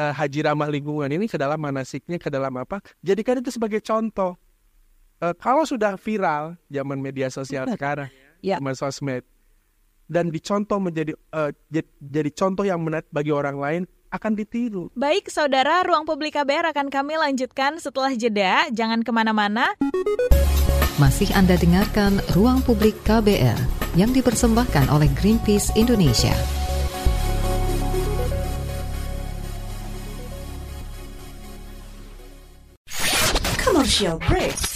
uh, 0.00 0.12
haji 0.16 0.46
ramah 0.46 0.70
lingkungan 0.70 1.10
ini 1.12 1.28
ke 1.28 1.38
dalam 1.38 1.60
manasiknya, 1.60 2.18
ke 2.18 2.26
dalam 2.32 2.54
apa? 2.58 2.82
Jadikan 3.06 3.38
itu 3.38 3.54
sebagai 3.54 3.78
contoh. 3.84 4.34
Uh, 5.16 5.32
kalau 5.32 5.64
sudah 5.64 5.96
viral 5.96 6.60
zaman 6.68 7.00
media 7.00 7.32
sosial 7.32 7.64
sekarang, 7.72 8.12
ya. 8.44 8.60
zaman 8.60 8.76
sosmed, 8.76 9.24
dan 10.12 10.28
dicontoh 10.28 10.76
menjadi 10.76 11.16
uh, 11.32 11.48
jadi 12.04 12.30
contoh 12.36 12.68
yang 12.68 12.84
menarik 12.84 13.08
bagi 13.08 13.32
orang 13.32 13.56
lain, 13.56 13.82
akan 14.12 14.36
ditiru. 14.36 14.92
Baik, 14.92 15.32
saudara, 15.32 15.82
ruang 15.88 16.04
publik 16.04 16.36
KBR 16.36 16.70
akan 16.76 16.92
kami 16.92 17.16
lanjutkan 17.16 17.80
setelah 17.80 18.12
jeda. 18.12 18.68
Jangan 18.70 19.00
ke 19.00 19.10
mana-mana. 19.10 19.72
Masih 20.96 21.28
Anda 21.36 21.60
dengarkan 21.60 22.24
Ruang 22.32 22.64
Publik 22.64 22.96
KBR 23.04 23.60
yang 24.00 24.16
dipersembahkan 24.16 24.88
oleh 24.88 25.12
Greenpeace 25.12 25.68
Indonesia. 25.76 26.32
Commercial 33.60 34.16
break. 34.24 34.75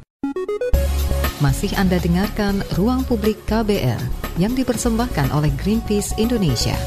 Masih 1.41 1.73
Anda 1.73 1.97
dengarkan 1.97 2.61
Ruang 2.77 3.01
Publik 3.01 3.33
KBR 3.49 3.97
yang 4.37 4.53
dipersembahkan 4.53 5.33
oleh 5.33 5.49
Greenpeace 5.57 6.13
Indonesia. 6.21 6.77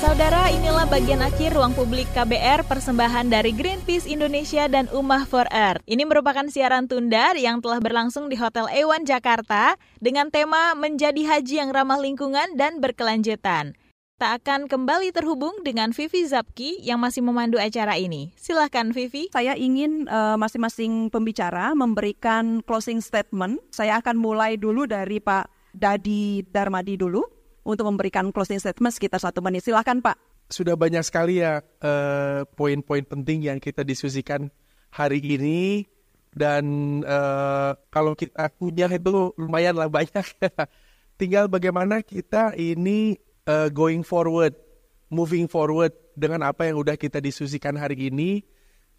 Saudara, 0.00 0.48
inilah 0.48 0.88
bagian 0.88 1.20
akhir 1.20 1.52
ruang 1.52 1.76
publik 1.76 2.08
KBR 2.16 2.64
persembahan 2.64 3.28
dari 3.28 3.52
Greenpeace 3.52 4.08
Indonesia 4.08 4.64
dan 4.72 4.88
Ummah 4.88 5.28
for 5.28 5.44
Earth. 5.52 5.84
Ini 5.84 6.08
merupakan 6.08 6.48
siaran 6.48 6.88
tunda 6.88 7.36
yang 7.36 7.60
telah 7.60 7.84
berlangsung 7.84 8.32
di 8.32 8.40
Hotel 8.40 8.72
Ewan 8.72 9.04
Jakarta 9.04 9.76
dengan 10.00 10.32
tema 10.32 10.72
Menjadi 10.72 11.20
Haji 11.20 11.60
yang 11.60 11.68
Ramah 11.68 12.00
Lingkungan 12.00 12.56
dan 12.56 12.80
Berkelanjutan. 12.80 13.76
Kita 14.20 14.36
akan 14.36 14.68
kembali 14.68 15.16
terhubung 15.16 15.64
dengan 15.64 15.96
Vivi 15.96 16.28
Zapki 16.28 16.76
yang 16.84 17.00
masih 17.00 17.24
memandu 17.24 17.56
acara 17.56 17.96
ini. 17.96 18.28
Silahkan 18.36 18.92
Vivi. 18.92 19.32
Saya 19.32 19.56
ingin 19.56 20.04
uh, 20.12 20.36
masing-masing 20.36 21.08
pembicara 21.08 21.72
memberikan 21.72 22.60
closing 22.68 23.00
statement. 23.00 23.64
Saya 23.72 23.96
akan 23.96 24.20
mulai 24.20 24.60
dulu 24.60 24.84
dari 24.84 25.24
Pak 25.24 25.72
Dadi 25.72 26.44
Darmadi 26.44 27.00
dulu 27.00 27.24
untuk 27.64 27.88
memberikan 27.88 28.28
closing 28.28 28.60
statement 28.60 28.92
sekitar 28.92 29.24
satu 29.24 29.40
menit. 29.40 29.64
Silahkan 29.64 30.04
Pak. 30.04 30.20
Sudah 30.52 30.76
banyak 30.76 31.00
sekali 31.00 31.40
ya 31.40 31.64
uh, 31.80 32.44
poin-poin 32.60 33.00
penting 33.08 33.48
yang 33.48 33.56
kita 33.56 33.88
diskusikan 33.88 34.52
hari 34.92 35.24
ini 35.24 35.88
dan 36.36 36.68
uh, 37.08 37.72
kalau 37.88 38.12
kita 38.12 38.52
punya 38.52 38.84
itu 38.92 39.32
lumayan 39.40 39.80
lah 39.80 39.88
banyak. 39.88 40.28
Tinggal 41.16 41.48
bagaimana 41.48 42.04
kita 42.04 42.52
ini 42.60 43.29
uh, 43.46 43.68
going 43.72 44.02
forward, 44.04 44.56
moving 45.08 45.46
forward 45.46 45.94
dengan 46.18 46.44
apa 46.44 46.68
yang 46.68 46.80
udah 46.80 46.98
kita 46.98 47.22
diskusikan 47.22 47.78
hari 47.78 48.10
ini. 48.10 48.44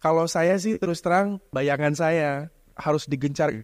Kalau 0.02 0.26
saya 0.26 0.58
sih 0.58 0.80
terus 0.82 0.98
terang 0.98 1.38
bayangan 1.54 1.94
saya 1.94 2.50
harus 2.74 3.06
digencar 3.06 3.54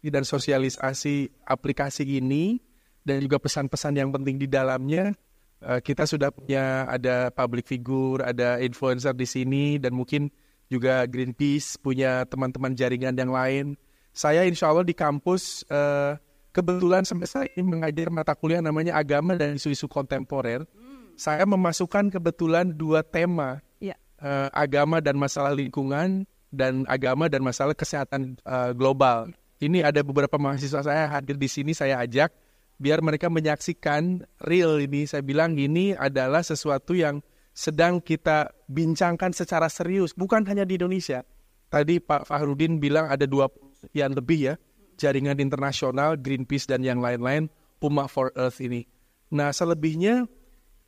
dan 0.00 0.22
sosialisasi 0.22 1.34
aplikasi 1.42 2.06
ini 2.06 2.62
dan 3.02 3.18
juga 3.20 3.42
pesan-pesan 3.42 3.98
yang 3.98 4.10
penting 4.14 4.38
di 4.38 4.46
dalamnya. 4.46 5.12
Uh, 5.60 5.82
kita 5.82 6.08
sudah 6.08 6.32
punya 6.32 6.88
ada 6.88 7.28
public 7.28 7.68
figure, 7.68 8.24
ada 8.24 8.62
influencer 8.64 9.12
di 9.12 9.28
sini 9.28 9.76
dan 9.76 9.92
mungkin 9.92 10.32
juga 10.70 11.04
Greenpeace 11.04 11.76
punya 11.82 12.24
teman-teman 12.24 12.72
jaringan 12.72 13.12
yang 13.12 13.34
lain. 13.34 13.66
Saya 14.14 14.46
insya 14.46 14.70
Allah 14.70 14.86
di 14.86 14.94
kampus 14.96 15.66
uh, 15.68 16.16
kebetulan 16.50 17.06
saya 17.06 17.46
ini 17.54 17.62
mengajar 17.62 18.10
mata 18.10 18.34
kuliah 18.34 18.62
namanya 18.62 18.98
agama 18.98 19.34
dan 19.38 19.56
isu-isu 19.56 19.86
kontemporer. 19.86 20.66
Hmm. 20.66 21.14
Saya 21.14 21.44
memasukkan 21.44 22.10
kebetulan 22.10 22.72
dua 22.74 23.04
tema 23.04 23.60
ya. 23.78 23.94
uh, 24.22 24.48
agama 24.54 24.98
dan 24.98 25.18
masalah 25.20 25.54
lingkungan 25.54 26.24
dan 26.50 26.82
agama 26.90 27.30
dan 27.30 27.44
masalah 27.44 27.74
kesehatan 27.76 28.38
uh, 28.42 28.74
global. 28.74 29.30
Ini 29.60 29.84
ada 29.84 30.00
beberapa 30.00 30.40
mahasiswa 30.40 30.80
saya 30.80 31.04
hadir 31.06 31.36
di 31.36 31.46
sini 31.46 31.76
saya 31.76 32.00
ajak 32.00 32.32
biar 32.80 33.04
mereka 33.04 33.28
menyaksikan 33.28 34.24
real 34.48 34.80
ini. 34.80 35.04
Saya 35.04 35.20
bilang 35.20 35.54
ini 35.60 35.92
adalah 35.92 36.40
sesuatu 36.40 36.96
yang 36.96 37.20
sedang 37.52 38.00
kita 38.00 38.56
bincangkan 38.72 39.36
secara 39.36 39.68
serius, 39.68 40.16
bukan 40.16 40.48
hanya 40.48 40.64
di 40.64 40.80
Indonesia. 40.80 41.20
Tadi 41.68 42.00
Pak 42.00 42.24
Fahrudin 42.24 42.80
bilang 42.80 43.06
ada 43.12 43.28
dua 43.28 43.52
yang 43.92 44.16
lebih 44.16 44.52
ya 44.52 44.54
jaringan 45.00 45.40
internasional, 45.40 46.20
Greenpeace 46.20 46.68
dan 46.68 46.84
yang 46.84 47.00
lain-lain, 47.00 47.48
Puma 47.80 48.04
for 48.04 48.28
Earth 48.36 48.60
ini. 48.60 48.84
Nah 49.32 49.48
selebihnya 49.56 50.28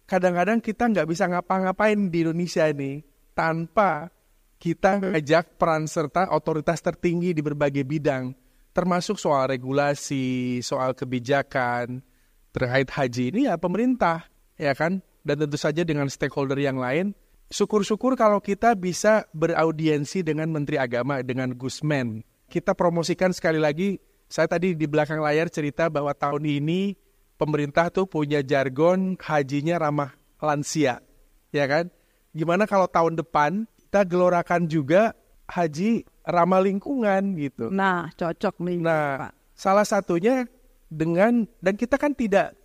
kadang-kadang 0.04 0.60
kita 0.60 0.92
nggak 0.92 1.08
bisa 1.08 1.24
ngapa-ngapain 1.24 1.96
di 2.12 2.28
Indonesia 2.28 2.68
ini 2.68 3.00
tanpa 3.32 4.12
kita 4.60 5.00
ngajak 5.00 5.56
peran 5.56 5.88
serta 5.88 6.28
otoritas 6.30 6.84
tertinggi 6.84 7.32
di 7.32 7.40
berbagai 7.40 7.82
bidang, 7.82 8.36
termasuk 8.76 9.16
soal 9.16 9.50
regulasi, 9.50 10.60
soal 10.60 10.92
kebijakan 10.92 12.04
terkait 12.52 12.86
haji 12.92 13.32
ini 13.32 13.40
ya 13.48 13.56
pemerintah, 13.56 14.28
ya 14.60 14.76
kan? 14.76 15.00
Dan 15.24 15.48
tentu 15.48 15.56
saja 15.56 15.82
dengan 15.82 16.06
stakeholder 16.06 16.60
yang 16.60 16.76
lain. 16.76 17.16
Syukur-syukur 17.52 18.16
kalau 18.16 18.40
kita 18.40 18.76
bisa 18.76 19.28
beraudiensi 19.32 20.24
dengan 20.24 20.48
Menteri 20.52 20.80
Agama, 20.80 21.20
dengan 21.20 21.52
Gusmen, 21.56 22.24
kita 22.52 22.76
promosikan 22.76 23.32
sekali 23.32 23.56
lagi. 23.56 23.96
Saya 24.28 24.44
tadi 24.44 24.76
di 24.76 24.84
belakang 24.84 25.24
layar 25.24 25.48
cerita 25.48 25.88
bahwa 25.88 26.12
tahun 26.12 26.44
ini 26.44 26.92
pemerintah 27.40 27.88
tuh 27.88 28.04
punya 28.04 28.44
jargon 28.44 29.16
hajinya 29.16 29.80
ramah 29.80 30.12
lansia, 30.36 31.00
ya 31.48 31.64
kan? 31.64 31.88
Gimana 32.36 32.68
kalau 32.68 32.84
tahun 32.88 33.16
depan 33.16 33.64
kita 33.88 34.04
gelorakan 34.04 34.68
juga 34.68 35.16
haji 35.48 36.04
ramah 36.24 36.64
lingkungan 36.64 37.36
gitu. 37.36 37.68
Nah, 37.68 38.08
cocok 38.16 38.60
nih. 38.60 38.78
Nah, 38.80 39.28
Pak. 39.28 39.32
salah 39.52 39.84
satunya 39.84 40.48
dengan 40.88 41.44
dan 41.60 41.76
kita 41.76 42.00
kan 42.00 42.16
tidak 42.16 42.56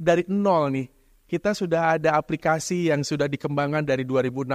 dari 0.00 0.24
nol 0.28 0.72
nih. 0.72 0.88
Kita 1.28 1.54
sudah 1.54 1.94
ada 1.94 2.18
aplikasi 2.18 2.90
yang 2.90 3.06
sudah 3.06 3.30
dikembangkan 3.30 3.86
dari 3.86 4.02
2016 4.02 4.50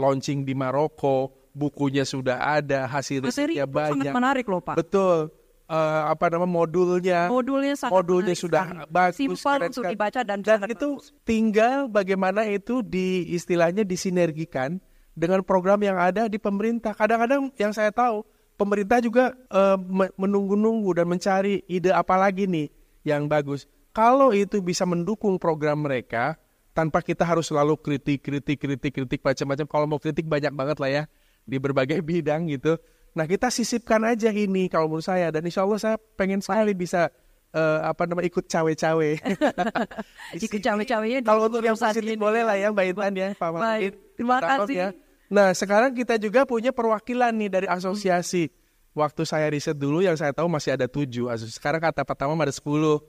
launching 0.00 0.42
di 0.42 0.50
Maroko, 0.56 1.41
bukunya 1.52 2.02
sudah 2.02 2.40
ada, 2.40 2.88
hasil 2.88 3.24
risetnya 3.24 3.68
banyak. 3.68 4.08
sangat 4.08 4.16
menarik 4.16 4.44
loh 4.48 4.60
Pak. 4.64 4.76
Betul. 4.80 5.30
Uh, 5.72 6.02
apa 6.12 6.28
nama 6.28 6.44
modulnya? 6.44 7.32
Modulnya 7.32 7.72
sangat 7.72 7.96
modulnya 7.96 8.34
sudah 8.36 8.64
sekali. 8.68 8.92
bagus, 8.92 9.16
simpel 9.16 9.58
untuk 9.72 9.84
dibaca 9.88 10.20
dan, 10.20 10.44
dan 10.44 10.68
itu 10.68 11.00
bagus. 11.00 11.16
tinggal 11.24 11.88
bagaimana 11.88 12.44
itu 12.44 12.84
di 12.84 13.32
istilahnya 13.32 13.80
disinergikan 13.80 14.76
dengan 15.16 15.40
program 15.40 15.80
yang 15.80 15.96
ada 15.96 16.28
di 16.28 16.36
pemerintah. 16.36 16.92
Kadang-kadang 16.92 17.48
yang 17.56 17.72
saya 17.72 17.88
tahu 17.88 18.20
pemerintah 18.60 19.00
juga 19.00 19.32
me- 19.80 20.12
menunggu-nunggu 20.20 20.92
dan 20.92 21.08
mencari 21.08 21.64
ide 21.64 21.88
apa 21.88 22.20
lagi 22.20 22.44
nih 22.44 22.68
yang 23.04 23.24
bagus. 23.24 23.64
Kalau 23.96 24.32
itu 24.36 24.60
bisa 24.60 24.84
mendukung 24.84 25.40
program 25.40 25.88
mereka 25.88 26.36
tanpa 26.76 27.00
kita 27.00 27.24
harus 27.24 27.48
selalu 27.48 27.80
kritik, 27.80 28.24
kritik, 28.24 28.60
kritik, 28.60 28.92
kritik 28.92 29.20
macam-macam. 29.24 29.66
Kalau 29.68 29.86
mau 29.88 30.00
kritik 30.00 30.24
banyak 30.28 30.52
banget 30.52 30.76
lah 30.80 30.90
ya 30.90 31.02
di 31.42 31.56
berbagai 31.58 32.00
bidang 32.00 32.48
gitu. 32.50 32.78
Nah 33.12 33.28
kita 33.28 33.52
sisipkan 33.52 34.00
aja 34.08 34.32
ini 34.32 34.72
kalau 34.72 34.88
menurut 34.88 35.04
saya 35.04 35.28
dan 35.28 35.44
insya 35.44 35.66
Allah 35.66 35.80
saya 35.80 35.96
pengen 36.16 36.40
sekali 36.40 36.72
bisa 36.72 37.12
eh, 37.52 37.78
apa 37.84 38.08
namanya 38.08 38.26
ikut 38.32 38.48
cawe-cawe. 38.48 39.10
Ikut 40.46 40.60
cawe-cawenya 40.64 41.20
Kalau 41.20 41.52
untuk 41.52 41.60
yang 41.60 41.76
positif 41.76 42.16
boleh 42.16 42.42
lah 42.42 42.56
ya 42.56 42.72
Mbak 42.72 42.84
Intan 42.96 43.12
ya, 43.12 43.28
Pak. 43.36 43.48
Baik, 43.52 43.92
terima 44.16 44.36
kasih. 44.40 44.74
ya. 44.74 44.88
Nah 45.32 45.52
sekarang 45.52 45.92
kita 45.92 46.16
juga 46.16 46.44
punya 46.48 46.72
perwakilan 46.72 47.32
nih 47.36 47.50
dari 47.52 47.66
asosiasi. 47.68 48.48
Waktu 48.92 49.24
saya 49.24 49.48
riset 49.48 49.72
dulu 49.72 50.04
yang 50.04 50.16
saya 50.20 50.36
tahu 50.36 50.48
masih 50.52 50.76
ada 50.76 50.84
tujuh. 50.84 51.28
asosiasi. 51.28 51.56
Sekarang 51.56 51.80
kata 51.80 52.04
pertama 52.04 52.36
ada 52.36 52.52
sepuluh. 52.52 53.00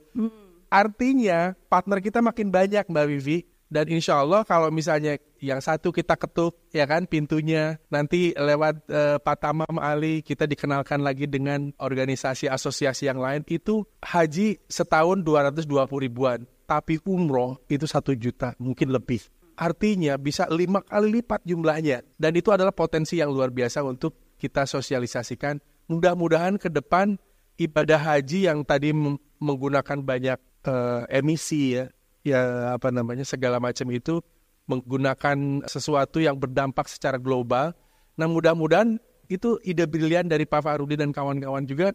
Artinya 0.72 1.56
partner 1.68 2.00
kita 2.00 2.24
makin 2.24 2.48
banyak 2.48 2.88
Mbak 2.88 3.06
Vivi. 3.12 3.44
Dan 3.74 3.90
insya 3.90 4.22
Allah 4.22 4.46
kalau 4.46 4.70
misalnya 4.70 5.18
yang 5.42 5.58
satu 5.58 5.90
kita 5.90 6.14
ketuk 6.14 6.62
ya 6.70 6.86
kan 6.86 7.10
pintunya 7.10 7.82
nanti 7.90 8.30
lewat 8.38 8.86
eh, 8.86 9.18
Pak 9.18 9.38
Tamam 9.42 9.76
Ali 9.82 10.22
kita 10.22 10.46
dikenalkan 10.46 11.02
lagi 11.02 11.26
dengan 11.26 11.74
organisasi 11.82 12.46
asosiasi 12.54 13.10
yang 13.10 13.18
lain 13.18 13.42
itu 13.50 13.82
haji 14.06 14.62
setahun 14.70 15.26
220 15.26 15.66
ribuan 16.06 16.46
tapi 16.70 17.02
umroh 17.02 17.58
itu 17.66 17.90
satu 17.90 18.14
juta 18.14 18.54
mungkin 18.62 18.94
lebih. 18.94 19.26
Artinya 19.58 20.22
bisa 20.22 20.46
lima 20.54 20.82
kali 20.86 21.22
lipat 21.22 21.42
jumlahnya. 21.42 22.06
Dan 22.18 22.34
itu 22.38 22.50
adalah 22.54 22.74
potensi 22.74 23.22
yang 23.22 23.30
luar 23.30 23.54
biasa 23.54 23.86
untuk 23.86 24.38
kita 24.38 24.66
sosialisasikan. 24.66 25.62
Mudah-mudahan 25.90 26.58
ke 26.58 26.70
depan 26.74 27.18
ibadah 27.58 28.02
haji 28.02 28.50
yang 28.50 28.66
tadi 28.66 28.94
menggunakan 29.42 29.98
banyak 30.02 30.40
eh, 30.66 31.02
emisi 31.10 31.78
ya 31.78 31.86
ya 32.24 32.74
apa 32.74 32.90
namanya 32.90 33.28
segala 33.28 33.60
macam 33.60 33.88
itu 33.92 34.24
menggunakan 34.66 35.68
sesuatu 35.68 36.24
yang 36.24 36.40
berdampak 36.40 36.88
secara 36.88 37.20
global. 37.20 37.76
Nah 38.16 38.28
mudah-mudahan 38.32 38.98
itu 39.28 39.60
ide 39.64 39.84
brilian 39.84 40.28
dari 40.28 40.48
Pak 40.48 40.64
Farudi 40.64 40.96
dan 40.96 41.12
kawan-kawan 41.12 41.68
juga. 41.68 41.92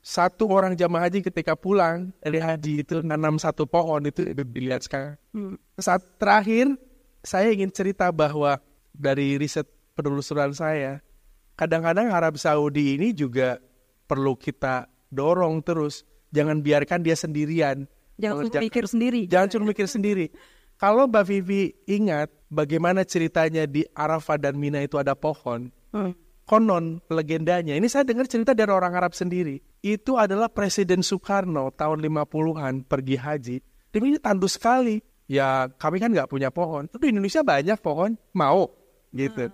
Satu 0.00 0.48
orang 0.48 0.72
jamaah 0.80 1.08
haji 1.08 1.20
ketika 1.20 1.52
pulang 1.52 2.08
dari 2.24 2.40
haji 2.40 2.84
itu 2.84 3.04
nanam 3.04 3.36
satu 3.36 3.68
pohon 3.68 4.00
itu 4.08 4.24
ide 4.24 4.44
brilian 4.44 4.80
sekarang. 4.80 5.16
Saat 5.76 6.16
terakhir 6.16 6.76
saya 7.20 7.52
ingin 7.52 7.68
cerita 7.68 8.08
bahwa 8.08 8.60
dari 8.96 9.36
riset 9.36 9.68
penelusuran 9.92 10.56
saya, 10.56 11.04
kadang-kadang 11.56 12.08
Arab 12.08 12.40
Saudi 12.40 12.96
ini 12.96 13.12
juga 13.12 13.60
perlu 14.08 14.36
kita 14.36 14.88
dorong 15.12 15.60
terus. 15.60 16.08
Jangan 16.32 16.64
biarkan 16.64 17.04
dia 17.04 17.16
sendirian. 17.18 17.84
Jangan 18.20 18.36
mengerjakan- 18.44 18.64
mikir 18.68 18.84
sendiri. 18.86 19.20
Jangan 19.26 19.48
cuma 19.50 19.64
mikir 19.72 19.86
sendiri. 19.88 20.26
Kalau 20.76 21.04
Mbak 21.08 21.24
Vivi 21.28 21.76
ingat 21.84 22.32
bagaimana 22.48 23.04
ceritanya 23.04 23.68
di 23.68 23.84
Arafah 23.92 24.40
dan 24.40 24.56
Mina 24.56 24.80
itu 24.80 24.96
ada 24.96 25.12
pohon, 25.12 25.68
Hmm. 25.92 26.16
konon 26.48 27.04
legendanya, 27.12 27.76
ini 27.76 27.84
saya 27.84 28.04
dengar 28.04 28.24
cerita 28.24 28.56
dari 28.56 28.72
orang 28.72 28.96
Arab 28.96 29.12
sendiri, 29.12 29.60
itu 29.84 30.16
adalah 30.16 30.48
Presiden 30.48 31.04
Soekarno 31.04 31.68
tahun 31.76 32.00
50-an 32.00 32.88
pergi 32.88 33.16
haji, 33.20 33.56
dia 33.92 33.98
ini 34.00 34.16
tandus 34.16 34.56
sekali. 34.56 35.04
Ya 35.30 35.70
kami 35.70 36.02
kan 36.02 36.10
nggak 36.10 36.26
punya 36.26 36.50
pohon, 36.50 36.90
tapi 36.90 37.06
di 37.06 37.10
Indonesia 37.14 37.44
banyak 37.46 37.78
pohon, 37.78 38.18
mau 38.34 38.66
gitu. 39.14 39.46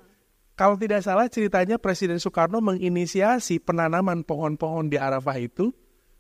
Kalau 0.57 0.73
tidak 0.81 1.05
salah 1.05 1.29
ceritanya 1.29 1.77
Presiden 1.77 2.17
Soekarno 2.17 2.65
menginisiasi 2.65 3.61
penanaman 3.61 4.25
pohon-pohon 4.25 4.89
di 4.89 4.97
Arafah 4.97 5.37
itu, 5.37 5.69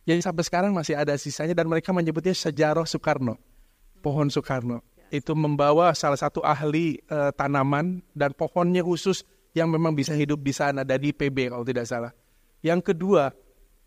yang 0.06 0.22
sampai 0.22 0.46
sekarang 0.46 0.70
masih 0.70 0.94
ada 0.94 1.18
sisanya 1.18 1.52
dan 1.52 1.66
mereka 1.66 1.90
menyebutnya 1.90 2.32
sejarah 2.32 2.86
Soekarno 2.86 3.36
pohon 4.00 4.30
Soekarno. 4.30 4.80
Itu 5.10 5.34
membawa 5.34 5.90
salah 5.98 6.18
satu 6.18 6.42
ahli 6.46 7.02
eh, 7.02 7.30
tanaman 7.34 8.02
dan 8.14 8.30
pohonnya 8.30 8.86
khusus 8.86 9.26
yang 9.50 9.66
memang 9.66 9.98
bisa 9.98 10.14
hidup 10.14 10.38
di 10.46 10.54
sana 10.54 10.86
dari 10.86 11.10
PB 11.10 11.50
kalau 11.50 11.66
tidak 11.66 11.90
salah. 11.90 12.12
Yang 12.62 12.94
kedua, 12.94 13.34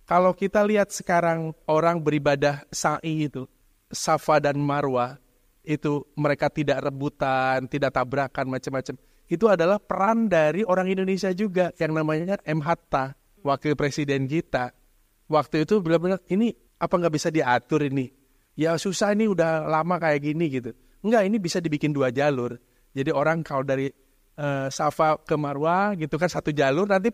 kalau 0.09 0.35
kita 0.35 0.65
lihat 0.65 0.91
sekarang 0.91 1.53
orang 1.69 2.01
beribadah 2.01 2.65
sa'i 2.73 3.29
itu, 3.29 3.45
Safa 3.93 4.41
dan 4.41 4.57
Marwa, 4.57 5.21
itu 5.61 6.01
mereka 6.17 6.49
tidak 6.49 6.81
rebutan, 6.81 7.69
tidak 7.69 7.93
tabrakan 7.93 8.49
macam-macam. 8.49 8.95
Itu 9.29 9.45
adalah 9.45 9.77
peran 9.77 10.25
dari 10.25 10.65
orang 10.65 10.89
Indonesia 10.89 11.29
juga 11.29 11.69
yang 11.77 11.93
namanya 11.93 12.41
M 12.41 12.65
Hatta, 12.65 13.13
wakil 13.45 13.77
presiden 13.77 14.25
kita. 14.25 14.73
Waktu 15.29 15.63
itu 15.63 15.77
benar-benar 15.79 16.19
ini 16.33 16.51
apa 16.81 16.97
nggak 16.97 17.13
bisa 17.13 17.29
diatur 17.29 17.85
ini? 17.85 18.19
ya 18.59 18.75
susah 18.75 19.15
ini 19.15 19.31
udah 19.31 19.71
lama 19.71 19.95
kayak 19.95 20.19
gini 20.19 20.51
gitu. 20.51 20.75
Enggak, 20.99 21.23
ini 21.31 21.39
bisa 21.39 21.63
dibikin 21.63 21.95
dua 21.95 22.11
jalur. 22.11 22.59
Jadi 22.91 23.15
orang 23.15 23.39
kalau 23.39 23.63
dari 23.63 23.87
eh, 24.35 24.67
Safa 24.67 25.15
ke 25.23 25.39
Marwa 25.39 25.95
gitu 25.95 26.19
kan 26.19 26.27
satu 26.27 26.51
jalur, 26.51 26.91
nanti 26.91 27.07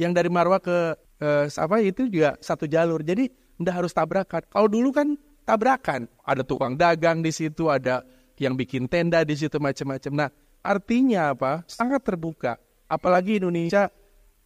yang 0.00 0.16
dari 0.16 0.32
Marwa 0.32 0.56
ke 0.56 0.96
eh, 1.20 1.44
Safa 1.52 1.84
itu 1.84 2.08
juga 2.08 2.40
satu 2.40 2.64
jalur. 2.64 3.04
Jadi 3.04 3.28
enggak 3.60 3.84
harus 3.84 3.92
tabrakan. 3.92 4.42
Kalau 4.48 4.72
dulu 4.72 4.88
kan 4.88 5.20
tabrakan, 5.44 6.08
ada 6.24 6.40
tukang 6.40 6.80
dagang 6.80 7.20
di 7.20 7.28
situ, 7.28 7.68
ada 7.68 8.00
yang 8.40 8.56
bikin 8.56 8.88
tenda 8.88 9.20
di 9.20 9.36
situ 9.36 9.60
macam-macam. 9.60 10.12
Nah, 10.16 10.28
artinya 10.64 11.36
apa? 11.36 11.60
Sangat 11.68 12.08
terbuka. 12.08 12.56
Apalagi 12.88 13.36
Indonesia 13.36 13.92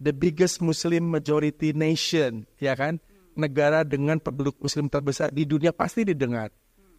the 0.02 0.10
biggest 0.10 0.58
Muslim 0.58 1.14
majority 1.14 1.70
nation, 1.78 2.42
ya 2.58 2.74
kan? 2.74 2.98
Negara 3.34 3.86
dengan 3.86 4.18
penduduk 4.18 4.58
muslim 4.60 4.86
terbesar 4.90 5.30
di 5.30 5.46
dunia 5.46 5.70
pasti 5.70 6.06
didengar. 6.06 6.50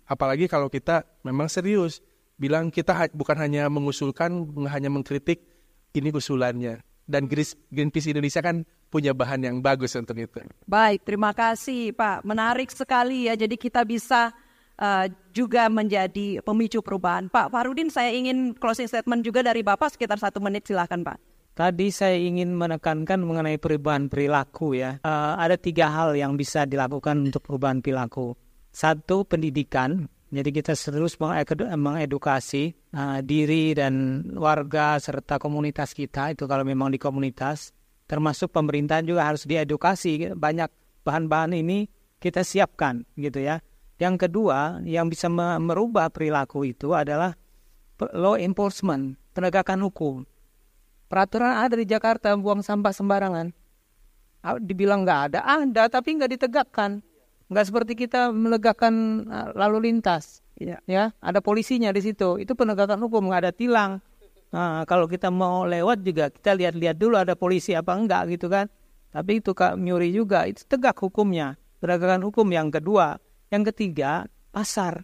Apalagi 0.07 0.51
kalau 0.51 0.67
kita 0.67 1.07
memang 1.23 1.47
serius 1.47 2.03
bilang 2.35 2.73
kita 2.73 2.91
bukan 3.13 3.37
hanya 3.37 3.69
mengusulkan, 3.69 4.49
hanya 4.67 4.89
mengkritik, 4.89 5.45
ini 5.93 6.09
usulannya. 6.09 6.81
Dan 7.05 7.27
Greenpeace 7.27 8.09
Indonesia 8.09 8.39
kan 8.39 8.63
punya 8.91 9.11
bahan 9.11 9.43
yang 9.43 9.57
bagus 9.59 9.95
untuk 9.95 10.15
itu. 10.19 10.41
Baik, 10.67 11.03
terima 11.07 11.31
kasih 11.31 11.95
Pak. 11.95 12.23
Menarik 12.27 12.71
sekali 12.71 13.27
ya. 13.27 13.35
Jadi 13.35 13.55
kita 13.55 13.83
bisa 13.83 14.31
uh, 14.79 15.05
juga 15.31 15.67
menjadi 15.71 16.43
pemicu 16.43 16.79
perubahan. 16.83 17.31
Pak 17.31 17.51
Farudin, 17.51 17.87
saya 17.87 18.11
ingin 18.11 18.55
closing 18.55 18.87
statement 18.87 19.23
juga 19.23 19.43
dari 19.43 19.63
Bapak 19.63 19.95
sekitar 19.95 20.19
satu 20.19 20.43
menit. 20.43 20.67
Silakan 20.67 21.03
Pak. 21.07 21.30
Tadi 21.61 21.93
saya 21.93 22.17
ingin 22.17 22.57
menekankan 22.57 23.21
mengenai 23.21 23.61
perubahan 23.61 24.09
perilaku 24.09 24.73
ya. 24.73 24.97
Eh, 24.97 25.33
ada 25.37 25.53
tiga 25.61 25.93
hal 25.93 26.17
yang 26.17 26.33
bisa 26.33 26.65
dilakukan 26.65 27.29
untuk 27.29 27.45
perubahan 27.45 27.85
perilaku. 27.85 28.33
Satu 28.73 29.29
pendidikan. 29.29 30.09
Jadi 30.33 30.49
kita 30.57 30.73
terus 30.73 31.21
mengedu- 31.21 31.69
mengedukasi 31.69 32.73
eh, 32.73 33.19
diri 33.21 33.77
dan 33.77 34.25
warga 34.41 34.97
serta 34.97 35.37
komunitas 35.37 35.93
kita 35.93 36.33
itu 36.33 36.49
kalau 36.49 36.65
memang 36.65 36.89
di 36.89 36.97
komunitas. 36.97 37.77
Termasuk 38.09 38.49
pemerintahan 38.49 39.05
juga 39.05 39.29
harus 39.29 39.45
diedukasi. 39.45 40.33
Banyak 40.33 41.05
bahan-bahan 41.05 41.53
ini 41.53 41.85
kita 42.17 42.41
siapkan 42.41 43.05
gitu 43.13 43.37
ya. 43.37 43.61
Yang 44.01 44.25
kedua 44.25 44.81
yang 44.81 45.13
bisa 45.13 45.29
me- 45.29 45.61
merubah 45.61 46.09
perilaku 46.09 46.65
itu 46.65 46.97
adalah 46.97 47.37
law 48.17 48.33
enforcement, 48.33 49.13
penegakan 49.37 49.85
hukum. 49.85 50.25
Peraturan 51.11 51.59
ada 51.59 51.75
di 51.75 51.83
Jakarta 51.83 52.31
buang 52.39 52.63
sampah 52.63 52.95
sembarangan. 52.95 53.51
Ah, 54.47 54.55
Dibilang 54.55 55.03
nggak 55.03 55.19
ada, 55.27 55.39
ada 55.43 55.91
tapi 55.91 56.15
nggak 56.15 56.39
ditegakkan. 56.39 57.03
Nggak 57.51 57.65
seperti 57.67 57.99
kita 57.99 58.31
melegakan 58.31 59.27
ah, 59.27 59.51
lalu 59.51 59.91
lintas. 59.91 60.39
Ya, 60.87 61.11
ada 61.19 61.43
polisinya 61.43 61.91
di 61.91 61.99
situ. 61.99 62.39
Itu 62.39 62.55
penegakan 62.55 63.03
hukum, 63.03 63.27
nggak 63.27 63.41
ada 63.43 63.51
tilang. 63.51 63.99
Nah, 64.55 64.87
kalau 64.87 65.03
kita 65.11 65.27
mau 65.27 65.67
lewat 65.67 65.99
juga 65.99 66.31
kita 66.31 66.55
lihat-lihat 66.55 66.95
dulu 66.95 67.19
ada 67.19 67.35
polisi 67.35 67.75
apa 67.75 67.91
enggak 67.91 68.31
gitu 68.31 68.47
kan. 68.47 68.71
Tapi 69.11 69.43
itu 69.43 69.51
Kak 69.51 69.75
Myuri 69.75 70.15
juga 70.15 70.47
itu 70.47 70.63
tegak 70.63 70.95
hukumnya. 71.03 71.59
Penegakan 71.83 72.23
hukum 72.23 72.47
yang 72.55 72.71
kedua, 72.71 73.19
yang 73.51 73.67
ketiga 73.67 74.31
pasar. 74.55 75.03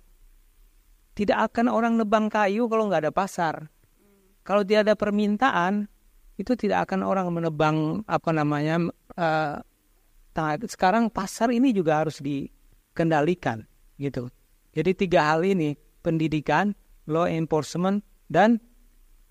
Tidak 1.20 1.36
akan 1.36 1.68
orang 1.68 2.00
nebang 2.00 2.32
kayu 2.32 2.72
kalau 2.72 2.88
nggak 2.88 3.10
ada 3.10 3.12
pasar. 3.12 3.68
Kalau 4.48 4.64
tidak 4.64 4.88
ada 4.88 4.96
permintaan, 4.96 5.92
itu 6.38 6.54
tidak 6.54 6.90
akan 6.90 7.02
orang 7.04 7.28
menebang 7.34 8.06
apa 8.06 8.30
namanya. 8.32 8.78
eh, 9.18 9.56
nah, 10.38 10.54
sekarang 10.70 11.10
pasar 11.10 11.50
ini 11.50 11.74
juga 11.74 12.06
harus 12.06 12.22
dikendalikan, 12.22 13.66
gitu. 13.98 14.30
Jadi 14.78 14.94
tiga 14.94 15.34
hal 15.34 15.42
ini 15.42 15.74
pendidikan, 16.06 16.78
law 17.10 17.26
enforcement, 17.26 18.06
dan 18.30 18.62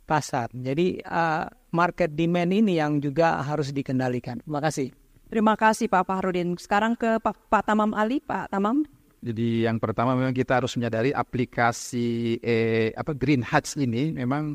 pasar. 0.04 0.50
Jadi 0.50 1.00
eh, 1.00 1.44
market 1.70 2.10
demand 2.12 2.50
ini 2.50 2.82
yang 2.82 2.98
juga 2.98 3.38
harus 3.40 3.70
dikendalikan. 3.70 4.42
Terima 4.42 4.60
kasih. 4.60 4.88
Terima 5.26 5.54
kasih 5.58 5.90
Pak 5.90 6.06
Farudin. 6.06 6.54
Sekarang 6.54 6.94
ke 6.94 7.18
Pak, 7.18 7.50
Pak 7.50 7.66
Tamam 7.66 7.90
Ali. 7.94 8.22
Pak 8.22 8.50
Tamam. 8.50 8.86
Jadi 9.26 9.66
yang 9.66 9.82
pertama 9.82 10.14
memang 10.14 10.30
kita 10.30 10.62
harus 10.62 10.78
menyadari 10.78 11.10
aplikasi 11.10 12.38
eh, 12.38 12.94
apa 12.94 13.10
Green 13.10 13.42
Hats 13.42 13.74
ini 13.74 14.14
memang 14.14 14.54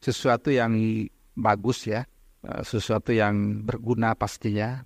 sesuatu 0.00 0.48
yang 0.48 0.72
bagus 1.38 1.86
ya. 1.86 2.02
uh, 2.42 2.62
sesuatu 2.66 3.14
yang 3.14 3.62
berguna 3.62 4.18
pastinya 4.18 4.82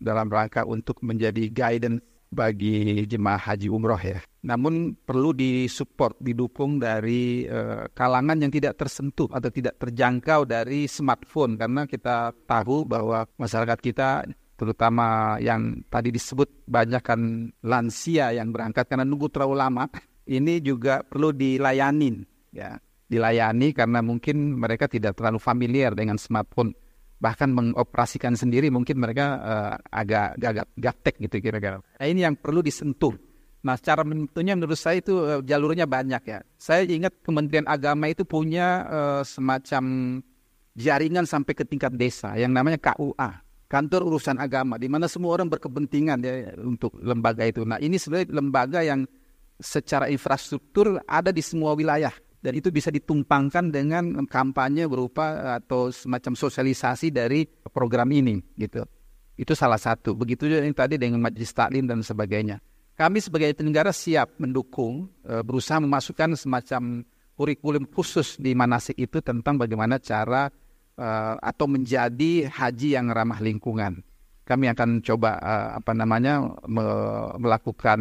dalam 0.00 0.32
rangka 0.32 0.64
untuk 0.64 1.04
menjadi 1.04 1.52
guidance 1.52 2.00
bagi 2.30 3.04
jemaah 3.10 3.42
haji 3.42 3.68
umroh 3.68 3.98
ya. 3.98 4.22
Namun 4.46 4.96
perlu 4.96 5.34
disupport, 5.34 6.16
didukung 6.22 6.78
dari 6.80 7.44
uh, 7.44 7.90
kalangan 7.92 8.38
yang 8.40 8.48
tidak 8.54 8.78
tersentuh 8.78 9.28
atau 9.28 9.50
tidak 9.52 9.76
terjangkau 9.76 10.46
dari 10.46 10.86
smartphone 10.86 11.58
karena 11.58 11.84
kita 11.84 12.32
tahu 12.46 12.86
bahwa 12.86 13.26
masyarakat 13.36 13.78
kita 13.82 14.24
terutama 14.54 15.36
yang 15.40 15.80
tadi 15.88 16.12
disebut 16.12 16.68
banyak 16.68 17.00
kan 17.00 17.48
lansia 17.64 18.36
yang 18.36 18.52
berangkat 18.52 18.84
karena 18.84 19.08
nunggu 19.08 19.32
terlalu 19.32 19.56
lama 19.56 19.88
ini 20.28 20.60
juga 20.60 21.00
perlu 21.00 21.32
dilayanin 21.32 22.28
ya 22.52 22.76
dilayani 23.10 23.74
karena 23.74 23.98
mungkin 24.00 24.54
mereka 24.54 24.86
tidak 24.86 25.18
terlalu 25.18 25.42
familiar 25.42 25.98
dengan 25.98 26.14
smartphone 26.14 26.70
bahkan 27.20 27.52
mengoperasikan 27.52 28.32
sendiri 28.32 28.72
mungkin 28.72 28.96
mereka 28.96 29.26
uh, 29.44 29.74
agak 29.92 30.40
agak 30.40 30.66
gaptek 30.78 31.14
gitu 31.20 31.36
kira-kira. 31.44 31.84
Nah 32.00 32.06
ini 32.08 32.24
yang 32.24 32.38
perlu 32.38 32.64
disentuh. 32.64 33.12
Nah 33.60 33.76
cara 33.76 34.00
menentunya 34.08 34.56
menurut 34.56 34.80
saya 34.80 35.04
itu 35.04 35.20
uh, 35.20 35.44
jalurnya 35.44 35.84
banyak 35.84 36.22
ya. 36.24 36.40
Saya 36.56 36.88
ingat 36.88 37.20
Kementerian 37.20 37.68
Agama 37.68 38.08
itu 38.08 38.24
punya 38.24 38.88
uh, 38.88 39.22
semacam 39.22 40.16
jaringan 40.72 41.28
sampai 41.28 41.52
ke 41.52 41.68
tingkat 41.68 41.92
desa 41.92 42.32
yang 42.40 42.56
namanya 42.56 42.80
KUA, 42.80 43.30
Kantor 43.68 44.00
Urusan 44.08 44.40
Agama, 44.40 44.80
di 44.80 44.88
mana 44.88 45.04
semua 45.04 45.36
orang 45.36 45.52
berkepentingan 45.52 46.24
ya 46.24 46.56
untuk 46.56 46.96
lembaga 47.04 47.44
itu. 47.44 47.68
Nah 47.68 47.76
ini 47.84 48.00
sebenarnya 48.00 48.32
lembaga 48.32 48.80
yang 48.80 49.04
secara 49.60 50.08
infrastruktur 50.08 51.04
ada 51.04 51.28
di 51.28 51.44
semua 51.44 51.76
wilayah 51.76 52.16
dan 52.40 52.52
itu 52.56 52.72
bisa 52.72 52.88
ditumpangkan 52.88 53.68
dengan 53.68 54.24
kampanye 54.24 54.88
berupa 54.88 55.60
atau 55.60 55.92
semacam 55.92 56.32
sosialisasi 56.32 57.12
dari 57.12 57.44
program 57.68 58.08
ini 58.08 58.40
gitu. 58.56 58.84
Itu 59.36 59.52
salah 59.56 59.80
satu. 59.80 60.16
Begitu 60.16 60.48
juga 60.48 60.64
yang 60.64 60.76
tadi 60.76 60.96
dengan 61.00 61.20
majelis 61.20 61.52
taklim 61.52 61.84
dan 61.84 62.00
sebagainya. 62.04 62.60
Kami 62.96 63.16
sebagai 63.24 63.56
penyelenggara 63.56 63.96
siap 63.96 64.36
mendukung, 64.36 65.08
e, 65.24 65.40
berusaha 65.40 65.80
memasukkan 65.80 66.36
semacam 66.36 67.00
kurikulum 67.32 67.88
khusus 67.88 68.36
di 68.36 68.52
manasik 68.52 69.00
itu 69.00 69.24
tentang 69.24 69.56
bagaimana 69.56 69.96
cara 69.96 70.52
e, 70.92 71.08
atau 71.40 71.64
menjadi 71.64 72.52
haji 72.52 73.00
yang 73.00 73.08
ramah 73.08 73.40
lingkungan. 73.40 74.04
Kami 74.44 74.68
akan 74.76 75.00
coba 75.00 75.40
e, 75.40 75.54
apa 75.80 75.92
namanya 75.96 76.44
melakukan 77.40 78.00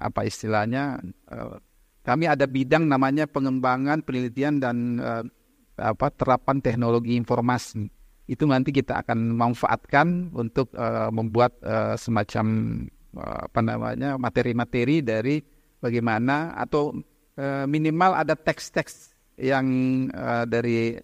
apa 0.00 0.24
istilahnya 0.24 1.04
kami 2.08 2.24
ada 2.24 2.48
bidang 2.48 2.88
namanya 2.88 3.28
pengembangan, 3.28 4.00
penelitian 4.00 4.64
dan 4.64 4.96
uh, 4.96 5.20
apa 5.76 6.08
terapan 6.16 6.64
teknologi 6.64 7.12
informasi. 7.20 7.84
Itu 8.24 8.48
nanti 8.48 8.72
kita 8.72 9.04
akan 9.04 9.36
manfaatkan 9.36 10.32
untuk 10.32 10.72
uh, 10.72 11.12
membuat 11.12 11.60
uh, 11.60 12.00
semacam 12.00 12.46
uh, 13.12 13.44
apa 13.52 13.60
namanya 13.60 14.16
materi-materi 14.16 15.04
dari 15.04 15.44
bagaimana 15.84 16.56
atau 16.56 16.96
uh, 17.36 17.68
minimal 17.68 18.16
ada 18.16 18.32
teks-teks 18.32 19.12
yang 19.36 19.68
uh, 20.16 20.48
dari 20.48 20.96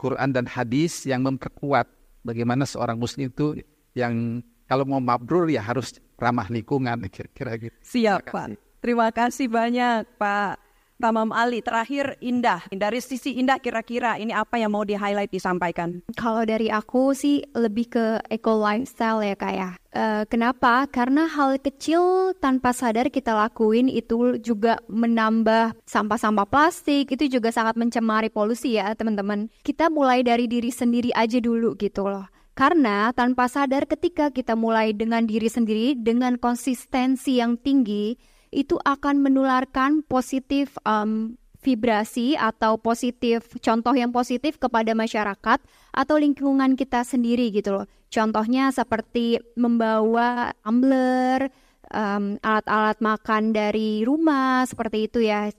Quran 0.00 0.32
dan 0.32 0.48
hadis 0.48 1.04
yang 1.04 1.28
memperkuat 1.28 1.92
bagaimana 2.24 2.64
seorang 2.64 2.96
muslim 2.96 3.28
itu 3.28 3.60
yang 3.92 4.40
kalau 4.64 4.88
mau 4.88 5.00
mabrur 5.00 5.52
ya 5.52 5.60
harus 5.60 6.00
ramah 6.16 6.48
lingkungan 6.48 7.04
kira-kira 7.12 7.52
gitu. 7.60 7.76
Siap, 7.84 8.32
Pak. 8.32 8.67
Terima 8.78 9.10
kasih 9.10 9.50
banyak 9.50 10.06
Pak 10.18 10.68
Tamam 10.98 11.30
Ali. 11.30 11.62
Terakhir 11.62 12.18
Indah, 12.18 12.66
dari 12.74 12.98
sisi 12.98 13.38
Indah 13.38 13.62
kira-kira 13.62 14.18
ini 14.18 14.34
apa 14.34 14.58
yang 14.58 14.74
mau 14.74 14.82
di-highlight 14.82 15.30
disampaikan? 15.30 16.02
Kalau 16.18 16.42
dari 16.42 16.74
aku 16.74 17.14
sih 17.14 17.38
lebih 17.54 17.86
ke 17.86 18.06
eco 18.26 18.58
lifestyle 18.58 19.22
ya 19.22 19.38
kak 19.38 19.54
ya. 19.54 19.70
Uh, 19.94 20.26
kenapa? 20.26 20.90
Karena 20.90 21.30
hal 21.30 21.62
kecil 21.62 22.34
tanpa 22.42 22.74
sadar 22.74 23.14
kita 23.14 23.30
lakuin 23.30 23.86
itu 23.86 24.42
juga 24.42 24.82
menambah 24.90 25.78
sampah-sampah 25.86 26.46
plastik, 26.50 27.14
itu 27.14 27.30
juga 27.30 27.54
sangat 27.54 27.78
mencemari 27.78 28.26
polusi 28.26 28.74
ya 28.74 28.90
teman-teman. 28.98 29.46
Kita 29.62 29.94
mulai 29.94 30.26
dari 30.26 30.50
diri 30.50 30.74
sendiri 30.74 31.14
aja 31.14 31.38
dulu 31.38 31.78
gitu 31.78 32.10
loh. 32.10 32.26
Karena 32.58 33.14
tanpa 33.14 33.46
sadar 33.46 33.86
ketika 33.86 34.34
kita 34.34 34.58
mulai 34.58 34.90
dengan 34.90 35.30
diri 35.30 35.46
sendiri 35.46 35.94
dengan 35.94 36.34
konsistensi 36.42 37.38
yang 37.38 37.54
tinggi, 37.54 38.18
itu 38.50 38.80
akan 38.84 39.20
menularkan 39.20 40.02
positif 40.06 40.76
um, 40.88 41.36
vibrasi 41.58 42.38
atau 42.38 42.78
positif 42.78 43.50
contoh 43.58 43.92
yang 43.92 44.14
positif 44.14 44.56
kepada 44.56 44.94
masyarakat 44.94 45.58
atau 45.90 46.16
lingkungan 46.16 46.78
kita 46.78 47.02
sendiri 47.02 47.50
gitu 47.50 47.82
loh. 47.82 47.86
Contohnya 48.08 48.72
seperti 48.72 49.36
membawa 49.58 50.54
tumbler, 50.64 51.52
um, 51.92 52.40
alat-alat 52.40 52.98
makan 53.04 53.52
dari 53.52 54.06
rumah 54.06 54.64
seperti 54.64 55.10
itu 55.10 55.18
ya, 55.28 55.50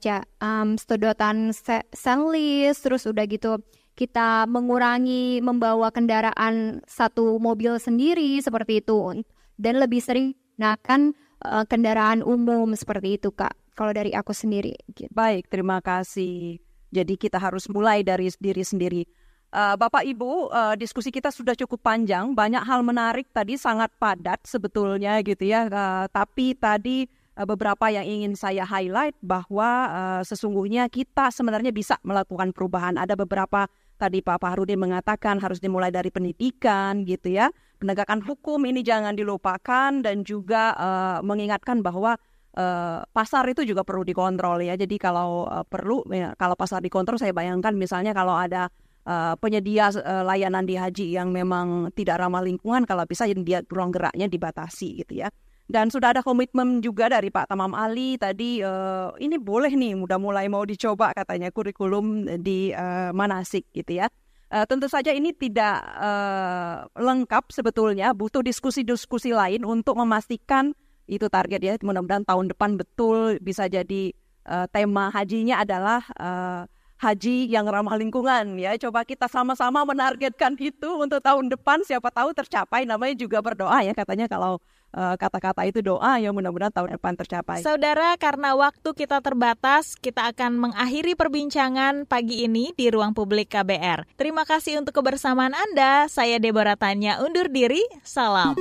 um, 0.42 0.80
sedotan 0.80 1.54
stainless, 1.54 2.82
terus 2.82 3.06
udah 3.06 3.26
gitu 3.30 3.62
kita 3.94 4.48
mengurangi 4.48 5.44
membawa 5.44 5.92
kendaraan 5.92 6.80
satu 6.88 7.36
mobil 7.36 7.76
sendiri 7.84 8.40
seperti 8.40 8.80
itu 8.80 9.28
dan 9.60 9.76
lebih 9.76 10.00
sering 10.00 10.40
gunakan 10.56 11.12
uh, 11.46 11.64
kendaraan 11.68 12.26
umum 12.26 12.76
seperti 12.76 13.20
itu 13.20 13.32
kak 13.32 13.56
kalau 13.78 13.96
dari 13.96 14.12
aku 14.12 14.36
sendiri 14.36 14.76
gitu. 14.92 15.08
baik 15.12 15.48
terima 15.48 15.80
kasih. 15.80 16.60
Jadi 16.90 17.16
kita 17.22 17.38
harus 17.38 17.70
mulai 17.70 18.02
dari 18.02 18.28
diri 18.42 18.66
sendiri. 18.66 19.04
Uh, 19.50 19.78
Bapak 19.78 20.06
Ibu 20.06 20.50
uh, 20.50 20.74
diskusi 20.74 21.14
kita 21.14 21.30
sudah 21.30 21.54
cukup 21.54 21.86
panjang. 21.86 22.34
Banyak 22.34 22.66
hal 22.66 22.82
menarik 22.82 23.30
tadi 23.30 23.56
sangat 23.62 23.94
padat 24.02 24.42
sebetulnya 24.44 25.22
gitu 25.22 25.46
ya. 25.46 25.70
Uh, 25.70 26.06
tapi 26.10 26.58
tadi 26.58 27.06
beberapa 27.40 27.88
yang 27.88 28.04
ingin 28.04 28.36
saya 28.36 28.68
highlight 28.68 29.16
bahwa 29.24 29.70
uh, 29.88 30.22
sesungguhnya 30.28 30.92
kita 30.92 31.32
sebenarnya 31.32 31.72
bisa 31.72 31.96
melakukan 32.04 32.52
perubahan. 32.52 33.00
Ada 33.00 33.16
beberapa 33.16 33.70
tadi 33.96 34.20
Pak 34.20 34.44
Fahrudin 34.44 34.82
mengatakan 34.82 35.40
harus 35.40 35.62
dimulai 35.64 35.94
dari 35.94 36.12
pendidikan 36.12 37.08
gitu 37.08 37.32
ya 37.32 37.48
penegakan 37.80 38.20
hukum 38.20 38.60
ini 38.68 38.84
jangan 38.84 39.16
dilupakan 39.16 40.04
dan 40.04 40.28
juga 40.28 40.76
uh, 40.76 41.20
mengingatkan 41.24 41.80
bahwa 41.80 42.20
uh, 42.60 43.00
pasar 43.16 43.48
itu 43.48 43.64
juga 43.64 43.88
perlu 43.88 44.04
dikontrol 44.04 44.60
ya. 44.62 44.76
Jadi 44.76 45.00
kalau 45.00 45.48
uh, 45.48 45.64
perlu 45.64 46.04
ya, 46.12 46.36
kalau 46.36 46.60
pasar 46.60 46.84
dikontrol 46.84 47.16
saya 47.16 47.32
bayangkan 47.32 47.72
misalnya 47.74 48.12
kalau 48.12 48.36
ada 48.36 48.68
uh, 49.08 49.34
penyedia 49.40 49.90
uh, 49.96 50.28
layanan 50.28 50.68
di 50.68 50.76
haji 50.76 51.16
yang 51.16 51.32
memang 51.32 51.90
tidak 51.96 52.20
ramah 52.20 52.44
lingkungan 52.44 52.84
kalau 52.84 53.08
bisa 53.08 53.26
dia 53.32 53.64
ruang 53.72 53.96
geraknya 53.96 54.28
dibatasi 54.28 55.02
gitu 55.06 55.24
ya. 55.24 55.32
Dan 55.70 55.94
sudah 55.94 56.18
ada 56.18 56.26
komitmen 56.26 56.82
juga 56.82 57.14
dari 57.14 57.30
Pak 57.30 57.54
Tamam 57.54 57.78
Ali 57.78 58.18
tadi 58.18 58.58
uh, 58.66 59.14
ini 59.22 59.38
boleh 59.38 59.70
nih 59.70 59.94
udah 60.02 60.18
mulai 60.18 60.50
mau 60.50 60.66
dicoba 60.66 61.14
katanya 61.14 61.54
kurikulum 61.54 62.26
di 62.42 62.74
uh, 62.74 63.14
manasik 63.14 63.70
gitu 63.70 64.02
ya. 64.02 64.10
Uh, 64.50 64.66
tentu 64.66 64.90
saja 64.90 65.14
ini 65.14 65.30
tidak 65.30 65.78
uh, 65.94 66.90
lengkap 66.98 67.54
sebetulnya, 67.54 68.18
butuh 68.18 68.42
diskusi-diskusi 68.42 69.30
lain 69.30 69.62
untuk 69.62 69.94
memastikan 69.94 70.74
itu 71.06 71.30
target 71.30 71.62
ya. 71.62 71.74
Mudah-mudahan 71.86 72.26
tahun 72.26 72.50
depan 72.50 72.74
betul 72.74 73.38
bisa 73.46 73.70
jadi 73.70 74.10
uh, 74.50 74.66
tema 74.74 75.14
hajinya 75.14 75.62
adalah 75.62 76.02
uh, 76.18 76.66
haji 77.00 77.48
yang 77.48 77.66
ramah 77.66 77.96
lingkungan 77.96 78.60
ya. 78.60 78.76
Coba 78.76 79.08
kita 79.08 79.32
sama-sama 79.32 79.88
menargetkan 79.88 80.60
itu 80.60 81.00
untuk 81.00 81.24
tahun 81.24 81.48
depan. 81.50 81.82
Siapa 81.88 82.12
tahu 82.12 82.36
tercapai. 82.36 82.84
Namanya 82.84 83.16
juga 83.16 83.40
berdoa 83.40 83.82
ya 83.82 83.96
katanya 83.96 84.28
kalau 84.28 84.60
Eh, 84.90 85.16
kata-kata 85.22 85.70
itu 85.70 85.86
doa 85.86 86.18
yang 86.18 86.34
mudah-mudahan 86.34 86.74
tahun 86.74 86.98
depan 86.98 87.14
tercapai. 87.14 87.62
Saudara, 87.62 88.18
karena 88.18 88.58
waktu 88.58 88.90
kita 88.98 89.22
terbatas, 89.22 89.94
kita 89.94 90.34
akan 90.34 90.58
mengakhiri 90.58 91.14
perbincangan 91.14 92.10
pagi 92.10 92.42
ini 92.50 92.74
di 92.74 92.90
ruang 92.90 93.14
publik 93.14 93.54
KBR. 93.54 94.10
Terima 94.18 94.50
kasih 94.50 94.82
untuk 94.82 94.98
kebersamaan 94.98 95.54
Anda. 95.54 96.10
Saya 96.10 96.42
Deborah 96.42 96.74
Tanya 96.74 97.22
undur 97.22 97.54
diri. 97.54 97.86
Salam. 98.02 98.58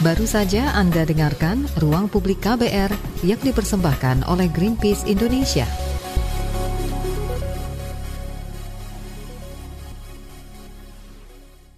Baru 0.00 0.24
saja 0.24 0.72
Anda 0.76 1.08
dengarkan 1.08 1.68
Ruang 1.80 2.12
Publik 2.12 2.44
KBR 2.44 2.92
yang 3.24 3.40
dipersembahkan 3.40 4.28
oleh 4.28 4.48
Greenpeace 4.52 5.08
Indonesia. 5.08 5.64